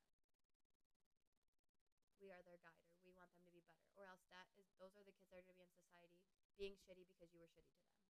we 2.18 2.34
are 2.34 2.42
their 2.42 2.58
guide 2.60 2.82
or 2.90 2.98
we 3.06 3.14
want 3.14 3.30
them 3.30 3.46
to 3.46 3.54
be 3.54 3.62
better 3.62 3.86
or 3.94 4.04
else 4.04 4.26
that 4.28 4.50
is 4.58 4.66
those 4.76 4.92
are 4.98 5.06
the 5.06 5.14
kids 5.14 5.30
that 5.30 5.38
are 5.38 5.46
going 5.46 5.54
to 5.54 5.62
be 5.62 5.64
in 5.64 5.72
society 5.78 6.18
being 6.58 6.74
shitty 6.74 7.06
because 7.06 7.30
you 7.30 7.38
were 7.38 7.48
shitty 7.48 7.70
to 7.70 7.86
them. 7.94 8.02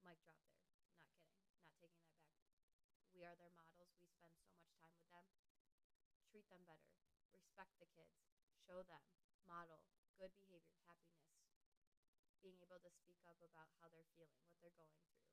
Mic 0.00 0.16
drop 0.24 0.40
there. 0.48 0.64
Not 0.96 1.12
kidding. 1.12 1.36
Not 1.60 1.76
taking 1.76 2.00
that 2.08 2.16
back. 2.24 2.40
We 3.12 3.20
are 3.28 3.36
their 3.36 3.52
models. 3.52 3.92
We 4.00 4.08
spend 4.08 4.32
so 4.40 4.48
much 4.48 4.64
time 4.80 4.96
with 4.96 5.04
them, 5.12 5.28
treat 6.32 6.48
them 6.48 6.64
better, 6.64 6.99
respect 7.60 7.76
the 7.76 7.92
kids, 7.92 8.16
show 8.64 8.80
them, 8.88 9.04
model 9.44 9.84
good 10.16 10.32
behavior, 10.32 10.80
happiness, 10.88 11.28
being 12.40 12.56
able 12.64 12.80
to 12.80 12.88
speak 12.88 13.20
up 13.28 13.36
about 13.44 13.68
how 13.76 13.92
they're 13.92 14.08
feeling, 14.16 14.40
what 14.48 14.56
they're 14.64 14.72
going 14.80 14.96
through, 15.12 15.28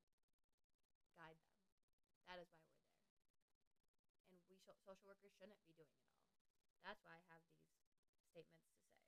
guide 1.16 1.40
them. 1.40 1.56
That 2.28 2.44
is 2.44 2.52
why 2.52 2.68
we're 2.68 2.84
there. 2.84 3.08
And 4.28 4.44
we 4.44 4.60
sh- 4.60 4.76
social 4.84 5.08
workers 5.08 5.32
shouldn't 5.40 5.64
be 5.64 5.72
doing 5.72 5.96
it 5.96 6.04
all. 6.04 6.28
That's 6.84 7.00
why 7.08 7.16
I 7.16 7.24
have 7.32 7.48
these 7.48 7.64
statements 8.36 8.68
to 8.76 8.84
say. 8.92 9.08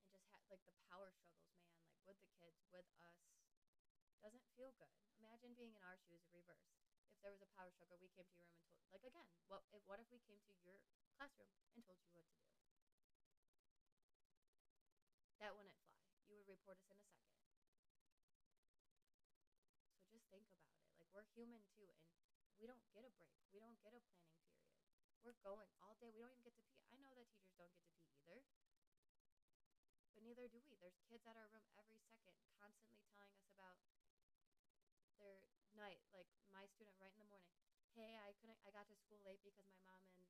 And 0.00 0.08
just 0.08 0.24
have 0.32 0.40
like 0.48 0.64
the 0.64 0.72
power 0.88 1.12
struggles, 1.12 1.52
man, 1.60 1.76
like 1.84 2.00
with 2.08 2.16
the 2.16 2.32
kids, 2.40 2.64
with 2.72 2.88
us, 3.04 3.20
doesn't 4.24 4.48
feel 4.56 4.72
good. 4.80 4.88
Imagine 5.20 5.52
being 5.52 5.76
in 5.76 5.84
our 5.84 6.00
shoes, 6.08 6.24
reverse. 6.32 6.64
If 7.12 7.20
there 7.20 7.32
was 7.36 7.44
a 7.44 7.50
power 7.52 7.68
struggle, 7.76 8.00
we 8.00 8.08
came 8.16 8.24
to 8.24 8.40
your 8.40 8.48
room 8.48 8.64
and 8.64 8.72
told, 8.72 8.88
like 8.96 9.04
again, 9.04 9.28
what 9.52 9.60
if 9.76 9.84
what 9.84 10.00
if 10.00 10.08
we 10.08 10.16
came 10.24 10.40
to 10.40 10.48
your 10.64 10.80
classroom 11.20 11.52
and 11.76 11.84
told 11.84 12.00
you 12.00 12.08
what 12.16 12.24
to 12.24 12.40
do? 12.40 12.48
That 15.36 15.52
wouldn't 15.52 15.76
fly. 15.84 16.00
You 16.24 16.40
would 16.40 16.48
report 16.48 16.80
us 16.80 16.88
in 16.88 16.96
a 16.96 17.04
second. 17.04 17.44
So 20.00 20.16
just 20.16 20.24
think 20.32 20.48
about 20.48 20.64
it. 20.72 20.80
Like 20.96 21.12
we're 21.12 21.28
human 21.36 21.60
too, 21.76 21.92
and 21.92 22.08
we 22.56 22.64
don't 22.64 22.80
get 22.96 23.04
a 23.04 23.12
break. 23.20 23.36
We 23.52 23.60
don't 23.60 23.76
get 23.84 23.92
a 23.92 24.00
planning 24.16 24.40
period. 24.48 24.64
We're 25.20 25.36
going 25.44 25.68
all 25.84 25.92
day. 26.00 26.08
We 26.08 26.24
don't 26.24 26.32
even 26.32 26.48
get 26.48 26.56
to 26.56 26.64
pee. 26.72 26.88
I 26.88 26.96
know 27.04 27.12
that 27.12 27.28
teachers 27.36 27.52
don't 27.60 27.68
get 27.76 27.84
to 27.84 27.92
pee 28.00 28.16
either. 28.24 28.40
But 30.16 30.24
neither 30.24 30.48
do 30.48 30.64
we. 30.64 30.80
There's 30.80 30.96
kids 31.04 31.28
at 31.28 31.36
our 31.36 31.52
room 31.52 31.68
every 31.76 32.00
second 32.08 32.40
constantly 32.56 33.04
telling 33.12 33.36
us 33.36 33.44
about 33.52 33.76
their 35.20 35.44
night. 35.76 36.00
Like 36.16 36.32
my 36.48 36.64
student 36.72 36.96
right 36.96 37.12
in 37.12 37.20
the 37.20 37.28
morning. 37.28 37.52
Hey, 37.92 38.16
I 38.16 38.32
couldn't 38.40 38.56
I 38.64 38.72
got 38.72 38.88
to 38.88 38.96
school 38.96 39.20
late 39.20 39.44
because 39.44 39.68
my 39.68 39.80
mom 39.84 40.00
and 40.16 40.24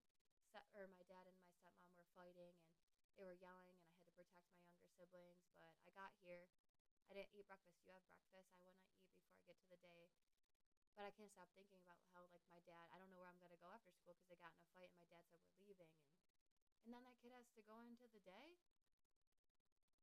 step 0.51 0.67
or 0.75 0.91
my 0.91 1.07
dad 1.07 1.31
and 1.31 1.39
my 1.39 1.47
stepmom 1.63 1.95
were 1.95 2.11
fighting 2.19 2.59
and 3.07 3.15
they 3.15 3.23
were 3.23 3.39
yelling 3.39 3.71
and 3.71 3.87
I 3.87 3.95
had 3.95 4.11
to 4.11 4.19
protect 4.19 4.51
my 4.51 4.59
younger 4.67 4.91
siblings, 4.99 5.47
but 5.55 5.71
I 5.87 5.95
got 5.95 6.11
here. 6.27 6.51
I 7.07 7.15
didn't 7.15 7.31
eat 7.39 7.47
breakfast. 7.47 7.79
You 7.87 7.95
have 7.95 8.03
breakfast. 8.35 8.59
I 8.59 8.67
want 8.67 8.75
to 8.75 8.83
eat 8.91 8.99
before 9.15 9.39
I 9.39 9.47
get 9.47 9.59
to 9.63 9.69
the 9.71 9.79
day. 9.79 10.11
But 10.99 11.07
I 11.07 11.15
can't 11.15 11.31
stop 11.31 11.47
thinking 11.55 11.79
about 11.87 12.03
how 12.11 12.27
like 12.35 12.43
my 12.51 12.59
dad, 12.67 12.91
I 12.91 12.99
don't 12.99 13.15
know 13.15 13.23
where 13.23 13.31
I'm 13.31 13.39
going 13.39 13.55
to 13.55 13.63
go 13.63 13.71
after 13.71 13.95
school 13.95 14.19
because 14.19 14.27
they 14.27 14.39
got 14.43 14.51
in 14.59 14.63
a 14.63 14.71
fight 14.75 14.91
and 14.91 14.99
my 14.99 15.07
dad 15.07 15.23
said 15.31 15.39
we're 15.47 15.63
leaving 15.63 15.91
and 15.95 16.11
and 16.85 16.97
then 16.97 17.05
that 17.07 17.19
kid 17.21 17.31
has 17.37 17.47
to 17.55 17.63
go 17.69 17.79
into 17.87 18.09
the 18.11 18.25
day 18.25 18.57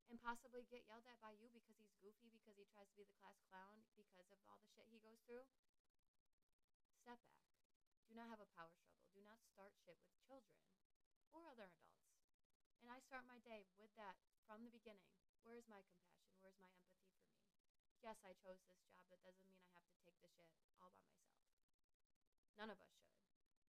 and 0.08 0.22
possibly 0.24 0.64
get 0.72 0.88
yelled 0.88 1.04
at 1.10 1.20
by 1.20 1.36
you 1.36 1.52
because 1.52 1.76
he's 1.76 1.92
goofy 2.00 2.32
because 2.32 2.56
he 2.56 2.64
tries 2.72 2.88
to 2.88 2.96
be 2.96 3.04
the 3.04 3.18
class 3.20 3.36
clown 3.52 3.84
because 4.00 4.30
of 4.32 4.40
all 4.48 4.56
the 4.62 4.70
shit 4.72 4.88
he 4.88 5.04
goes 5.04 5.20
through. 5.28 5.44
Step 7.04 7.20
back. 7.28 7.44
Do 8.08 8.16
not 8.16 8.32
have 8.32 8.40
a 8.40 8.48
power 8.56 8.72
struggle. 8.72 8.97
Not 9.38 9.54
start 9.54 9.70
shit 9.86 10.02
with 10.02 10.18
children 10.26 10.58
or 11.30 11.46
other 11.46 11.70
adults. 11.70 12.10
And 12.82 12.90
I 12.90 12.98
start 13.06 13.30
my 13.30 13.38
day 13.46 13.70
with 13.78 13.94
that 13.94 14.18
from 14.50 14.66
the 14.66 14.74
beginning. 14.74 15.06
Where 15.46 15.54
is 15.54 15.70
my 15.70 15.86
compassion? 15.86 16.34
Where's 16.42 16.58
my 16.58 16.74
empathy 16.74 17.06
for 17.14 17.30
me? 17.30 17.46
Yes, 18.02 18.18
I 18.26 18.34
chose 18.42 18.58
this 18.66 18.82
job. 18.90 19.06
That 19.14 19.22
doesn't 19.22 19.46
mean 19.46 19.62
I 19.62 19.70
have 19.78 19.86
to 19.86 19.98
take 20.02 20.18
the 20.26 20.32
shit 20.34 20.50
all 20.82 20.90
by 20.98 21.06
myself. 21.06 21.46
None 22.58 22.74
of 22.74 22.82
us 22.82 22.90
should. 22.98 23.14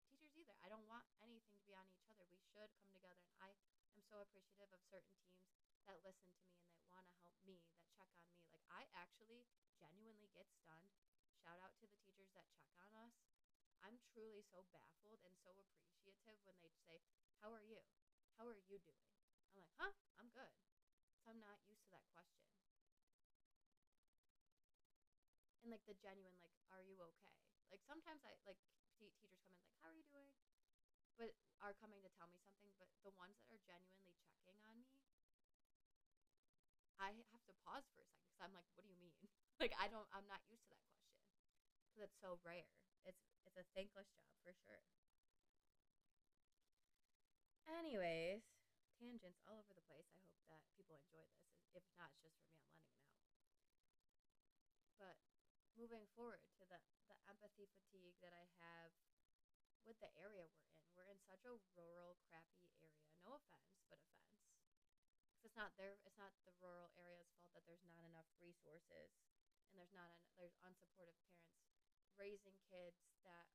Teachers 0.07 0.31
either. 0.39 0.55
I 0.63 0.71
don't 0.71 0.87
want 0.87 1.03
anything 1.19 1.59
to 1.59 1.67
be 1.67 1.75
on 1.75 1.83
each 1.91 2.07
other. 2.07 2.23
We 2.31 2.39
should 2.39 2.71
come 2.79 2.87
together. 2.95 3.19
And 3.19 3.35
I 3.43 3.51
am 3.91 3.99
so 4.07 4.23
appreciative 4.23 4.71
of 4.71 4.79
certain 4.87 5.11
teams 5.19 5.51
that 5.83 5.99
listen 5.99 6.31
to 6.31 6.43
me 6.47 6.63
and 6.63 6.71
that 6.71 6.87
want 6.87 7.03
to 7.11 7.15
help 7.27 7.35
me, 7.43 7.59
that 7.67 7.75
check 7.83 7.91
on 7.99 8.07
me. 8.15 8.23
Like, 8.55 8.63
I 8.71 8.87
actually 8.95 9.43
genuinely 9.75 10.31
get 10.31 10.47
stunned. 10.63 10.95
Shout 11.43 11.59
out 11.59 11.75
to 11.79 11.87
the 11.87 11.99
teachers 11.99 12.31
that 12.31 12.47
check 12.55 12.71
on 12.79 12.95
us. 12.95 13.36
I'm 13.81 13.97
truly 14.13 14.41
so 14.45 14.65
baffled 14.73 15.21
and 15.25 15.33
so 15.41 15.51
appreciative 15.89 16.39
when 16.45 16.57
they 16.61 16.73
say, 16.85 17.01
How 17.41 17.49
are 17.53 17.65
you? 17.65 17.81
How 18.37 18.45
are 18.45 18.57
you 18.69 18.77
doing? 18.81 19.05
I'm 19.49 19.57
like, 19.61 19.71
Huh? 19.81 19.93
I'm 20.21 20.29
good. 20.33 20.53
So 21.23 21.33
I'm 21.33 21.41
not 21.41 21.57
used 21.65 21.83
to 21.85 21.91
that 21.97 22.05
question. 22.13 22.45
And 25.61 25.69
like 25.73 25.83
the 25.85 25.97
genuine, 25.99 26.37
like, 26.41 26.55
Are 26.73 26.81
you 26.81 26.97
okay? 27.13 27.37
Like, 27.69 27.83
sometimes 27.83 28.23
I, 28.23 28.33
like, 28.47 28.57
t- 28.71 28.87
teachers 28.97 29.33
come 29.43 29.53
in, 29.53 29.61
like, 29.65 29.77
How 29.83 29.91
are 29.91 29.97
you 29.97 30.07
doing? 30.09 30.33
But 31.17 31.33
are 31.61 31.73
coming 31.77 32.01
to 32.05 32.11
tell 32.17 32.29
me 32.29 32.37
something. 32.45 32.69
But 32.77 32.89
the 33.01 33.13
ones 33.17 33.37
that 33.41 33.49
are 33.49 33.61
genuinely 33.65 34.13
checking 34.21 34.57
on 34.65 34.77
me, 34.77 34.93
I 36.99 37.13
have 37.33 37.43
to 37.45 37.53
pause 37.65 37.85
for 37.93 38.01
a 38.01 38.07
second 38.09 38.25
because 38.29 38.41
I'm 38.41 38.53
like, 38.57 38.67
what 38.73 38.85
do 38.85 38.89
you 38.91 38.99
mean? 39.01 39.13
Like, 39.57 39.73
I 39.81 39.89
don't, 39.89 40.05
I'm 40.13 40.29
not 40.29 40.45
used 40.45 40.69
to 40.69 40.77
that 40.77 40.85
question 40.93 41.17
because 41.89 42.05
it's 42.05 42.21
so 42.21 42.37
rare. 42.45 42.69
It's 43.05 43.21
it's 43.45 43.57
a 43.57 43.65
thankless 43.75 44.09
job 44.15 44.31
for 44.43 44.53
sure. 44.65 44.81
Anyways, 47.67 48.41
tangents 48.97 49.43
all 49.45 49.59
over 49.59 49.75
the 49.75 49.85
place. 49.85 50.07
I 50.15 50.23
hope 50.23 50.39
that 50.47 50.63
people 50.73 50.95
enjoy 50.95 51.21
this. 51.27 51.43
If 51.75 51.83
not, 51.99 52.15
it's 52.23 52.39
just 52.39 52.57
for 52.63 52.71
me. 52.71 52.87
I'm 52.87 53.11
letting 53.11 53.29
it 53.29 53.75
out. 53.75 54.01
But 54.97 55.19
moving 55.75 56.07
forward 56.15 56.41
to 56.57 56.63
the 56.65 56.79
the 57.07 57.17
empathy 57.27 57.67
fatigue 57.69 58.15
that 58.23 58.33
I 58.33 58.47
have 58.63 58.91
with 59.85 59.99
the 59.99 60.11
area 60.19 60.47
we're 60.47 60.67
in. 60.67 60.83
We're 60.95 61.11
in 61.11 61.21
such 61.23 61.45
a 61.45 61.55
rural, 61.77 62.17
crappy 62.27 62.67
area. 62.81 63.07
No 63.23 63.37
offense, 63.37 63.79
but 63.87 64.01
offense. 64.01 64.43
It's 65.45 65.55
not 65.55 65.71
their, 65.77 65.95
it's 66.03 66.17
not 66.19 66.33
the 66.43 66.51
rural 66.59 66.91
area's 66.97 67.31
fault 67.37 67.53
that 67.53 67.63
there's 67.69 67.85
not 67.87 68.01
enough 68.03 68.27
resources, 68.41 69.15
and 69.71 69.79
there's 69.79 69.93
not, 69.93 70.09
an, 70.11 70.19
there's 70.35 70.57
unsupportive 70.65 71.15
parents 71.31 71.66
raising 72.17 72.57
kids 72.69 72.97
that 73.23 73.47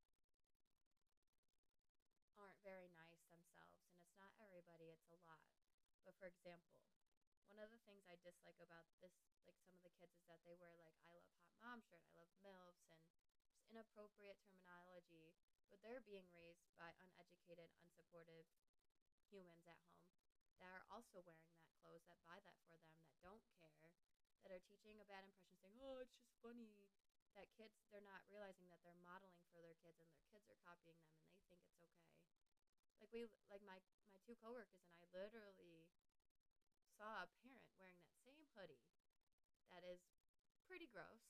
aren't 2.37 2.59
very 2.62 2.88
nice 2.92 3.22
themselves. 3.33 3.81
And 3.88 3.96
it's 4.03 4.16
not 4.18 4.33
everybody. 4.42 4.90
It's 4.92 5.09
a 5.12 5.18
lot. 5.25 5.42
But 6.05 6.14
for 6.18 6.27
example, 6.27 6.83
one 7.46 7.61
of 7.61 7.70
the 7.70 7.81
things 7.87 8.03
I 8.09 8.18
dislike 8.22 8.59
about 8.62 8.87
this, 9.03 9.14
like 9.46 9.59
some 9.62 9.75
of 9.77 9.83
the 9.85 9.92
kids, 9.98 10.14
is 10.16 10.27
that 10.29 10.42
they 10.46 10.55
wear 10.59 10.75
like 10.79 10.96
"I 11.07 11.12
love 11.14 11.27
hot 11.46 11.55
mom" 11.62 11.81
shirt, 11.83 12.03
"I 12.11 12.16
love 12.18 12.33
milfs," 12.42 12.87
and 12.90 13.03
just 13.07 13.22
inappropriate 13.70 14.38
terminology 14.44 15.33
but 15.72 15.81
they're 15.81 16.05
being 16.05 16.29
raised 16.37 16.68
by 16.77 16.92
uneducated, 17.01 17.72
unsupportive 17.81 18.44
humans 19.33 19.64
at 19.64 19.81
home 19.88 20.12
that 20.61 20.68
are 20.68 20.85
also 20.92 21.25
wearing 21.25 21.48
that 21.57 21.64
clothes, 21.81 22.05
that 22.07 22.20
buy 22.29 22.38
that 22.44 22.61
for 22.68 22.77
them, 22.77 22.92
that 23.09 23.16
don't 23.25 23.42
care, 23.57 23.96
that 24.44 24.53
are 24.53 24.61
teaching 24.68 25.01
a 25.01 25.09
bad 25.09 25.25
impression, 25.25 25.57
saying, 25.64 25.81
oh, 25.81 25.96
it's 26.05 26.12
just 26.12 26.29
funny. 26.44 26.92
That 27.33 27.49
kids, 27.57 27.73
they're 27.88 28.05
not 28.05 28.23
realizing 28.29 28.68
that 28.68 28.85
they're 28.85 28.99
modeling 29.09 29.40
for 29.49 29.64
their 29.64 29.77
kids 29.81 29.97
and 30.05 30.12
their 30.12 30.29
kids 30.29 30.45
are 30.53 30.61
copying 30.68 31.01
them 31.01 31.16
and 31.16 31.33
they 31.33 31.45
think 31.49 31.64
it's 31.64 31.81
okay. 31.81 32.21
Like 33.01 33.09
we, 33.09 33.25
like 33.49 33.64
my, 33.64 33.81
my 34.12 34.21
two 34.23 34.37
coworkers 34.37 34.85
and 34.85 34.95
I 35.01 35.05
literally 35.16 35.88
saw 37.01 37.25
a 37.25 37.29
parent 37.40 37.73
wearing 37.81 37.99
that 38.05 38.14
same 38.23 38.45
hoodie 38.53 38.85
that 39.73 39.81
is 39.83 40.05
pretty 40.68 40.87
gross 40.92 41.25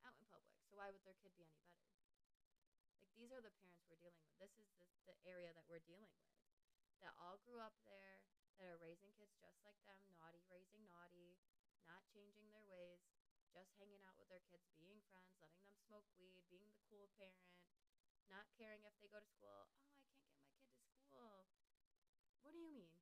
out 0.00 0.16
in 0.16 0.24
public. 0.32 0.56
So 0.68 0.80
why 0.80 0.88
would 0.88 1.04
their 1.04 1.16
kid 1.20 1.36
be 1.36 1.44
any 1.44 1.60
better? 1.60 1.92
Like 2.96 3.12
these 3.12 3.28
are 3.30 3.44
the 3.44 3.52
parents 3.60 3.84
we're 3.88 4.00
dealing 4.00 4.24
with. 4.24 4.36
This 4.40 4.56
is 4.56 4.68
the, 4.80 4.88
the 5.12 5.16
area 5.28 5.52
that 5.52 5.68
we're 5.68 5.84
dealing 5.84 6.08
with. 6.08 6.32
That 7.04 7.12
all 7.20 7.36
grew 7.44 7.60
up 7.60 7.76
there, 7.84 8.24
that 8.56 8.70
are 8.70 8.80
raising 8.80 9.12
kids 9.18 9.34
just 9.40 9.60
like 9.66 9.76
them, 9.84 9.98
naughty, 10.14 10.40
raising 10.48 10.88
naughty, 10.88 11.36
not 11.84 12.00
changing 12.08 12.48
hanging 13.84 14.00
out 14.08 14.16
with 14.16 14.32
their 14.32 14.40
kids, 14.48 14.64
being 14.80 15.04
friends, 15.12 15.36
letting 15.36 15.60
them 15.60 15.76
smoke 15.84 16.08
weed, 16.16 16.40
being 16.48 16.72
the 16.72 16.80
cool 16.88 17.12
parent, 17.20 17.52
not 18.32 18.48
caring 18.56 18.80
if 18.88 18.96
they 18.96 19.12
go 19.12 19.20
to 19.20 19.28
school. 19.28 19.68
Oh, 19.68 19.84
I 19.84 20.24
can't 20.24 20.40
get 20.40 20.48
my 20.48 20.72
kid 20.72 20.88
to 20.88 20.96
school. 21.04 21.44
What 22.40 22.56
do 22.56 22.64
you 22.64 22.72
mean? 22.72 22.96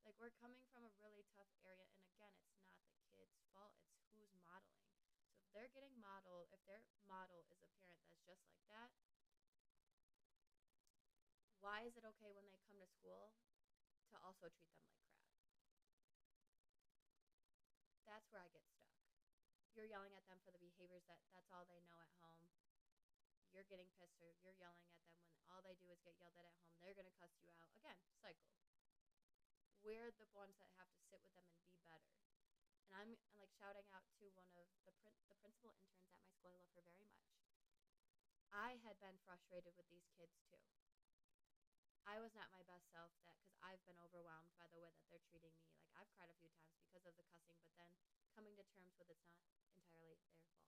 Like, 0.00 0.16
we're 0.16 0.32
coming 0.40 0.64
from 0.72 0.88
a 0.88 0.96
really 0.96 1.28
tough 1.36 1.52
area, 1.60 1.84
and 1.92 2.08
again, 2.08 2.32
it's 2.40 2.56
not 2.56 2.88
the 2.96 3.04
kid's 3.20 3.36
fault, 3.52 3.76
it's 3.84 4.00
who's 4.16 4.32
modeling. 4.48 4.88
So 5.36 5.44
if 5.44 5.52
they're 5.52 5.68
getting 5.76 5.92
modeled, 6.00 6.48
if 6.56 6.64
their 6.64 6.80
model 7.04 7.36
is 7.44 7.52
a 7.52 7.60
parent 7.76 8.00
that's 8.08 8.24
just 8.24 8.48
like 8.48 8.64
that, 8.72 8.96
why 11.60 11.84
is 11.84 12.00
it 12.00 12.08
okay 12.16 12.32
when 12.32 12.48
they 12.48 12.64
come 12.64 12.80
to 12.80 12.88
school 12.88 13.36
to 14.08 14.16
also 14.24 14.48
treat 14.48 14.72
them 14.80 14.88
like 14.88 15.04
crap? 15.12 15.36
That's 18.08 18.30
where 18.32 18.40
I 18.40 18.48
get 18.48 18.64
stuck. 18.64 18.86
You're 19.76 19.92
yelling 19.92 20.16
at 20.16 20.24
them 20.26 20.40
for 20.40 20.50
the 20.50 20.58
behaviors 20.58 21.04
that 21.06 21.20
that's 21.36 21.52
all 21.52 21.68
they 21.68 21.84
know 21.84 22.00
at 22.00 22.08
home. 22.24 22.48
You're 23.52 23.68
getting 23.68 23.92
pissed 24.00 24.16
or 24.24 24.32
you're 24.40 24.56
yelling 24.56 24.88
at 24.88 24.96
them 25.04 25.12
when 25.36 25.52
all 25.52 25.60
they 25.60 25.76
do 25.76 25.92
is 25.92 26.00
get 26.00 26.16
yelled 26.16 26.34
at 26.40 26.48
at 26.48 26.56
home. 26.64 26.72
They're 26.80 26.96
going 26.96 27.08
to 27.08 27.18
cuss 27.20 27.36
you 27.44 27.52
out. 27.52 27.68
Again, 27.76 28.00
cycle. 28.24 28.56
We're 29.84 30.10
the 30.16 30.32
ones 30.32 30.56
that 30.64 30.72
have 30.80 30.88
to 30.96 31.00
sit 31.12 31.20
with 31.20 31.36
them 31.36 31.44
and 31.52 31.60
be 31.68 31.76
better 31.84 32.16
and 32.86 32.94
I'm, 32.96 33.12
like 33.36 33.52
shouting 33.58 33.86
out 33.92 34.06
to 34.22 34.24
one 34.32 34.46
of 34.48 34.54
the 34.86 34.94
prin- 35.02 35.20
the 35.28 35.36
principal 35.42 35.74
interns 35.74 36.00
at 36.06 36.08
my 36.14 36.22
school. 36.38 36.54
I 36.56 36.80
love 36.80 36.86
her 36.96 37.04
very 37.04 37.10
much. 37.12 37.36
I 38.54 38.78
had 38.86 38.96
been 39.02 39.18
frustrated 39.26 39.74
with 39.76 39.90
these 39.90 40.06
kids 40.16 40.38
too. 40.48 40.62
I 42.06 42.22
was 42.22 42.32
not 42.38 42.48
my 42.54 42.62
best 42.70 42.86
self 42.94 43.10
that 43.26 43.34
because 43.42 43.58
I've 43.60 43.82
been 43.82 43.98
overwhelmed 43.98 44.54
by 44.56 44.70
the 44.70 44.78
way 44.78 44.94
that 44.94 45.04
they're 45.10 45.26
treating 45.26 45.52
me. 45.58 45.66
Like 45.82 45.90
I've 45.98 46.10
cried 46.14 46.30
a 46.30 46.38
few 46.38 46.48
times 46.54 46.78
because 46.86 47.02
of 47.04 47.18
the 47.18 47.26
cussing, 47.26 47.58
but 47.66 47.74
then 47.74 47.90
coming 48.36 48.52
to 48.52 48.64
terms 48.76 48.92
with 49.00 49.08
it's 49.08 49.24
not 49.32 49.40
entirely 49.72 50.12
their 50.12 50.20
fault. 50.36 50.60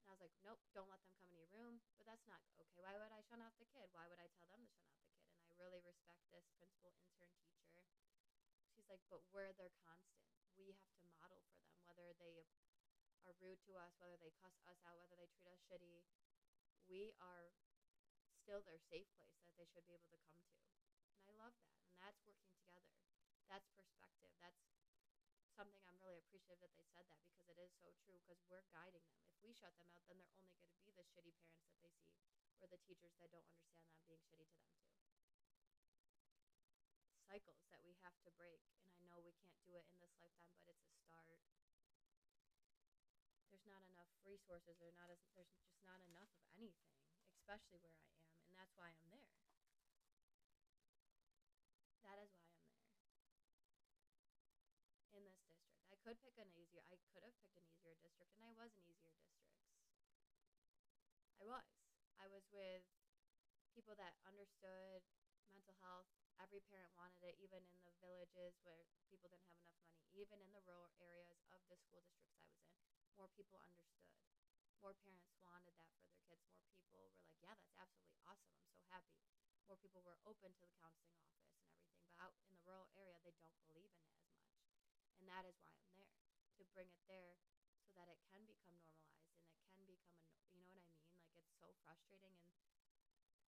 And 0.00 0.08
I 0.08 0.16
was 0.16 0.24
like, 0.24 0.32
nope, 0.40 0.56
don't 0.72 0.88
let 0.88 1.04
them 1.04 1.12
come 1.20 1.28
into 1.28 1.36
your 1.36 1.52
room. 1.52 1.84
But 2.00 2.08
that's 2.08 2.24
not 2.24 2.40
okay. 2.48 2.80
Why 2.80 2.96
would 2.96 3.12
I 3.12 3.20
shut 3.28 3.44
out 3.44 3.52
the 3.60 3.68
kid? 3.68 3.92
Why 3.92 4.08
would 4.08 4.16
I 4.16 4.32
tell 4.40 4.48
them 4.48 4.64
to 4.64 4.72
shut 4.72 4.88
out 4.88 5.04
the 5.04 5.12
kid? 5.12 5.28
And 5.36 5.44
I 5.44 5.52
really 5.60 5.84
respect 5.84 6.24
this 6.32 6.48
principal, 6.56 6.96
intern, 7.04 7.36
teacher. 7.52 7.84
She's 8.72 8.88
like, 8.88 9.04
but 9.12 9.20
we're 9.36 9.52
their 9.60 9.68
constant. 9.84 10.32
We 10.56 10.72
have 10.72 10.96
to 11.04 11.08
model 11.12 11.44
for 11.52 11.60
them, 11.60 11.76
whether 11.84 12.16
they 12.16 12.48
are 13.28 13.36
rude 13.44 13.60
to 13.68 13.76
us, 13.76 13.92
whether 14.00 14.16
they 14.16 14.32
cuss 14.40 14.56
us 14.64 14.80
out, 14.88 14.96
whether 14.96 15.14
they 15.20 15.28
treat 15.36 15.52
us 15.52 15.60
shitty. 15.68 16.08
We 16.88 17.12
are 17.20 17.52
still 18.40 18.64
their 18.64 18.80
safe 18.88 19.12
place 19.20 19.36
that 19.44 19.52
they 19.60 19.68
should 19.68 19.84
be 19.84 19.92
able 19.92 20.08
to 20.08 20.24
come 20.32 20.40
to. 20.40 20.64
And 21.12 21.20
I 21.28 21.30
love 21.36 21.52
that. 21.60 21.76
And 21.92 22.00
that's 22.00 22.16
working 22.24 22.48
together. 22.56 22.80
That's 23.52 23.68
perspective. 23.76 24.32
That's 24.40 24.67
appreciative 26.28 26.60
that 26.60 26.76
they 26.76 26.84
said 26.92 27.08
that 27.08 27.24
because 27.24 27.48
it 27.48 27.56
is 27.56 27.72
so 27.80 27.88
true 28.04 28.20
because 28.20 28.36
we're 28.52 28.68
guiding 28.68 29.00
them. 29.08 29.16
If 29.32 29.40
we 29.40 29.56
shut 29.56 29.72
them 29.80 29.88
out, 29.88 30.04
then 30.04 30.20
they're 30.20 30.36
only 30.36 30.52
going 30.60 30.76
to 30.76 30.84
be 30.84 30.92
the 30.92 31.00
shitty 31.08 31.32
parents 31.40 31.64
that 31.72 31.80
they 31.80 31.88
see 32.04 32.20
or 32.60 32.68
the 32.68 32.76
teachers 32.84 33.16
that 33.16 33.32
don't 33.32 33.48
understand 33.48 33.88
them 33.88 34.04
being 34.04 34.20
shitty 34.28 34.44
to 34.44 34.60
them 34.60 34.76
too. 34.76 34.92
Cycles 37.24 37.64
that 37.72 37.80
we 37.80 37.96
have 38.04 38.12
to 38.28 38.30
break, 38.36 38.60
and 38.84 38.92
I 38.92 39.00
know 39.08 39.24
we 39.24 39.32
can't 39.40 39.56
do 39.64 39.72
it 39.80 39.88
in 39.88 39.96
this 40.04 40.12
lifetime, 40.20 40.52
but 40.60 40.68
it's 40.68 40.84
a 40.84 40.92
start. 41.08 41.40
There's 43.48 43.64
not 43.64 43.88
enough 43.88 44.12
resources. 44.28 44.76
There's 44.76 45.00
not 45.00 45.08
as, 45.08 45.20
there's 45.32 45.48
just 45.64 45.80
not 45.88 46.04
enough 46.12 46.28
of 46.36 46.44
anything, 46.60 46.92
especially 47.40 47.80
where 47.80 47.96
I 47.96 48.04
am, 48.20 48.28
and 48.52 48.56
that's 48.60 48.76
why 48.76 48.92
I'm 48.92 49.08
there. 49.08 49.32
That 52.04 52.20
is 52.20 52.28
why 52.36 52.52
I'm 52.52 52.68
there 52.68 52.76
in 55.16 55.24
this 55.24 55.40
district. 55.40 55.88
I 55.88 55.97
could 56.08 56.24
pick 56.24 56.40
an 56.40 56.48
easier 56.56 56.80
I 56.88 56.96
could 57.12 57.20
have 57.20 57.36
picked 57.44 57.60
an 57.60 57.68
easier 57.68 57.92
district 58.00 58.32
and 58.32 58.40
I 58.40 58.52
was 58.56 58.72
in 58.80 58.80
easier 58.88 59.12
districts. 59.12 59.60
I 61.36 61.44
was. 61.44 61.68
I 62.16 62.24
was 62.32 62.48
with 62.48 62.80
people 63.76 63.92
that 64.00 64.16
understood 64.24 65.04
mental 65.52 65.76
health. 65.84 66.08
Every 66.40 66.64
parent 66.72 66.88
wanted 66.96 67.20
it, 67.28 67.36
even 67.44 67.60
in 67.76 67.84
the 67.84 67.92
villages 68.00 68.56
where 68.64 68.88
people 69.12 69.28
didn't 69.28 69.52
have 69.52 69.60
enough 69.60 69.76
money, 69.84 70.08
even 70.16 70.40
in 70.40 70.48
the 70.56 70.64
rural 70.64 70.88
areas 70.96 71.44
of 71.52 71.60
the 71.68 71.76
school 71.76 72.00
districts 72.08 72.40
I 72.40 72.56
was 72.56 72.64
in. 72.64 72.80
More 73.20 73.28
people 73.36 73.60
understood. 73.60 74.16
More 74.80 74.96
parents 75.04 75.28
wanted 75.44 75.76
that 75.76 75.92
for 75.92 76.08
their 76.08 76.24
kids. 76.24 76.40
More 76.56 76.72
people 76.72 76.96
were 77.04 77.12
like, 77.12 77.28
yeah, 77.44 77.52
that's 77.52 77.68
absolutely 77.76 78.16
awesome. 78.24 78.56
I'm 78.56 78.64
so 78.72 78.80
happy. 78.88 79.20
More 79.68 79.76
people 79.76 80.00
were 80.06 80.16
open 80.24 80.56
to 80.56 80.64
the 80.64 80.72
counseling 80.80 81.12
office 81.20 81.44
and 81.44 81.52
everything. 81.52 81.84
But 82.00 82.16
out 82.16 82.32
in 82.40 82.48
the 82.48 82.62
rural 82.64 82.88
area, 82.96 83.20
they 83.20 83.36
don't 83.44 83.60
believe 83.68 83.92
in 83.92 84.00
it 84.08 84.16
as 84.16 84.32
much. 84.32 84.48
And 85.18 85.26
that 85.26 85.42
is 85.44 85.58
why 85.66 85.74
I'm 85.82 85.87
to 86.58 86.66
bring 86.74 86.90
it 86.90 87.02
there 87.06 87.38
so 87.86 87.94
that 87.94 88.10
it 88.10 88.18
can 88.28 88.42
become 88.44 88.74
normalized 88.82 89.30
and 89.38 89.54
it 89.54 89.64
can 89.70 89.86
become 89.86 90.18
a 90.20 90.38
you 90.52 90.58
know 90.58 90.68
what 90.68 90.78
I 90.78 90.84
mean? 90.84 91.06
Like 91.22 91.32
it's 91.38 91.54
so 91.62 91.70
frustrating 91.86 92.34
and 92.42 92.54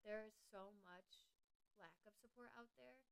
there's 0.05 0.38
so 0.53 0.78
much 0.86 1.28
lack 1.76 1.99
of 2.05 2.16
support 2.16 2.53
out 2.55 2.72
there 2.78 3.03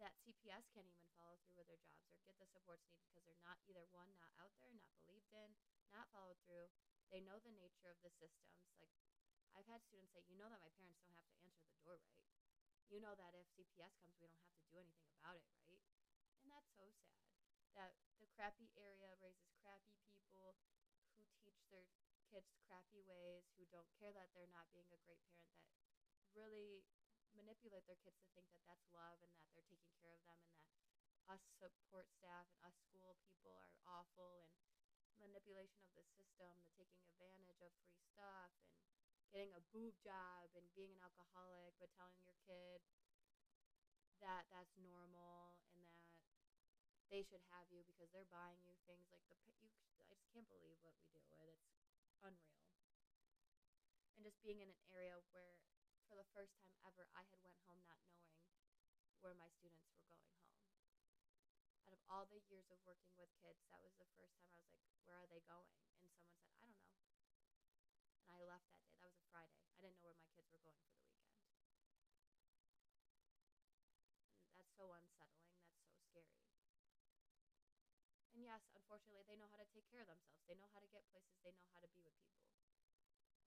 that 0.00 0.18
CPS 0.26 0.66
can't 0.74 0.88
even 0.88 1.06
follow 1.14 1.38
through 1.42 1.54
with 1.62 1.70
their 1.70 1.78
jobs 1.78 2.10
or 2.10 2.18
get 2.26 2.34
the 2.42 2.48
supports 2.50 2.82
needed 2.90 3.06
because 3.06 3.22
they're 3.22 3.46
not 3.46 3.62
either 3.70 3.86
one 3.94 4.10
not 4.18 4.34
out 4.42 4.50
there, 4.58 4.74
not 4.74 4.90
believed 4.98 5.30
in, 5.30 5.54
not 5.94 6.10
followed 6.10 6.38
through. 6.42 6.66
They 7.14 7.22
know 7.22 7.38
the 7.38 7.54
nature 7.54 7.92
of 7.92 8.00
the 8.02 8.10
systems. 8.10 8.66
Like 8.74 8.90
I've 9.54 9.68
had 9.70 9.84
students 9.84 10.10
say, 10.10 10.26
"You 10.26 10.34
know 10.34 10.50
that 10.50 10.64
my 10.64 10.72
parents 10.74 10.98
don't 11.04 11.14
have 11.14 11.30
to 11.30 11.42
answer 11.44 11.62
the 11.68 11.78
door, 11.86 12.02
right? 12.02 12.26
You 12.90 12.98
know 12.98 13.14
that 13.14 13.36
if 13.36 13.46
CPS 13.54 13.94
comes, 14.02 14.18
we 14.18 14.26
don't 14.26 14.42
have 14.42 14.58
to 14.58 14.66
do 14.72 14.80
anything 14.80 15.12
about 15.14 15.36
it, 15.38 15.46
right?" 15.62 15.84
And 16.42 16.50
that's 16.50 16.72
so 16.74 16.90
sad 16.90 17.30
that 17.78 17.94
crappy 18.34 18.72
area 18.76 19.12
raises 19.20 19.52
crappy 19.60 19.96
people 20.08 20.56
who 21.16 21.24
teach 21.44 21.60
their 21.68 21.84
kids 22.32 22.48
crappy 22.64 23.04
ways, 23.04 23.44
who 23.60 23.68
don't 23.68 23.88
care 24.00 24.12
that 24.16 24.32
they're 24.32 24.50
not 24.50 24.68
being 24.72 24.88
a 24.88 25.00
great 25.04 25.20
parent, 25.36 25.68
that 26.16 26.24
really 26.32 26.84
manipulate 27.36 27.84
their 27.84 28.00
kids 28.00 28.16
to 28.24 28.28
think 28.32 28.48
that 28.52 28.64
that's 28.64 28.88
love 28.92 29.20
and 29.20 29.32
that 29.36 29.48
they're 29.52 29.68
taking 29.68 29.92
care 30.00 30.12
of 30.16 30.24
them 30.24 30.40
and 30.48 30.56
that 30.56 30.72
us 31.28 31.40
support 31.60 32.08
staff 32.18 32.48
and 32.50 32.60
us 32.64 32.76
school 32.88 33.16
people 33.24 33.52
are 33.52 33.72
awful 33.86 34.48
and 35.20 35.22
manipulation 35.22 35.84
of 35.86 35.92
the 35.94 36.04
system, 36.18 36.50
the 36.64 36.72
taking 36.76 37.04
advantage 37.14 37.60
of 37.62 37.72
free 37.88 38.00
stuff 38.12 38.52
and 38.64 38.72
getting 39.32 39.52
a 39.56 39.62
boob 39.72 39.96
job 40.04 40.52
and 40.56 40.64
being 40.76 40.92
an 40.92 41.00
alcoholic 41.00 41.72
but 41.80 41.88
telling 41.96 42.20
your 42.24 42.36
kid 42.44 42.84
that 44.20 44.44
that's 44.52 44.76
normal 44.78 45.51
they 47.12 47.20
should 47.20 47.44
have 47.52 47.68
you 47.68 47.84
because 47.84 48.08
they're 48.08 48.32
buying 48.32 48.56
you 48.64 48.72
things 48.88 49.04
like 49.12 49.20
the 49.28 49.36
you 49.60 49.68
I 50.00 50.02
just 50.08 50.24
can't 50.32 50.48
believe 50.48 50.80
what 50.80 50.96
we 51.12 51.20
deal 51.28 51.44
with. 51.44 51.60
It's 52.08 52.16
unreal. 52.24 52.64
And 54.16 54.24
just 54.24 54.40
being 54.40 54.64
in 54.64 54.72
an 54.72 54.80
area 54.88 55.20
where 55.36 55.60
for 56.08 56.16
the 56.16 56.24
first 56.32 56.56
time 56.56 56.72
ever 56.88 57.04
I 57.12 57.20
had 57.28 57.36
went 57.44 57.60
home 57.68 57.84
not 57.84 58.00
knowing 58.08 58.40
where 59.20 59.36
my 59.36 59.52
students 59.60 59.84
were 59.92 60.00
going 60.08 60.24
home. 60.40 60.56
Out 61.84 61.92
of 61.92 62.00
all 62.08 62.24
the 62.32 62.40
years 62.48 62.72
of 62.72 62.80
working 62.88 63.12
with 63.20 63.28
kids, 63.44 63.60
that 63.68 63.84
was 63.84 63.92
the 64.00 64.08
first 64.16 64.32
time 64.40 64.48
I 64.48 64.64
was 64.64 64.72
like, 64.72 64.88
where 65.04 65.20
are 65.20 65.28
they 65.28 65.44
going? 65.44 65.68
And 65.68 65.84
someone 65.92 66.16
said, 66.16 66.32
I 66.56 66.64
don't 66.64 66.80
know. 66.80 66.96
And 68.24 68.32
I 68.32 68.40
left 68.40 68.64
that 68.72 68.80
day. 68.88 68.96
That 69.04 69.12
was 69.12 69.20
a 69.20 69.26
Friday. 69.28 69.60
I 69.60 69.68
didn't 69.68 69.84
know 69.84 69.92
where 70.00 70.16
my 70.16 70.32
kids 70.32 70.48
were 70.48 70.64
going 70.64 70.80
for 70.80 70.96
the 70.96 71.04
weekend. 71.04 71.36
And 74.48 74.56
that's 74.56 74.72
so 74.80 74.88
unsettling. 74.96 75.52
That's 75.92 76.08
so 76.16 76.24
scary. 76.24 76.62
Yes, 78.42 78.66
unfortunately, 78.74 79.22
they 79.30 79.38
know 79.38 79.46
how 79.54 79.62
to 79.62 79.68
take 79.70 79.86
care 79.86 80.02
of 80.02 80.10
themselves. 80.10 80.42
They 80.50 80.58
know 80.58 80.66
how 80.74 80.82
to 80.82 80.90
get 80.90 81.06
places. 81.14 81.38
They 81.46 81.54
know 81.54 81.70
how 81.70 81.78
to 81.78 81.86
be 81.94 82.02
with 82.02 82.18
people. 82.26 82.50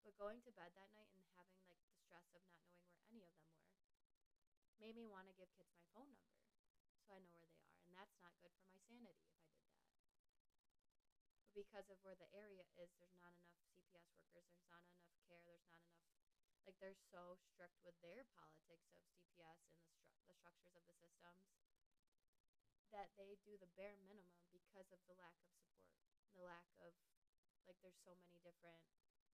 But 0.08 0.16
going 0.16 0.40
to 0.48 0.56
bed 0.56 0.72
that 0.80 0.94
night 0.96 1.12
and 1.12 1.26
having 1.36 1.60
like 1.68 1.84
the 1.92 2.00
stress 2.00 2.32
of 2.32 2.40
not 2.48 2.64
knowing 2.72 2.88
where 2.96 3.04
any 3.12 3.20
of 3.28 3.36
them 3.36 3.52
were 3.60 3.76
made 4.80 4.96
me 4.96 5.04
want 5.04 5.28
to 5.28 5.36
give 5.36 5.52
kids 5.60 5.68
my 5.76 5.84
phone 5.92 6.08
number 6.16 6.40
so 7.04 7.12
I 7.12 7.20
know 7.20 7.36
where 7.36 7.52
they 7.52 7.60
are. 7.68 7.84
And 7.84 7.92
that's 7.98 8.16
not 8.24 8.32
good 8.40 8.56
for 8.56 8.64
my 8.72 8.80
sanity 8.88 9.28
if 9.28 9.36
I 9.36 9.44
did 9.52 9.68
that. 9.68 9.84
But 11.44 11.52
because 11.52 11.92
of 11.92 12.00
where 12.06 12.16
the 12.16 12.32
area 12.32 12.64
is, 12.64 12.72
there's 12.80 12.96
not 13.20 13.36
enough 13.36 13.36
CPS 13.68 13.92
workers. 13.92 14.24
There's 14.32 14.56
not 14.72 14.84
enough 14.96 15.12
care. 15.28 15.44
There's 15.44 15.68
not 15.68 15.84
enough 15.84 16.16
like 16.66 16.78
they're 16.82 16.98
so 17.14 17.38
strict 17.38 17.78
with 17.86 17.94
their 18.02 18.26
politics 18.34 18.90
of 18.90 19.02
CPS 19.14 19.62
and 19.70 19.78
the, 19.78 19.86
stru- 19.86 20.18
the 20.26 20.34
structures 20.34 20.74
of 20.74 20.82
the 20.90 20.98
systems 20.98 21.46
that 22.96 23.12
they 23.20 23.36
do 23.44 23.60
the 23.60 23.68
bare 23.76 24.00
minimum 24.08 24.40
because 24.56 24.88
of 24.96 25.04
the 25.12 25.20
lack 25.20 25.36
of 25.44 25.52
support, 25.52 25.92
the 26.32 26.40
lack 26.48 26.64
of 26.80 26.96
like 27.68 27.76
there's 27.84 28.00
so 28.08 28.16
many 28.16 28.40
different 28.40 28.80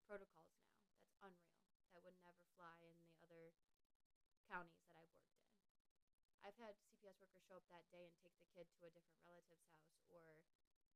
protocols 0.07 0.55
now. 0.63 0.79
That's 0.95 1.11
unreal. 1.19 1.59
That 1.91 2.05
would 2.07 2.15
never 2.23 2.39
fly 2.55 2.79
in 2.87 2.95
the 3.03 3.11
other 3.19 3.51
counties 4.47 4.79
that 4.87 4.95
I've 4.95 5.11
worked 5.11 5.35
in. 5.43 5.59
I've 6.39 6.55
had 6.55 6.79
CPS 6.87 7.19
workers 7.19 7.43
show 7.43 7.59
up 7.59 7.67
that 7.67 7.83
day 7.91 8.07
and 8.07 8.15
take 8.23 8.37
the 8.39 8.47
kid 8.55 8.71
to 8.79 8.87
a 8.87 8.93
different 8.95 9.19
relative's 9.27 9.67
house 9.75 9.99
or 10.07 10.47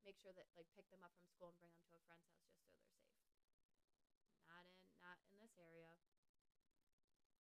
make 0.08 0.16
sure 0.16 0.32
that 0.32 0.48
like 0.56 0.72
pick 0.72 0.88
them 0.88 1.04
up 1.04 1.12
from 1.20 1.28
school 1.36 1.52
and 1.52 1.60
bring 1.60 1.76
them 1.76 1.84
to 1.92 2.00
a 2.00 2.04
friend's 2.08 2.32
house 2.32 2.48
just 2.48 2.64
so 2.64 2.72
they're 2.80 2.96
safe. 2.96 3.44
Not 4.48 4.64
in 4.72 4.80
not 5.04 5.20
in 5.28 5.36
this 5.44 5.52
area. 5.60 5.92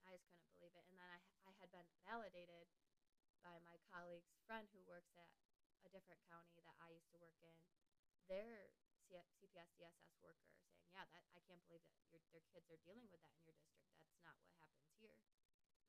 I 0.02 0.18
just 0.18 0.34
couldn't 0.34 0.58
believe 0.58 0.74
it. 0.74 0.82
And 0.90 0.98
then 0.98 1.06
I 1.06 1.22
I 1.46 1.52
had 1.62 1.70
been 1.70 1.86
validated 2.02 2.66
by 3.42 3.58
my 3.66 3.78
colleague's 3.90 4.38
friend 4.46 4.70
who 4.70 4.80
works 4.86 5.12
at 5.18 5.26
a 5.82 5.90
different 5.90 6.22
county 6.30 6.62
that 6.62 6.78
I 6.78 6.94
used 6.94 7.10
to 7.10 7.18
work 7.18 7.36
in. 7.42 7.58
Their 8.30 8.70
CPS 9.10 9.74
DSS 9.76 10.14
worker 10.22 10.48
saying, 10.54 10.78
"Yeah, 10.94 11.04
that 11.04 11.26
I 11.34 11.42
can't 11.42 11.62
believe 11.66 11.82
that 11.84 11.98
your 12.08 12.22
their 12.30 12.46
kids 12.54 12.70
are 12.70 12.80
dealing 12.86 13.10
with 13.10 13.20
that 13.20 13.34
in 13.36 13.44
your 13.44 13.58
district. 13.58 13.92
That's 13.98 14.22
not 14.22 14.38
what 14.40 14.54
happens 14.62 14.94
here." 14.96 15.18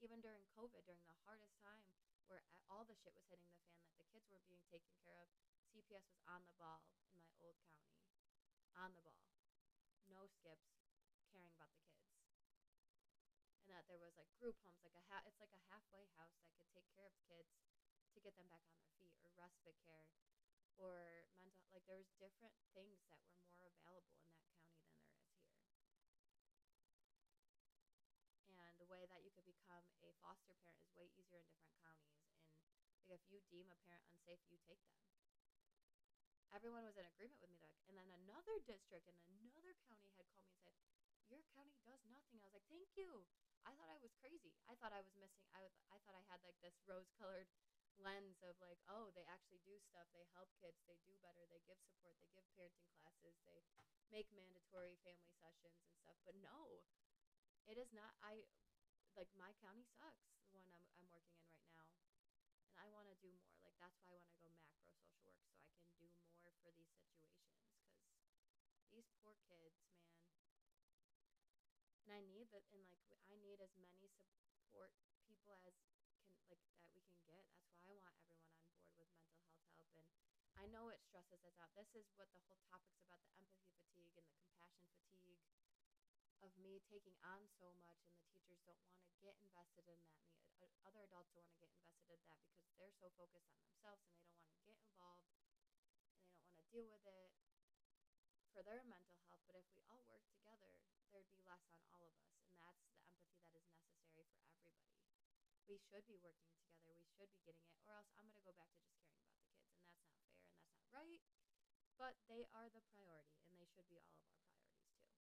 Even 0.01 0.19
during 0.19 0.43
COVID, 0.57 0.83
during 0.83 1.05
the 1.05 1.21
hardest 1.23 1.55
time 1.61 1.85
where 2.27 2.43
all 2.67 2.83
the 2.83 2.95
shit 2.95 3.13
was 3.13 3.23
hitting 3.29 3.47
the 3.47 3.61
fan, 3.63 3.85
that 3.85 3.95
the 3.95 4.09
kids 4.09 4.27
weren't 4.27 4.47
being 4.47 4.65
taken 4.67 4.97
care 5.05 5.21
of, 5.21 5.29
CPS 5.71 6.09
was 6.09 6.19
on 6.27 6.45
the 6.47 6.57
ball 6.57 6.83
in 7.13 7.21
my 7.21 7.31
old 7.39 7.55
county, 7.69 8.03
on 8.75 8.95
the 8.95 9.01
ball, 9.01 9.29
no 10.09 10.27
skips, 10.27 10.73
caring 11.31 11.49
about 11.53 11.71
the 11.73 11.85
kids 11.87 12.02
and 13.68 13.72
that 13.76 13.88
there 13.88 13.99
was 13.99 14.16
like 14.20 14.30
group 14.39 14.59
homes, 14.64 14.84
like 14.84 14.95
a 14.95 15.05
ha- 15.07 15.24
it's 15.28 15.39
like 15.39 15.51
a 15.55 15.64
halfway 15.72 16.07
house 16.20 16.36
that 16.43 16.51
could 16.55 16.68
take 16.76 16.88
care 16.91 17.07
of 17.07 17.16
kids 17.28 17.55
to 18.14 18.20
get 18.20 18.36
them 18.36 18.47
back 18.51 18.64
on 18.68 18.76
their 18.78 18.91
feet, 18.99 19.16
or 19.24 19.32
respite 19.39 19.80
care, 19.88 20.11
or 20.78 21.28
mental. 21.39 21.66
Like 21.72 21.86
there 21.88 21.97
was 21.99 22.11
different 22.20 22.55
things 22.76 22.99
that 23.07 23.24
were 23.24 23.39
more 23.55 23.72
available 23.72 24.20
in 24.20 24.28
that 24.36 24.43
county 24.51 24.76
than 24.76 24.91
there 24.91 25.07
is 25.16 25.47
here. 25.47 25.80
And 28.51 28.59
the 28.78 28.89
way 28.91 29.07
that 29.07 29.24
you 29.24 29.32
could 29.32 29.47
become 29.47 29.88
a 30.03 30.11
foster 30.20 30.53
parent 30.61 30.84
is 30.84 30.91
way 30.93 31.07
easier 31.16 31.39
in 31.39 31.47
different 31.49 31.80
counties. 31.80 32.20
And 32.28 32.36
like 32.36 32.59
if 33.07 33.24
you 33.32 33.39
deem 33.49 33.72
a 33.72 33.80
parent 33.88 34.03
unsafe, 34.11 34.43
you 34.51 34.59
take 34.68 34.84
them. 34.91 34.99
Everyone 36.53 36.86
was 36.86 36.93
in 37.01 37.09
agreement 37.09 37.41
with 37.41 37.49
me. 37.49 37.57
Like, 37.66 37.74
and 37.89 37.97
then 37.97 38.05
another 38.14 38.61
district 38.70 39.09
in 39.09 39.18
another 39.41 39.74
county 39.89 40.14
had 40.14 40.30
called 40.38 40.53
me 40.53 40.61
and 40.61 40.78
said, 40.78 40.78
"Your 41.26 41.41
county 41.57 41.82
does 41.82 42.05
nothing." 42.14 42.38
I 42.38 42.45
was 42.45 42.53
like, 42.53 42.70
"Thank 42.70 42.93
you." 42.93 43.26
I 43.64 43.72
thought 43.76 43.91
I 43.91 43.99
was 44.03 44.14
crazy. 44.20 44.55
I 44.68 44.76
thought 44.80 44.95
I 44.95 45.03
was 45.03 45.14
missing. 45.16 45.47
I, 45.55 45.68
I 45.91 45.97
thought 46.03 46.16
I 46.18 46.24
had 46.28 46.43
like 46.43 46.59
this 46.59 46.76
rose 46.88 47.11
colored 47.16 47.47
lens 48.01 48.41
of 48.43 48.57
like, 48.59 48.80
oh, 48.89 49.14
they 49.14 49.24
actually 49.30 49.61
do 49.64 49.78
stuff. 49.80 50.09
They 50.11 50.26
help 50.36 50.49
kids. 50.59 50.80
They 50.88 50.99
do 51.07 51.16
better. 51.24 51.45
They 51.47 51.61
give 51.64 51.80
support. 51.80 52.18
They 52.20 52.32
give 52.34 52.47
parenting 52.57 52.89
classes. 52.99 53.36
They 53.47 53.64
make 54.11 54.28
mandatory 54.34 54.99
family 55.05 55.32
sessions 55.39 55.80
and 55.80 55.95
stuff. 56.03 56.20
But 56.28 56.36
no, 56.43 56.84
it 57.68 57.80
is 57.80 57.91
not. 57.95 58.14
I 58.20 58.43
like 59.16 59.30
my 59.38 59.53
county 59.61 59.86
sucks. 59.97 60.28
The 60.51 60.59
one 60.59 60.70
I'm 60.74 60.86
I'm 60.99 61.07
working 61.09 61.38
in 61.39 61.47
right 61.53 61.70
now, 61.74 61.88
and 61.95 62.09
I 62.78 62.89
want 62.89 63.07
to 63.09 63.18
do 63.22 63.32
more. 63.32 63.57
Like 63.64 63.78
that's 63.80 63.97
why 64.03 64.18
I 64.18 64.22
want 64.41 64.57
to 64.59 64.68
go 64.68 64.74
macro 64.84 64.99
social 65.07 65.22
work 65.26 65.41
so 65.51 65.70
I 65.70 65.80
can 65.82 65.97
do 65.97 66.09
more 66.39 66.53
for 66.61 66.72
these 66.76 66.93
situations 66.97 67.49
because 67.57 68.86
these 68.91 69.09
poor 69.22 69.36
kids, 69.49 69.78
man. 69.89 70.12
And 72.03 72.11
I 72.11 72.21
need 72.35 72.51
that, 72.51 72.67
and 72.75 72.83
like 73.07 73.23
I 73.31 73.35
need 73.39 73.63
as 73.63 73.71
many 73.79 74.11
support 74.51 74.91
people 75.25 75.55
as 75.63 75.75
can 75.79 75.95
like 76.03 76.19
that 76.51 76.59
we 76.91 77.01
can 77.07 77.23
get. 77.31 77.47
That's 77.63 77.79
why 77.83 77.89
I 77.89 77.95
want 77.95 78.15
everyone 78.27 78.51
on 78.75 78.91
board 78.93 79.07
with 79.15 79.23
mental 79.23 79.47
health 79.63 79.71
help 79.79 79.91
and 79.95 80.07
I 80.59 80.67
know 80.71 80.91
it 80.91 80.99
stresses 81.03 81.43
us 81.43 81.55
out. 81.59 81.71
This 81.75 81.91
is 81.95 82.07
what 82.15 82.31
the 82.35 82.43
whole 82.47 82.59
topic's 82.71 83.03
about 83.03 83.23
the 83.27 83.35
empathy 83.39 83.71
fatigue 83.79 84.15
and 84.15 84.27
the 84.27 84.37
compassion 84.39 84.87
fatigue 84.95 85.43
of 86.43 86.51
me 86.59 86.83
taking 86.91 87.15
on 87.23 87.47
so 87.55 87.71
much 87.79 88.03
and 88.03 88.19
the 88.19 88.43
teachers 88.43 88.75
don't 88.83 88.99
want 88.99 89.07
to 89.07 89.19
get 89.23 89.39
invested 89.39 89.87
in 89.87 89.99
that 90.03 90.19
and 90.27 90.43
the 90.59 90.67
uh, 90.67 90.87
other 90.91 91.07
adults 91.07 91.31
don't 91.31 91.47
want 91.47 91.55
to 91.55 91.63
get 91.63 91.71
invested 91.71 92.19
in 92.19 92.25
that 92.27 92.43
because 92.51 92.75
they're 92.75 92.99
so 92.99 93.07
focused 93.15 93.47
on 93.47 93.59
themselves 93.63 94.03
and 94.03 94.19
they 94.19 94.27
don't 94.27 94.43
want 94.43 94.59
to 94.59 94.67
get 94.67 94.75
involved 94.83 95.23
and 95.23 95.31
they 95.39 95.47
don't 95.47 95.63
want 95.63 95.71
to 96.59 96.67
deal 96.67 96.87
with 96.91 97.07
it 97.07 97.31
for 98.51 98.59
their 98.67 98.83
mental 98.83 99.15
health 99.23 99.39
but 99.47 99.55
if 99.55 99.63
we 99.71 99.79
all 99.87 100.03
work 100.11 100.27
together 100.35 100.75
there'd 101.14 101.30
be 101.30 101.38
less 101.45 101.61
on 101.70 101.78
all 101.93 102.01
of 102.01 102.18
us 102.18 102.34
and 102.41 102.57
that's 102.57 102.82
the 102.89 102.97
empathy 102.97 103.45
that 103.53 103.61
is 103.61 103.70
necessary 103.86 104.26
for 104.34 104.41
everybody 104.49 104.74
we 105.70 105.86
should 105.86 106.09
be 106.09 106.18
working 106.18 106.49
together. 106.49 106.89
We 106.89 107.05
should 107.05 107.30
be 107.30 107.39
getting 107.45 107.70
it, 107.70 107.78
or 107.86 107.93
else 107.93 108.09
I'm 108.18 108.26
going 108.26 108.41
to 108.41 108.45
go 108.45 108.53
back 108.57 108.74
to 108.74 108.82
just 108.82 108.97
caring 109.05 109.22
about 109.22 109.38
the 109.38 109.53
kids, 109.53 109.78
and 109.78 109.93
that's 109.93 110.01
not 110.01 110.09
fair 110.26 110.41
and 110.41 110.57
that's 110.57 110.74
not 110.74 110.89
right. 110.89 111.22
But 111.97 112.18
they 112.28 112.45
are 112.53 112.70
the 112.74 112.82
priority, 112.93 113.45
and 113.49 113.57
they 113.61 113.70
should 113.70 113.88
be 113.88 114.01
all 114.01 114.18
of 114.18 114.26
our 114.26 114.41
priorities 114.49 114.97
too. 114.97 115.14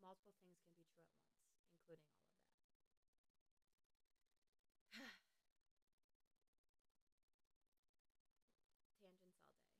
Multiple 0.00 0.34
things 0.40 0.60
can 0.64 0.76
be 0.76 0.84
true 0.88 1.04
at 1.04 1.16
once, 1.20 1.44
including 1.72 2.08
all 2.12 2.28
of 2.28 2.40
that. 2.40 2.56
Tangents 9.00 9.36
all 9.36 9.52
day. 9.60 9.76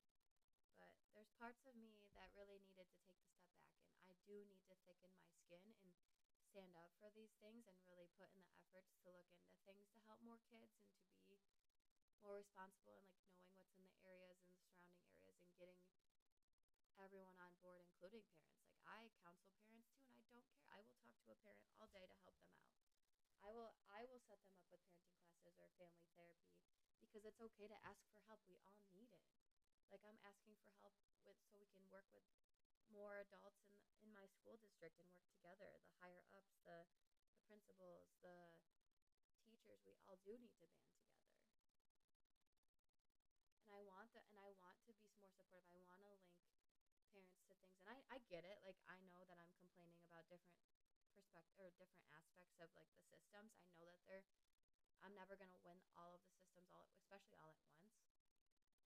But 0.81 0.93
there's 1.13 1.33
parts 1.47 1.63
of 1.71 1.79
me 1.79 2.11
that 2.19 2.35
really 2.35 2.59
needed 2.59 2.91
to 2.91 2.99
take 3.07 3.23
the 3.23 3.31
step 3.31 3.47
back, 3.55 3.79
and 3.95 4.03
I 4.11 4.19
do 4.27 4.35
need 4.51 4.67
to 4.67 4.75
thicken 4.83 5.15
my 5.15 5.31
skin 5.47 5.63
and 5.79 5.95
stand 6.43 6.75
up 6.75 6.91
for 6.99 7.07
these 7.15 7.39
things 7.39 7.71
and 7.71 7.79
really 7.87 8.11
put 8.19 8.27
in 8.35 8.43
the 8.43 8.59
efforts 8.59 8.91
to 9.07 9.15
look 9.15 9.31
into 9.31 9.55
things 9.63 9.87
to 9.95 10.03
help 10.11 10.19
more 10.27 10.43
kids 10.51 10.75
and 10.83 10.99
to 11.07 11.23
be 11.31 11.39
more 12.19 12.35
responsible 12.35 12.99
and 12.99 13.15
like 13.15 13.31
knowing 13.31 13.55
what's 13.55 13.79
in 13.79 13.87
the 13.87 13.95
areas 14.03 14.43
and 14.43 14.51
the 14.59 14.59
surrounding 14.59 14.99
areas 15.15 15.39
and 15.39 15.55
getting 15.55 15.87
everyone 16.99 17.39
on 17.39 17.55
board 17.63 17.87
including 17.95 18.27
parents. 18.35 18.67
Like 18.67 18.83
i 18.83 19.07
counsel 19.23 19.55
parents 19.63 19.95
too 20.03 20.03
and 20.11 20.19
i 20.19 20.27
don't 20.35 20.51
care. 20.51 20.67
I 20.67 20.83
will 20.83 20.99
talk 20.99 21.15
to 21.15 21.31
a 21.31 21.39
parent 21.47 21.63
all 21.79 21.87
day 21.95 22.11
to 22.11 22.17
help 22.27 22.35
them 22.43 22.59
out. 22.59 22.75
I 23.39 23.55
will 23.55 23.71
i 23.95 24.03
will 24.03 24.19
set 24.27 24.43
them 24.43 24.59
up 24.59 24.67
with 24.75 24.83
parenting 24.91 25.15
classes 25.23 25.55
or 25.63 25.71
family 25.79 26.11
therapy 26.19 26.59
because 26.99 27.23
it's 27.23 27.39
okay 27.39 27.71
to 27.71 27.79
ask 27.87 28.03
for 28.11 28.19
help. 28.27 28.43
We 28.51 28.59
all 28.67 28.83
need 28.91 29.15
it 29.15 29.46
like 29.91 30.03
i'm 30.07 30.21
asking 30.27 30.57
for 30.63 30.71
help 30.83 30.95
with 31.27 31.39
so 31.51 31.59
we 31.59 31.69
can 31.71 31.83
work 31.91 32.07
with 32.15 32.25
more 32.91 33.19
adults 33.21 33.61
in 33.67 33.77
in 34.07 34.15
my 34.15 34.27
school 34.31 34.55
district 34.63 35.03
and 35.03 35.11
work 35.11 35.27
together. 35.35 35.83
The 35.83 35.95
higher 35.99 36.23
ups, 36.31 36.55
the 36.63 36.87
the 37.35 37.43
principals, 37.51 38.15
the 38.23 38.55
teachers, 39.43 39.83
we 39.83 39.99
all 40.07 40.19
do 40.23 40.39
need 40.39 40.55
to 40.63 40.67
band 40.71 40.95
together. 40.95 41.27
And 43.67 43.75
I 43.75 43.83
want 43.83 44.15
the 44.15 44.23
and 44.31 44.39
I 44.39 44.55
want 44.63 44.79
to 44.87 44.95
be 44.95 45.11
more 45.19 45.31
supportive. 45.35 45.75
I 45.75 45.83
want 45.91 46.01
to 46.03 46.07
link 46.07 46.23
parents 46.39 46.71
to 47.43 47.55
things 47.59 47.75
and 47.83 47.87
I, 47.91 47.99
I 48.15 48.19
get 48.31 48.47
it. 48.47 48.63
Like 48.63 48.79
I 48.87 49.03
know 49.11 49.27
that 49.27 49.39
I'm 49.43 49.51
complaining 49.59 49.99
about 50.07 50.31
different 50.31 50.63
perspective 51.19 51.59
or 51.59 51.75
different 51.75 52.07
aspects 52.15 52.55
of 52.63 52.71
like 52.79 52.91
the 52.95 53.03
systems. 53.11 53.51
I 53.59 53.75
know 53.75 53.91
that 53.91 54.03
they're 54.07 54.27
I'm 55.03 55.15
never 55.19 55.35
gonna 55.35 55.59
win 55.67 55.79
all 55.99 56.15
of 56.15 56.23
the 56.23 56.33
systems 56.39 56.71
all 56.71 56.87
especially 57.03 57.39
all 57.43 57.55
at 57.59 57.67
once. 57.75 58.16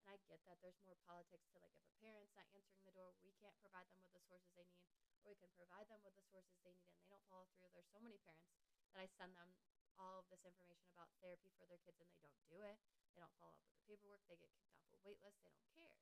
And 0.01 0.09
I 0.09 0.17
get 0.25 0.41
that 0.49 0.57
there's 0.65 0.81
more 0.89 0.97
politics 1.05 1.45
to 1.53 1.61
like 1.61 1.77
if 1.77 1.85
a 1.85 1.93
parent's 2.01 2.33
not 2.33 2.49
answering 2.57 2.81
the 2.89 2.97
door, 2.97 3.13
we 3.21 3.37
can't 3.37 3.57
provide 3.61 3.85
them 3.93 4.01
with 4.01 4.17
the 4.17 4.25
sources 4.25 4.49
they 4.57 4.65
need, 4.73 4.89
or 5.29 5.37
we 5.37 5.39
can 5.39 5.53
provide 5.53 5.85
them 5.93 6.01
with 6.01 6.17
the 6.17 6.25
sources 6.33 6.57
they 6.65 6.73
need 6.81 6.97
and 6.97 7.05
they 7.05 7.13
don't 7.13 7.29
follow 7.29 7.45
through. 7.61 7.69
There's 7.77 7.93
so 7.93 8.01
many 8.01 8.17
parents 8.25 8.49
that 8.97 9.05
I 9.05 9.13
send 9.21 9.37
them 9.37 9.53
all 10.01 10.17
of 10.17 10.27
this 10.33 10.41
information 10.49 10.89
about 10.97 11.13
therapy 11.21 11.53
for 11.61 11.69
their 11.69 11.81
kids 11.85 12.01
and 12.01 12.09
they 12.09 12.25
don't 12.25 12.41
do 12.49 12.65
it. 12.65 12.81
They 13.13 13.21
don't 13.21 13.37
follow 13.37 13.53
up 13.53 13.61
with 13.61 13.77
the 13.77 13.85
paperwork. 13.85 14.25
They 14.25 14.41
get 14.41 14.49
kicked 14.57 14.73
off 14.81 14.89
a 14.89 15.01
wait 15.05 15.21
list. 15.21 15.37
They 15.45 15.53
don't 15.53 15.69
care 15.77 16.01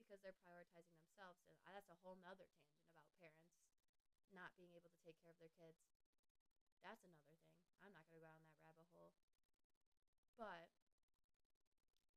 because 0.00 0.24
they're 0.24 0.40
prioritizing 0.40 0.96
themselves. 0.96 1.44
And 1.44 1.76
that's 1.76 1.92
a 1.92 2.00
whole 2.00 2.16
nother 2.24 2.48
tangent 2.56 2.88
about 2.88 3.04
parents 3.20 3.52
not 4.32 4.56
being 4.56 4.72
able 4.72 4.88
to 4.88 5.00
take 5.04 5.20
care 5.20 5.30
of 5.30 5.38
their 5.38 5.52
kids. 5.60 5.78
That's 6.80 7.04
another 7.04 7.28
thing. 7.28 7.44
I'm 7.84 7.92
not 7.92 8.08
going 8.08 8.16
to 8.16 8.24
go 8.24 8.24
down 8.24 8.40
that 8.40 8.56
rabbit 8.64 8.88
hole. 8.96 9.12
But 10.40 10.72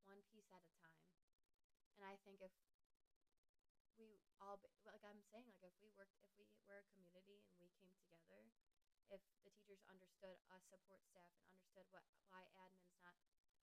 one 0.07 0.23
piece 0.31 0.47
at 0.55 0.63
a 0.63 0.71
time. 0.79 1.03
And 1.99 2.06
I 2.17 2.25
think 2.25 2.41
if 2.41 2.53
we 3.97 4.17
all, 4.41 4.57
like 4.85 5.01
I'm 5.05 5.21
saying, 5.29 5.45
like 5.61 5.61
if 5.61 5.77
we 5.81 5.89
worked, 5.93 6.17
if 6.41 6.49
we 6.53 6.61
were 6.65 6.81
a 6.81 6.87
community 6.93 7.45
and 7.45 7.57
we 7.61 7.69
came 7.77 7.93
together, 8.01 8.49
if 9.13 9.21
the 9.45 9.53
teachers 9.53 9.79
understood 9.87 10.35
us 10.51 10.63
support 10.67 10.99
staff 11.07 11.31
and 11.37 11.45
understood 11.47 11.87
what 11.93 12.03
why 12.33 12.43
admin's 12.57 12.97
not, 12.99 13.15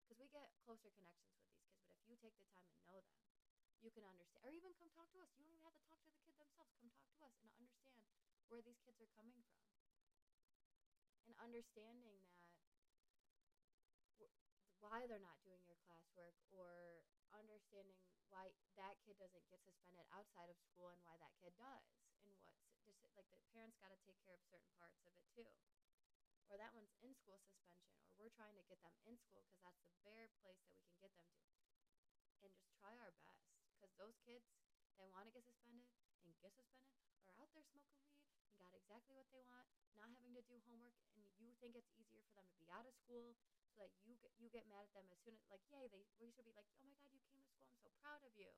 because 0.03 0.19
we 0.19 0.31
get 0.33 0.49
closer 0.65 0.89
connections 0.95 1.37
with 1.37 1.51
these 1.51 1.61
kids. 1.69 1.85
But 1.91 2.01
if 2.01 2.07
you 2.09 2.17
take 2.19 2.37
the 2.41 2.49
time 2.49 2.71
and 2.71 2.81
know 2.89 3.01
them, 3.05 3.21
you 3.85 3.93
can 3.93 4.09
understand, 4.09 4.41
or 4.47 4.53
even 4.55 4.73
come 4.81 4.89
talk 4.97 5.13
to 5.13 5.21
us. 5.21 5.29
You 5.37 5.45
don't 5.45 5.53
even 5.53 5.67
have 5.69 5.77
to 5.77 5.85
talk 5.85 6.01
to 6.01 6.09
the 6.09 6.21
kid 6.25 6.37
themselves. 6.41 6.73
Come 6.81 6.89
talk 6.97 7.13
to 7.13 7.21
us 7.21 7.37
and 7.45 7.53
understand 7.53 8.01
where 8.49 8.65
these 8.65 8.81
kids 8.81 8.97
are 9.05 9.13
coming 9.13 9.45
from. 9.45 9.61
And 11.29 11.37
understanding 11.41 12.25
that 14.21 14.33
why 14.81 15.05
they're 15.09 15.25
not 15.25 15.41
doing 15.45 15.61
your 15.69 15.81
classwork 15.85 16.37
or 16.53 17.05
understanding 17.33 18.04
why 18.35 18.51
that 18.75 18.99
kid 19.07 19.15
doesn't 19.23 19.47
get 19.47 19.63
suspended 19.63 20.03
outside 20.11 20.51
of 20.51 20.59
school 20.59 20.91
and 20.91 20.99
why 21.07 21.15
that 21.23 21.31
kid 21.39 21.55
does 21.55 21.87
and 22.19 22.35
what's 22.83 22.99
just 22.99 23.15
like 23.15 23.31
the 23.31 23.39
parents 23.55 23.79
got 23.79 23.95
to 23.95 24.01
take 24.03 24.19
care 24.27 24.35
of 24.35 24.43
certain 24.51 24.69
parts 24.75 24.99
of 25.07 25.15
it 25.15 25.23
too. 25.39 25.47
Or 26.51 26.59
that 26.59 26.75
one's 26.75 26.91
in 27.01 27.15
school 27.15 27.39
suspension 27.39 27.95
or 28.11 28.27
we're 28.27 28.35
trying 28.35 28.59
to 28.59 28.67
get 28.67 28.83
them 28.83 28.99
in 29.07 29.15
school 29.23 29.47
because 29.47 29.63
that's 29.63 29.81
the 29.87 29.95
bare 30.03 30.29
place 30.43 30.59
that 30.67 30.75
we 30.75 30.83
can 30.83 30.99
get 30.99 31.15
them 31.15 31.31
to. 31.31 31.47
And 32.27 32.35
just 32.43 32.59
try 32.83 32.99
our 32.99 33.15
best 33.23 33.47
because 33.71 33.95
those 33.95 34.19
kids 34.27 34.45
that 34.99 35.07
want 35.15 35.31
to 35.31 35.33
get 35.33 35.47
suspended 35.47 35.87
and 36.27 36.35
get 36.43 36.51
suspended 36.59 36.99
are 37.31 37.39
out 37.39 37.51
there 37.55 37.67
smoking 37.71 37.95
weed 37.95 38.19
and 38.51 38.59
got 38.59 38.75
exactly 38.75 39.15
what 39.15 39.31
they 39.31 39.43
want 39.47 39.71
not 39.95 40.11
having 40.11 40.35
to 40.35 40.45
do 40.51 40.59
homework 40.67 40.95
and 41.15 41.23
you 41.39 41.55
think 41.63 41.79
it's 41.79 41.91
easier 41.95 42.23
for 42.27 42.35
them 42.35 42.47
to 42.51 42.57
be 42.59 42.67
out 42.71 42.87
of 42.87 42.95
school 42.99 43.39
so 43.75 43.83
that 43.83 43.91
you 44.07 44.15
get 44.23 44.31
you 44.39 44.47
get 44.55 44.63
mad 44.71 44.87
at 44.87 44.95
them 44.95 45.03
as 45.11 45.19
soon 45.27 45.35
as 45.35 45.43
like 45.51 45.63
yay 45.75 45.91
they 45.91 46.07
we 46.23 46.31
should 46.31 46.47
be 46.47 46.55
like 46.55 46.71
oh 46.79 46.87
my 46.87 46.95
god 47.03 47.11
you 47.11 47.19
came 47.27 47.43
to 47.43 47.51
school 47.51 47.67
I'm 47.67 47.83
so 47.83 47.91
proud 47.99 48.23
of 48.23 48.31
you, 48.39 48.55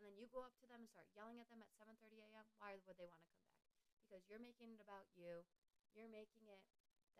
and 0.00 0.08
then 0.08 0.16
you 0.16 0.24
go 0.32 0.40
up 0.40 0.56
to 0.64 0.66
them 0.66 0.80
and 0.80 0.88
start 0.88 1.04
yelling 1.12 1.36
at 1.36 1.52
them 1.52 1.60
at 1.60 1.68
7:30 1.76 2.24
a.m. 2.24 2.48
Why 2.56 2.80
would 2.88 2.96
they 2.96 3.12
want 3.12 3.20
to 3.28 3.30
come 3.36 3.44
back? 3.44 3.60
Because 4.08 4.24
you're 4.24 4.40
making 4.40 4.72
it 4.72 4.80
about 4.80 5.04
you. 5.12 5.44
You're 5.92 6.08
making 6.08 6.48
it 6.48 6.64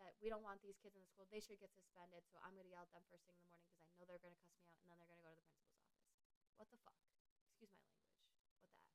that 0.01 0.17
we 0.17 0.31
don't 0.33 0.41
want 0.41 0.63
these 0.65 0.79
kids 0.81 0.97
in 0.97 1.03
the 1.05 1.11
school. 1.11 1.29
They 1.29 1.43
should 1.43 1.61
get 1.61 1.69
suspended. 1.75 2.25
So 2.33 2.41
I'm 2.41 2.57
gonna 2.57 2.71
yell 2.71 2.87
at 2.87 2.91
them 2.95 3.05
first 3.13 3.29
thing 3.29 3.37
in 3.37 3.45
the 3.45 3.53
morning 3.53 3.69
because 3.69 3.85
I 3.85 3.93
know 3.93 4.07
they're 4.09 4.21
gonna 4.23 4.39
cuss 4.41 4.57
me 4.57 4.65
out, 4.65 4.81
and 4.81 4.89
then 4.89 4.97
they're 4.97 5.11
gonna 5.13 5.21
go 5.27 5.33
to 5.37 5.43
the 5.43 5.53
principal's 5.53 5.85
office. 5.85 6.17
What 6.57 6.67
the 6.73 6.79
fuck? 6.81 6.97
Excuse 7.45 7.69
my 7.77 7.85
language. 7.85 8.25
What 8.57 8.73
the 8.73 8.73
f? 8.73 8.89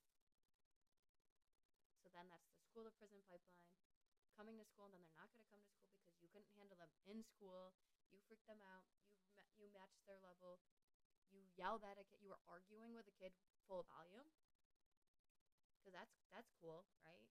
So 2.03 2.11
then 2.11 2.27
that's 2.33 2.49
the 2.51 2.59
school 2.67 2.89
to 2.89 2.93
prison 2.99 3.21
pipeline 3.31 3.65
coming 4.35 4.59
to 4.59 4.67
school 4.67 4.91
and 4.91 4.95
then 4.99 5.03
they're 5.07 5.21
not 5.21 5.31
going 5.31 5.45
to 5.47 5.51
come 5.51 5.63
to 5.63 5.71
school 5.71 5.95
because 5.95 6.19
you 6.19 6.29
couldn't 6.35 6.51
handle 6.59 6.75
them 6.75 6.91
in 7.07 7.23
school. 7.23 7.71
You 8.11 8.21
freaked 8.29 8.47
them 8.49 8.61
out. 8.65 8.85
You 9.37 9.45
you 9.57 9.67
matched 9.73 10.05
their 10.05 10.21
level. 10.21 10.61
You 11.31 11.41
yelled 11.57 11.85
at 11.85 11.97
a 11.97 12.05
kid. 12.05 12.21
You 12.23 12.33
were 12.33 12.45
arguing 12.49 12.95
with 12.95 13.09
a 13.09 13.17
kid 13.17 13.33
full 13.67 13.85
volume. 13.89 14.29
Because 15.79 15.95
that's 15.97 16.15
that's 16.33 16.51
cool, 16.61 16.85
right? 17.05 17.29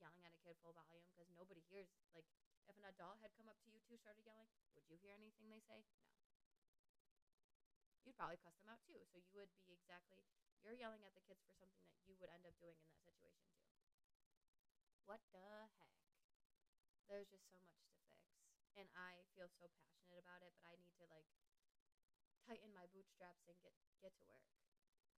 Yelling 0.00 0.24
at 0.24 0.32
a 0.32 0.40
kid 0.40 0.56
full 0.60 0.72
volume 0.72 1.04
because 1.12 1.28
nobody 1.32 1.60
hears. 1.68 1.88
Like 2.16 2.28
if 2.68 2.76
an 2.76 2.86
adult 2.88 3.20
had 3.20 3.32
come 3.36 3.48
up 3.48 3.60
to 3.64 3.68
you 3.68 3.80
two 3.84 3.96
started 4.00 4.24
yelling, 4.24 4.48
would 4.76 4.86
you 4.88 4.96
hear 5.00 5.12
anything 5.16 5.48
they 5.48 5.60
say? 5.64 5.84
No. 6.04 6.24
You'd 8.04 8.16
probably 8.16 8.40
cuss 8.40 8.56
them 8.60 8.72
out 8.72 8.80
too. 8.88 9.00
So 9.12 9.20
you 9.20 9.32
would 9.36 9.52
be 9.64 9.76
exactly 9.76 10.24
you're 10.60 10.76
yelling 10.76 11.04
at 11.08 11.16
the 11.16 11.24
kids 11.24 11.40
for 11.44 11.56
something 11.56 11.80
that 11.88 12.04
you 12.04 12.16
would 12.20 12.28
end 12.28 12.44
up 12.44 12.52
doing 12.60 12.76
in 12.76 12.84
that 12.92 13.00
situation 13.00 13.48
too. 13.56 13.72
What 15.08 15.20
the 15.32 15.40
heck? 15.80 15.90
there's 17.10 17.26
just 17.26 17.42
so 17.50 17.58
much 17.66 17.74
to. 17.90 17.99
And 18.78 18.88
I 18.96 19.22
feel 19.36 19.50
so 19.60 19.68
passionate 19.82 20.18
about 20.22 20.42
it, 20.42 20.54
but 20.58 20.66
I 20.66 20.74
need 20.80 20.94
to 20.98 21.06
like 21.10 21.28
tighten 22.46 22.72
my 22.74 22.86
bootstraps 22.90 23.44
and 23.46 23.56
get 23.60 23.74
get 24.00 24.14
to 24.18 24.24
work. 24.26 24.46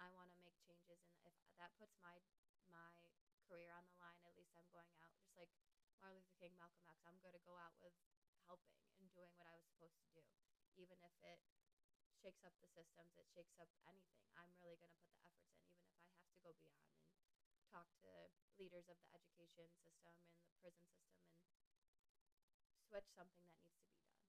I 0.00 0.08
want 0.16 0.32
to 0.32 0.40
make 0.42 0.56
changes, 0.64 0.96
and 1.28 1.36
if 1.44 1.52
that 1.60 1.76
puts 1.76 1.92
my 2.00 2.16
my 2.72 2.88
career 3.44 3.74
on 3.76 3.84
the 3.84 3.98
line, 4.00 4.22
at 4.24 4.32
least 4.38 4.56
I'm 4.56 4.70
going 4.72 4.88
out. 5.04 5.12
Just 5.20 5.36
like 5.36 5.52
Martin 6.00 6.16
Luther 6.22 6.36
King, 6.40 6.56
Malcolm 6.56 6.86
X. 6.88 6.96
I'm 7.04 7.20
going 7.20 7.36
to 7.36 7.44
go 7.44 7.58
out 7.60 7.76
with 7.84 7.92
helping 8.48 8.78
and 8.96 9.10
doing 9.12 9.30
what 9.36 9.44
I 9.50 9.54
was 9.58 9.66
supposed 9.76 9.98
to 10.00 10.08
do, 10.16 10.22
even 10.80 10.96
if 11.04 11.14
it 11.20 11.38
shakes 12.22 12.40
up 12.46 12.54
the 12.64 12.70
systems, 12.72 13.12
it 13.20 13.28
shakes 13.34 13.56
up 13.60 13.68
anything. 13.84 14.24
I'm 14.38 14.52
really 14.62 14.78
going 14.80 14.92
to 14.92 15.00
put 15.04 15.12
the 15.20 15.28
efforts 15.28 15.52
in, 15.60 15.68
even 15.76 15.92
if 15.92 16.06
I 16.08 16.16
have 16.16 16.30
to 16.32 16.40
go 16.40 16.52
beyond 16.64 16.99
talk 17.70 17.86
to 18.02 18.10
leaders 18.58 18.90
of 18.90 18.98
the 19.00 19.10
education 19.14 19.70
system 19.80 20.12
and 20.26 20.42
the 20.44 20.52
prison 20.58 20.84
system 20.90 21.24
and 21.32 22.76
switch 22.90 23.08
something 23.14 23.46
that 23.46 23.56
needs 23.62 23.78
to 23.78 23.86
be 23.86 24.02
done. 24.04 24.26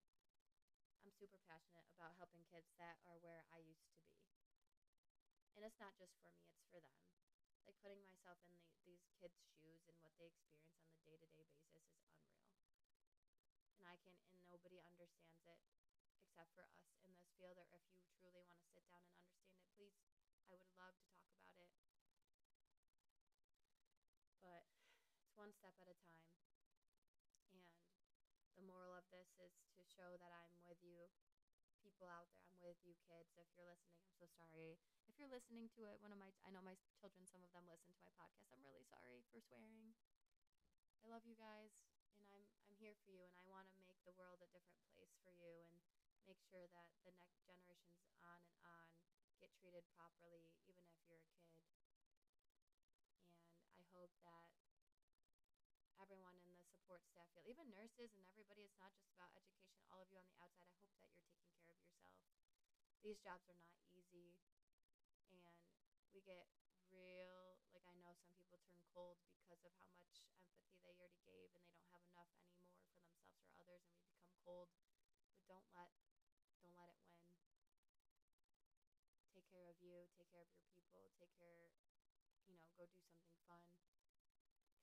I'm 1.01 1.11
super 1.17 1.41
passionate 1.49 1.89
about 1.97 2.15
helping 2.21 2.45
kids 2.47 2.69
that 2.77 3.01
are 3.09 3.17
where 3.19 3.43
I 3.49 3.59
used 3.65 3.89
to 3.89 3.97
be. 3.97 4.13
And 5.57 5.65
it's 5.65 5.81
not 5.81 5.97
just 5.97 6.13
for 6.21 6.31
me, 6.31 6.53
it's 6.53 6.65
for 6.69 6.79
them. 6.81 7.01
Like 7.65 7.77
putting 7.81 8.01
myself 8.05 8.37
in 8.45 8.53
the, 8.57 8.65
these 8.85 9.05
kids' 9.21 9.37
shoes 9.61 9.85
and 9.85 9.97
what 10.01 10.13
they 10.17 10.29
experience 10.29 10.77
on 10.81 10.89
the 10.93 11.01
day 11.05 11.17
to 11.17 11.27
day 11.29 11.45
basis 11.45 11.69
is 11.77 11.85
unreal. 12.01 12.41
And 13.77 13.85
I 13.85 13.97
can, 14.01 14.17
and 14.33 14.41
nobody 14.49 14.81
understands 14.81 15.45
it 15.45 15.61
except 16.25 16.53
for 16.57 16.65
us 16.65 16.73
in 17.05 17.13
this 17.13 17.29
field. 17.37 17.57
Or 17.57 17.69
if 17.77 17.85
you 17.93 18.01
truly 18.17 18.41
want 18.45 18.61
to 18.61 18.69
sit 18.73 18.85
down 18.89 19.05
and 19.05 19.13
understand 19.13 19.53
it, 19.57 19.65
please, 19.77 19.97
I 20.41 20.49
would 20.49 20.65
love 20.77 20.97
to 20.97 21.09
talk 21.21 21.29
about 21.37 21.57
it. 21.61 21.69
But 24.41 24.65
it's 25.21 25.37
one 25.37 25.50
step 25.61 25.77
at 25.77 25.93
a 25.93 25.97
time. 26.09 26.25
And 27.45 27.61
the 28.57 28.65
moral 28.65 28.97
of 28.97 29.05
this 29.13 29.29
is 29.37 29.53
to 29.77 29.85
show 29.85 30.17
that 30.17 30.33
I'm 30.33 30.57
with 30.65 30.81
you, 30.81 31.05
people 31.85 32.09
out 32.09 32.25
there. 32.33 32.49
I'm 32.49 32.57
with 32.65 32.81
you, 32.81 32.97
kids. 33.05 33.37
If 33.37 33.45
you're 33.53 33.69
listening, 33.69 34.01
I'm 34.01 34.13
so 34.17 34.25
sorry. 34.25 34.81
If 35.05 35.21
you're 35.21 35.29
listening 35.29 35.69
to 35.77 35.85
it, 35.85 36.01
one 36.01 36.09
of 36.09 36.17
my, 36.17 36.33
I 36.41 36.49
know 36.49 36.65
my 36.65 36.77
children, 36.97 37.29
some 37.29 37.45
of 37.45 37.53
them 37.53 37.69
listen 37.69 37.93
to 37.93 38.01
my 38.01 38.13
podcast. 38.17 38.49
I'm 38.49 38.65
really 38.65 38.81
sorry 38.89 39.21
for 39.29 39.37
swearing. 39.37 39.93
I 41.01 41.09
love 41.09 41.25
you 41.29 41.37
guys, 41.37 41.73
and 42.17 42.25
I'm 42.29 42.41
I'm 42.65 42.77
here 42.77 42.93
for 43.05 43.09
you, 43.13 43.21
and 43.21 43.33
I 43.37 43.45
want 43.49 43.69
to 43.73 43.81
make 43.85 44.01
the 44.05 44.13
world 44.17 44.41
a 44.41 44.49
different 44.49 44.81
place 44.93 45.13
for 45.21 45.33
you, 45.33 45.61
and 45.61 45.77
make 46.25 46.41
sure 46.49 46.65
that 46.73 46.89
the 47.05 47.13
next 47.17 47.41
generations 47.45 48.09
on 48.21 48.41
and 48.49 48.57
on 48.65 48.89
get 49.41 49.53
treated 49.57 49.85
properly, 49.97 50.49
even 50.69 50.85
if 50.85 50.97
you're 51.05 51.17
a 51.17 51.25
kid. 51.33 51.53
And 53.65 53.81
I 53.81 53.85
hope 53.97 54.13
that 54.25 54.49
everyone 55.97 56.37
in 56.45 56.53
the 56.57 56.65
support 56.69 57.01
staff 57.07 57.25
field, 57.25 57.30
even 57.45 57.73
nurses 57.73 58.13
and 58.13 58.23
everybody, 58.29 58.65
it's 58.65 58.77
not 58.77 58.93
just 58.93 59.09
about 59.13 59.33
education, 59.33 59.85
all 59.89 60.01
of 60.01 60.09
you 60.13 60.17
on 60.21 60.27
the 60.29 60.37
outside, 60.41 60.69
I 60.77 60.81
hope 60.85 60.93
that 61.01 61.09
you're 61.09 61.33
taking 61.33 61.57
care 61.65 61.73
of 61.73 61.81
yourself. 61.81 62.21
These 63.01 63.17
jobs 63.25 63.49
are 63.49 63.57
not 63.57 63.81
easy, 63.89 64.37
and 65.33 65.73
we 66.13 66.21
get 66.21 66.45
real, 66.93 67.57
like, 67.73 67.85
I 67.89 67.97
know 67.97 68.13
some 68.13 68.37
people 68.37 68.61
turn 68.69 68.83
cold 68.93 69.17
because 69.33 69.63
of 69.65 69.73
how 69.81 69.89
much 69.97 70.21
empathy 70.21 70.69
they 70.69 70.85
already 70.85 71.17
gave, 71.25 71.49
and 71.57 71.65
they 71.65 71.73
don't 71.73 71.89
have 71.97 72.05
enough 72.13 72.29
anymore 72.37 72.85
for 72.93 73.01
themselves 73.09 73.41
or 73.41 73.49
others, 73.57 73.81
and 73.89 73.97
we 73.97 74.05
become 74.05 74.37
cold. 74.45 74.69
But 75.33 75.41
don't 75.49 75.65
let, 75.73 75.89
don't 76.61 76.77
let 76.77 76.93
it 76.93 77.01
win. 77.09 77.41
Take 79.33 79.49
care 79.49 79.65
of 79.65 79.81
you, 79.81 80.05
take 80.13 80.29
care 80.29 80.45
of 80.45 80.51
your 80.53 80.67
people, 80.77 81.09
take 81.17 81.33
care, 81.41 81.73
you 82.45 82.53
know, 82.53 82.69
go 82.77 82.85
do 82.85 83.01
something 83.01 83.33
fun. 83.49 83.65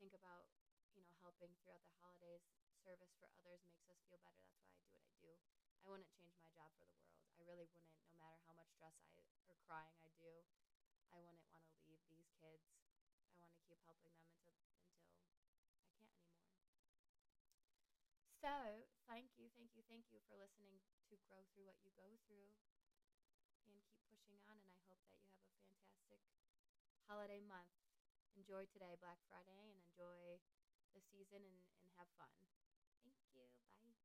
Think 0.03 0.11
about 0.17 0.58
you 0.99 1.07
know, 1.07 1.15
helping 1.23 1.55
throughout 1.63 1.87
the 1.87 1.95
holidays, 2.03 2.43
service 2.83 3.15
for 3.23 3.31
others 3.39 3.63
makes 3.71 3.87
us 3.87 4.03
feel 4.11 4.19
better. 4.27 4.43
That's 4.51 4.67
why 4.67 4.75
I 4.75 4.83
do 4.83 4.91
what 4.99 5.07
I 5.07 5.15
do. 5.23 5.33
I 5.87 5.87
wouldn't 5.87 6.11
change 6.11 6.35
my 6.43 6.51
job 6.51 6.75
for 6.75 6.91
the 6.91 6.99
world. 6.99 7.23
I 7.39 7.47
really 7.47 7.71
wouldn't, 7.71 7.95
no 8.11 8.19
matter 8.19 8.43
how 8.45 8.59
much 8.59 8.75
stress 8.75 8.99
I 8.99 9.09
or 9.49 9.57
crying 9.65 9.97
I 10.05 10.13
do. 10.21 10.45
I 11.09 11.17
wouldn't 11.23 11.49
want 11.49 11.65
to 11.73 11.81
leave 11.89 12.05
these 12.13 12.29
kids. 12.37 12.69
I 13.33 13.41
want 13.41 13.57
to 13.57 13.63
keep 13.65 13.81
helping 13.89 14.13
them 14.13 14.29
until 14.29 14.61
until 14.61 15.33
I 15.33 15.57
can't 15.65 15.89
anymore. 15.97 16.37
So, 18.39 18.85
thank 19.09 19.35
you, 19.41 19.49
thank 19.57 19.73
you, 19.75 19.83
thank 19.89 20.05
you 20.13 20.21
for 20.29 20.37
listening 20.37 20.79
to 21.11 21.17
Grow 21.27 21.43
Through 21.51 21.67
What 21.67 21.81
You 21.83 21.91
Go 21.97 22.07
Through 22.29 22.53
and 23.65 23.81
keep 23.89 24.05
pushing 24.13 24.39
on. 24.47 24.61
And 24.63 24.71
I 24.77 24.83
hope 24.87 25.01
that 25.09 25.17
you 25.17 25.25
have 25.27 25.43
a 25.43 25.51
fantastic 25.57 26.23
holiday 27.09 27.41
month. 27.43 27.73
Enjoy 28.37 28.69
today, 28.71 28.95
Black 29.03 29.19
Friday, 29.27 29.59
and 29.73 29.81
enjoy 29.91 30.39
the 30.99 31.07
season 31.15 31.39
and, 31.47 31.59
and 31.79 31.91
have 31.95 32.11
fun. 32.19 32.35
Thank 33.07 33.15
you. 33.39 33.47
Bye. 33.79 33.98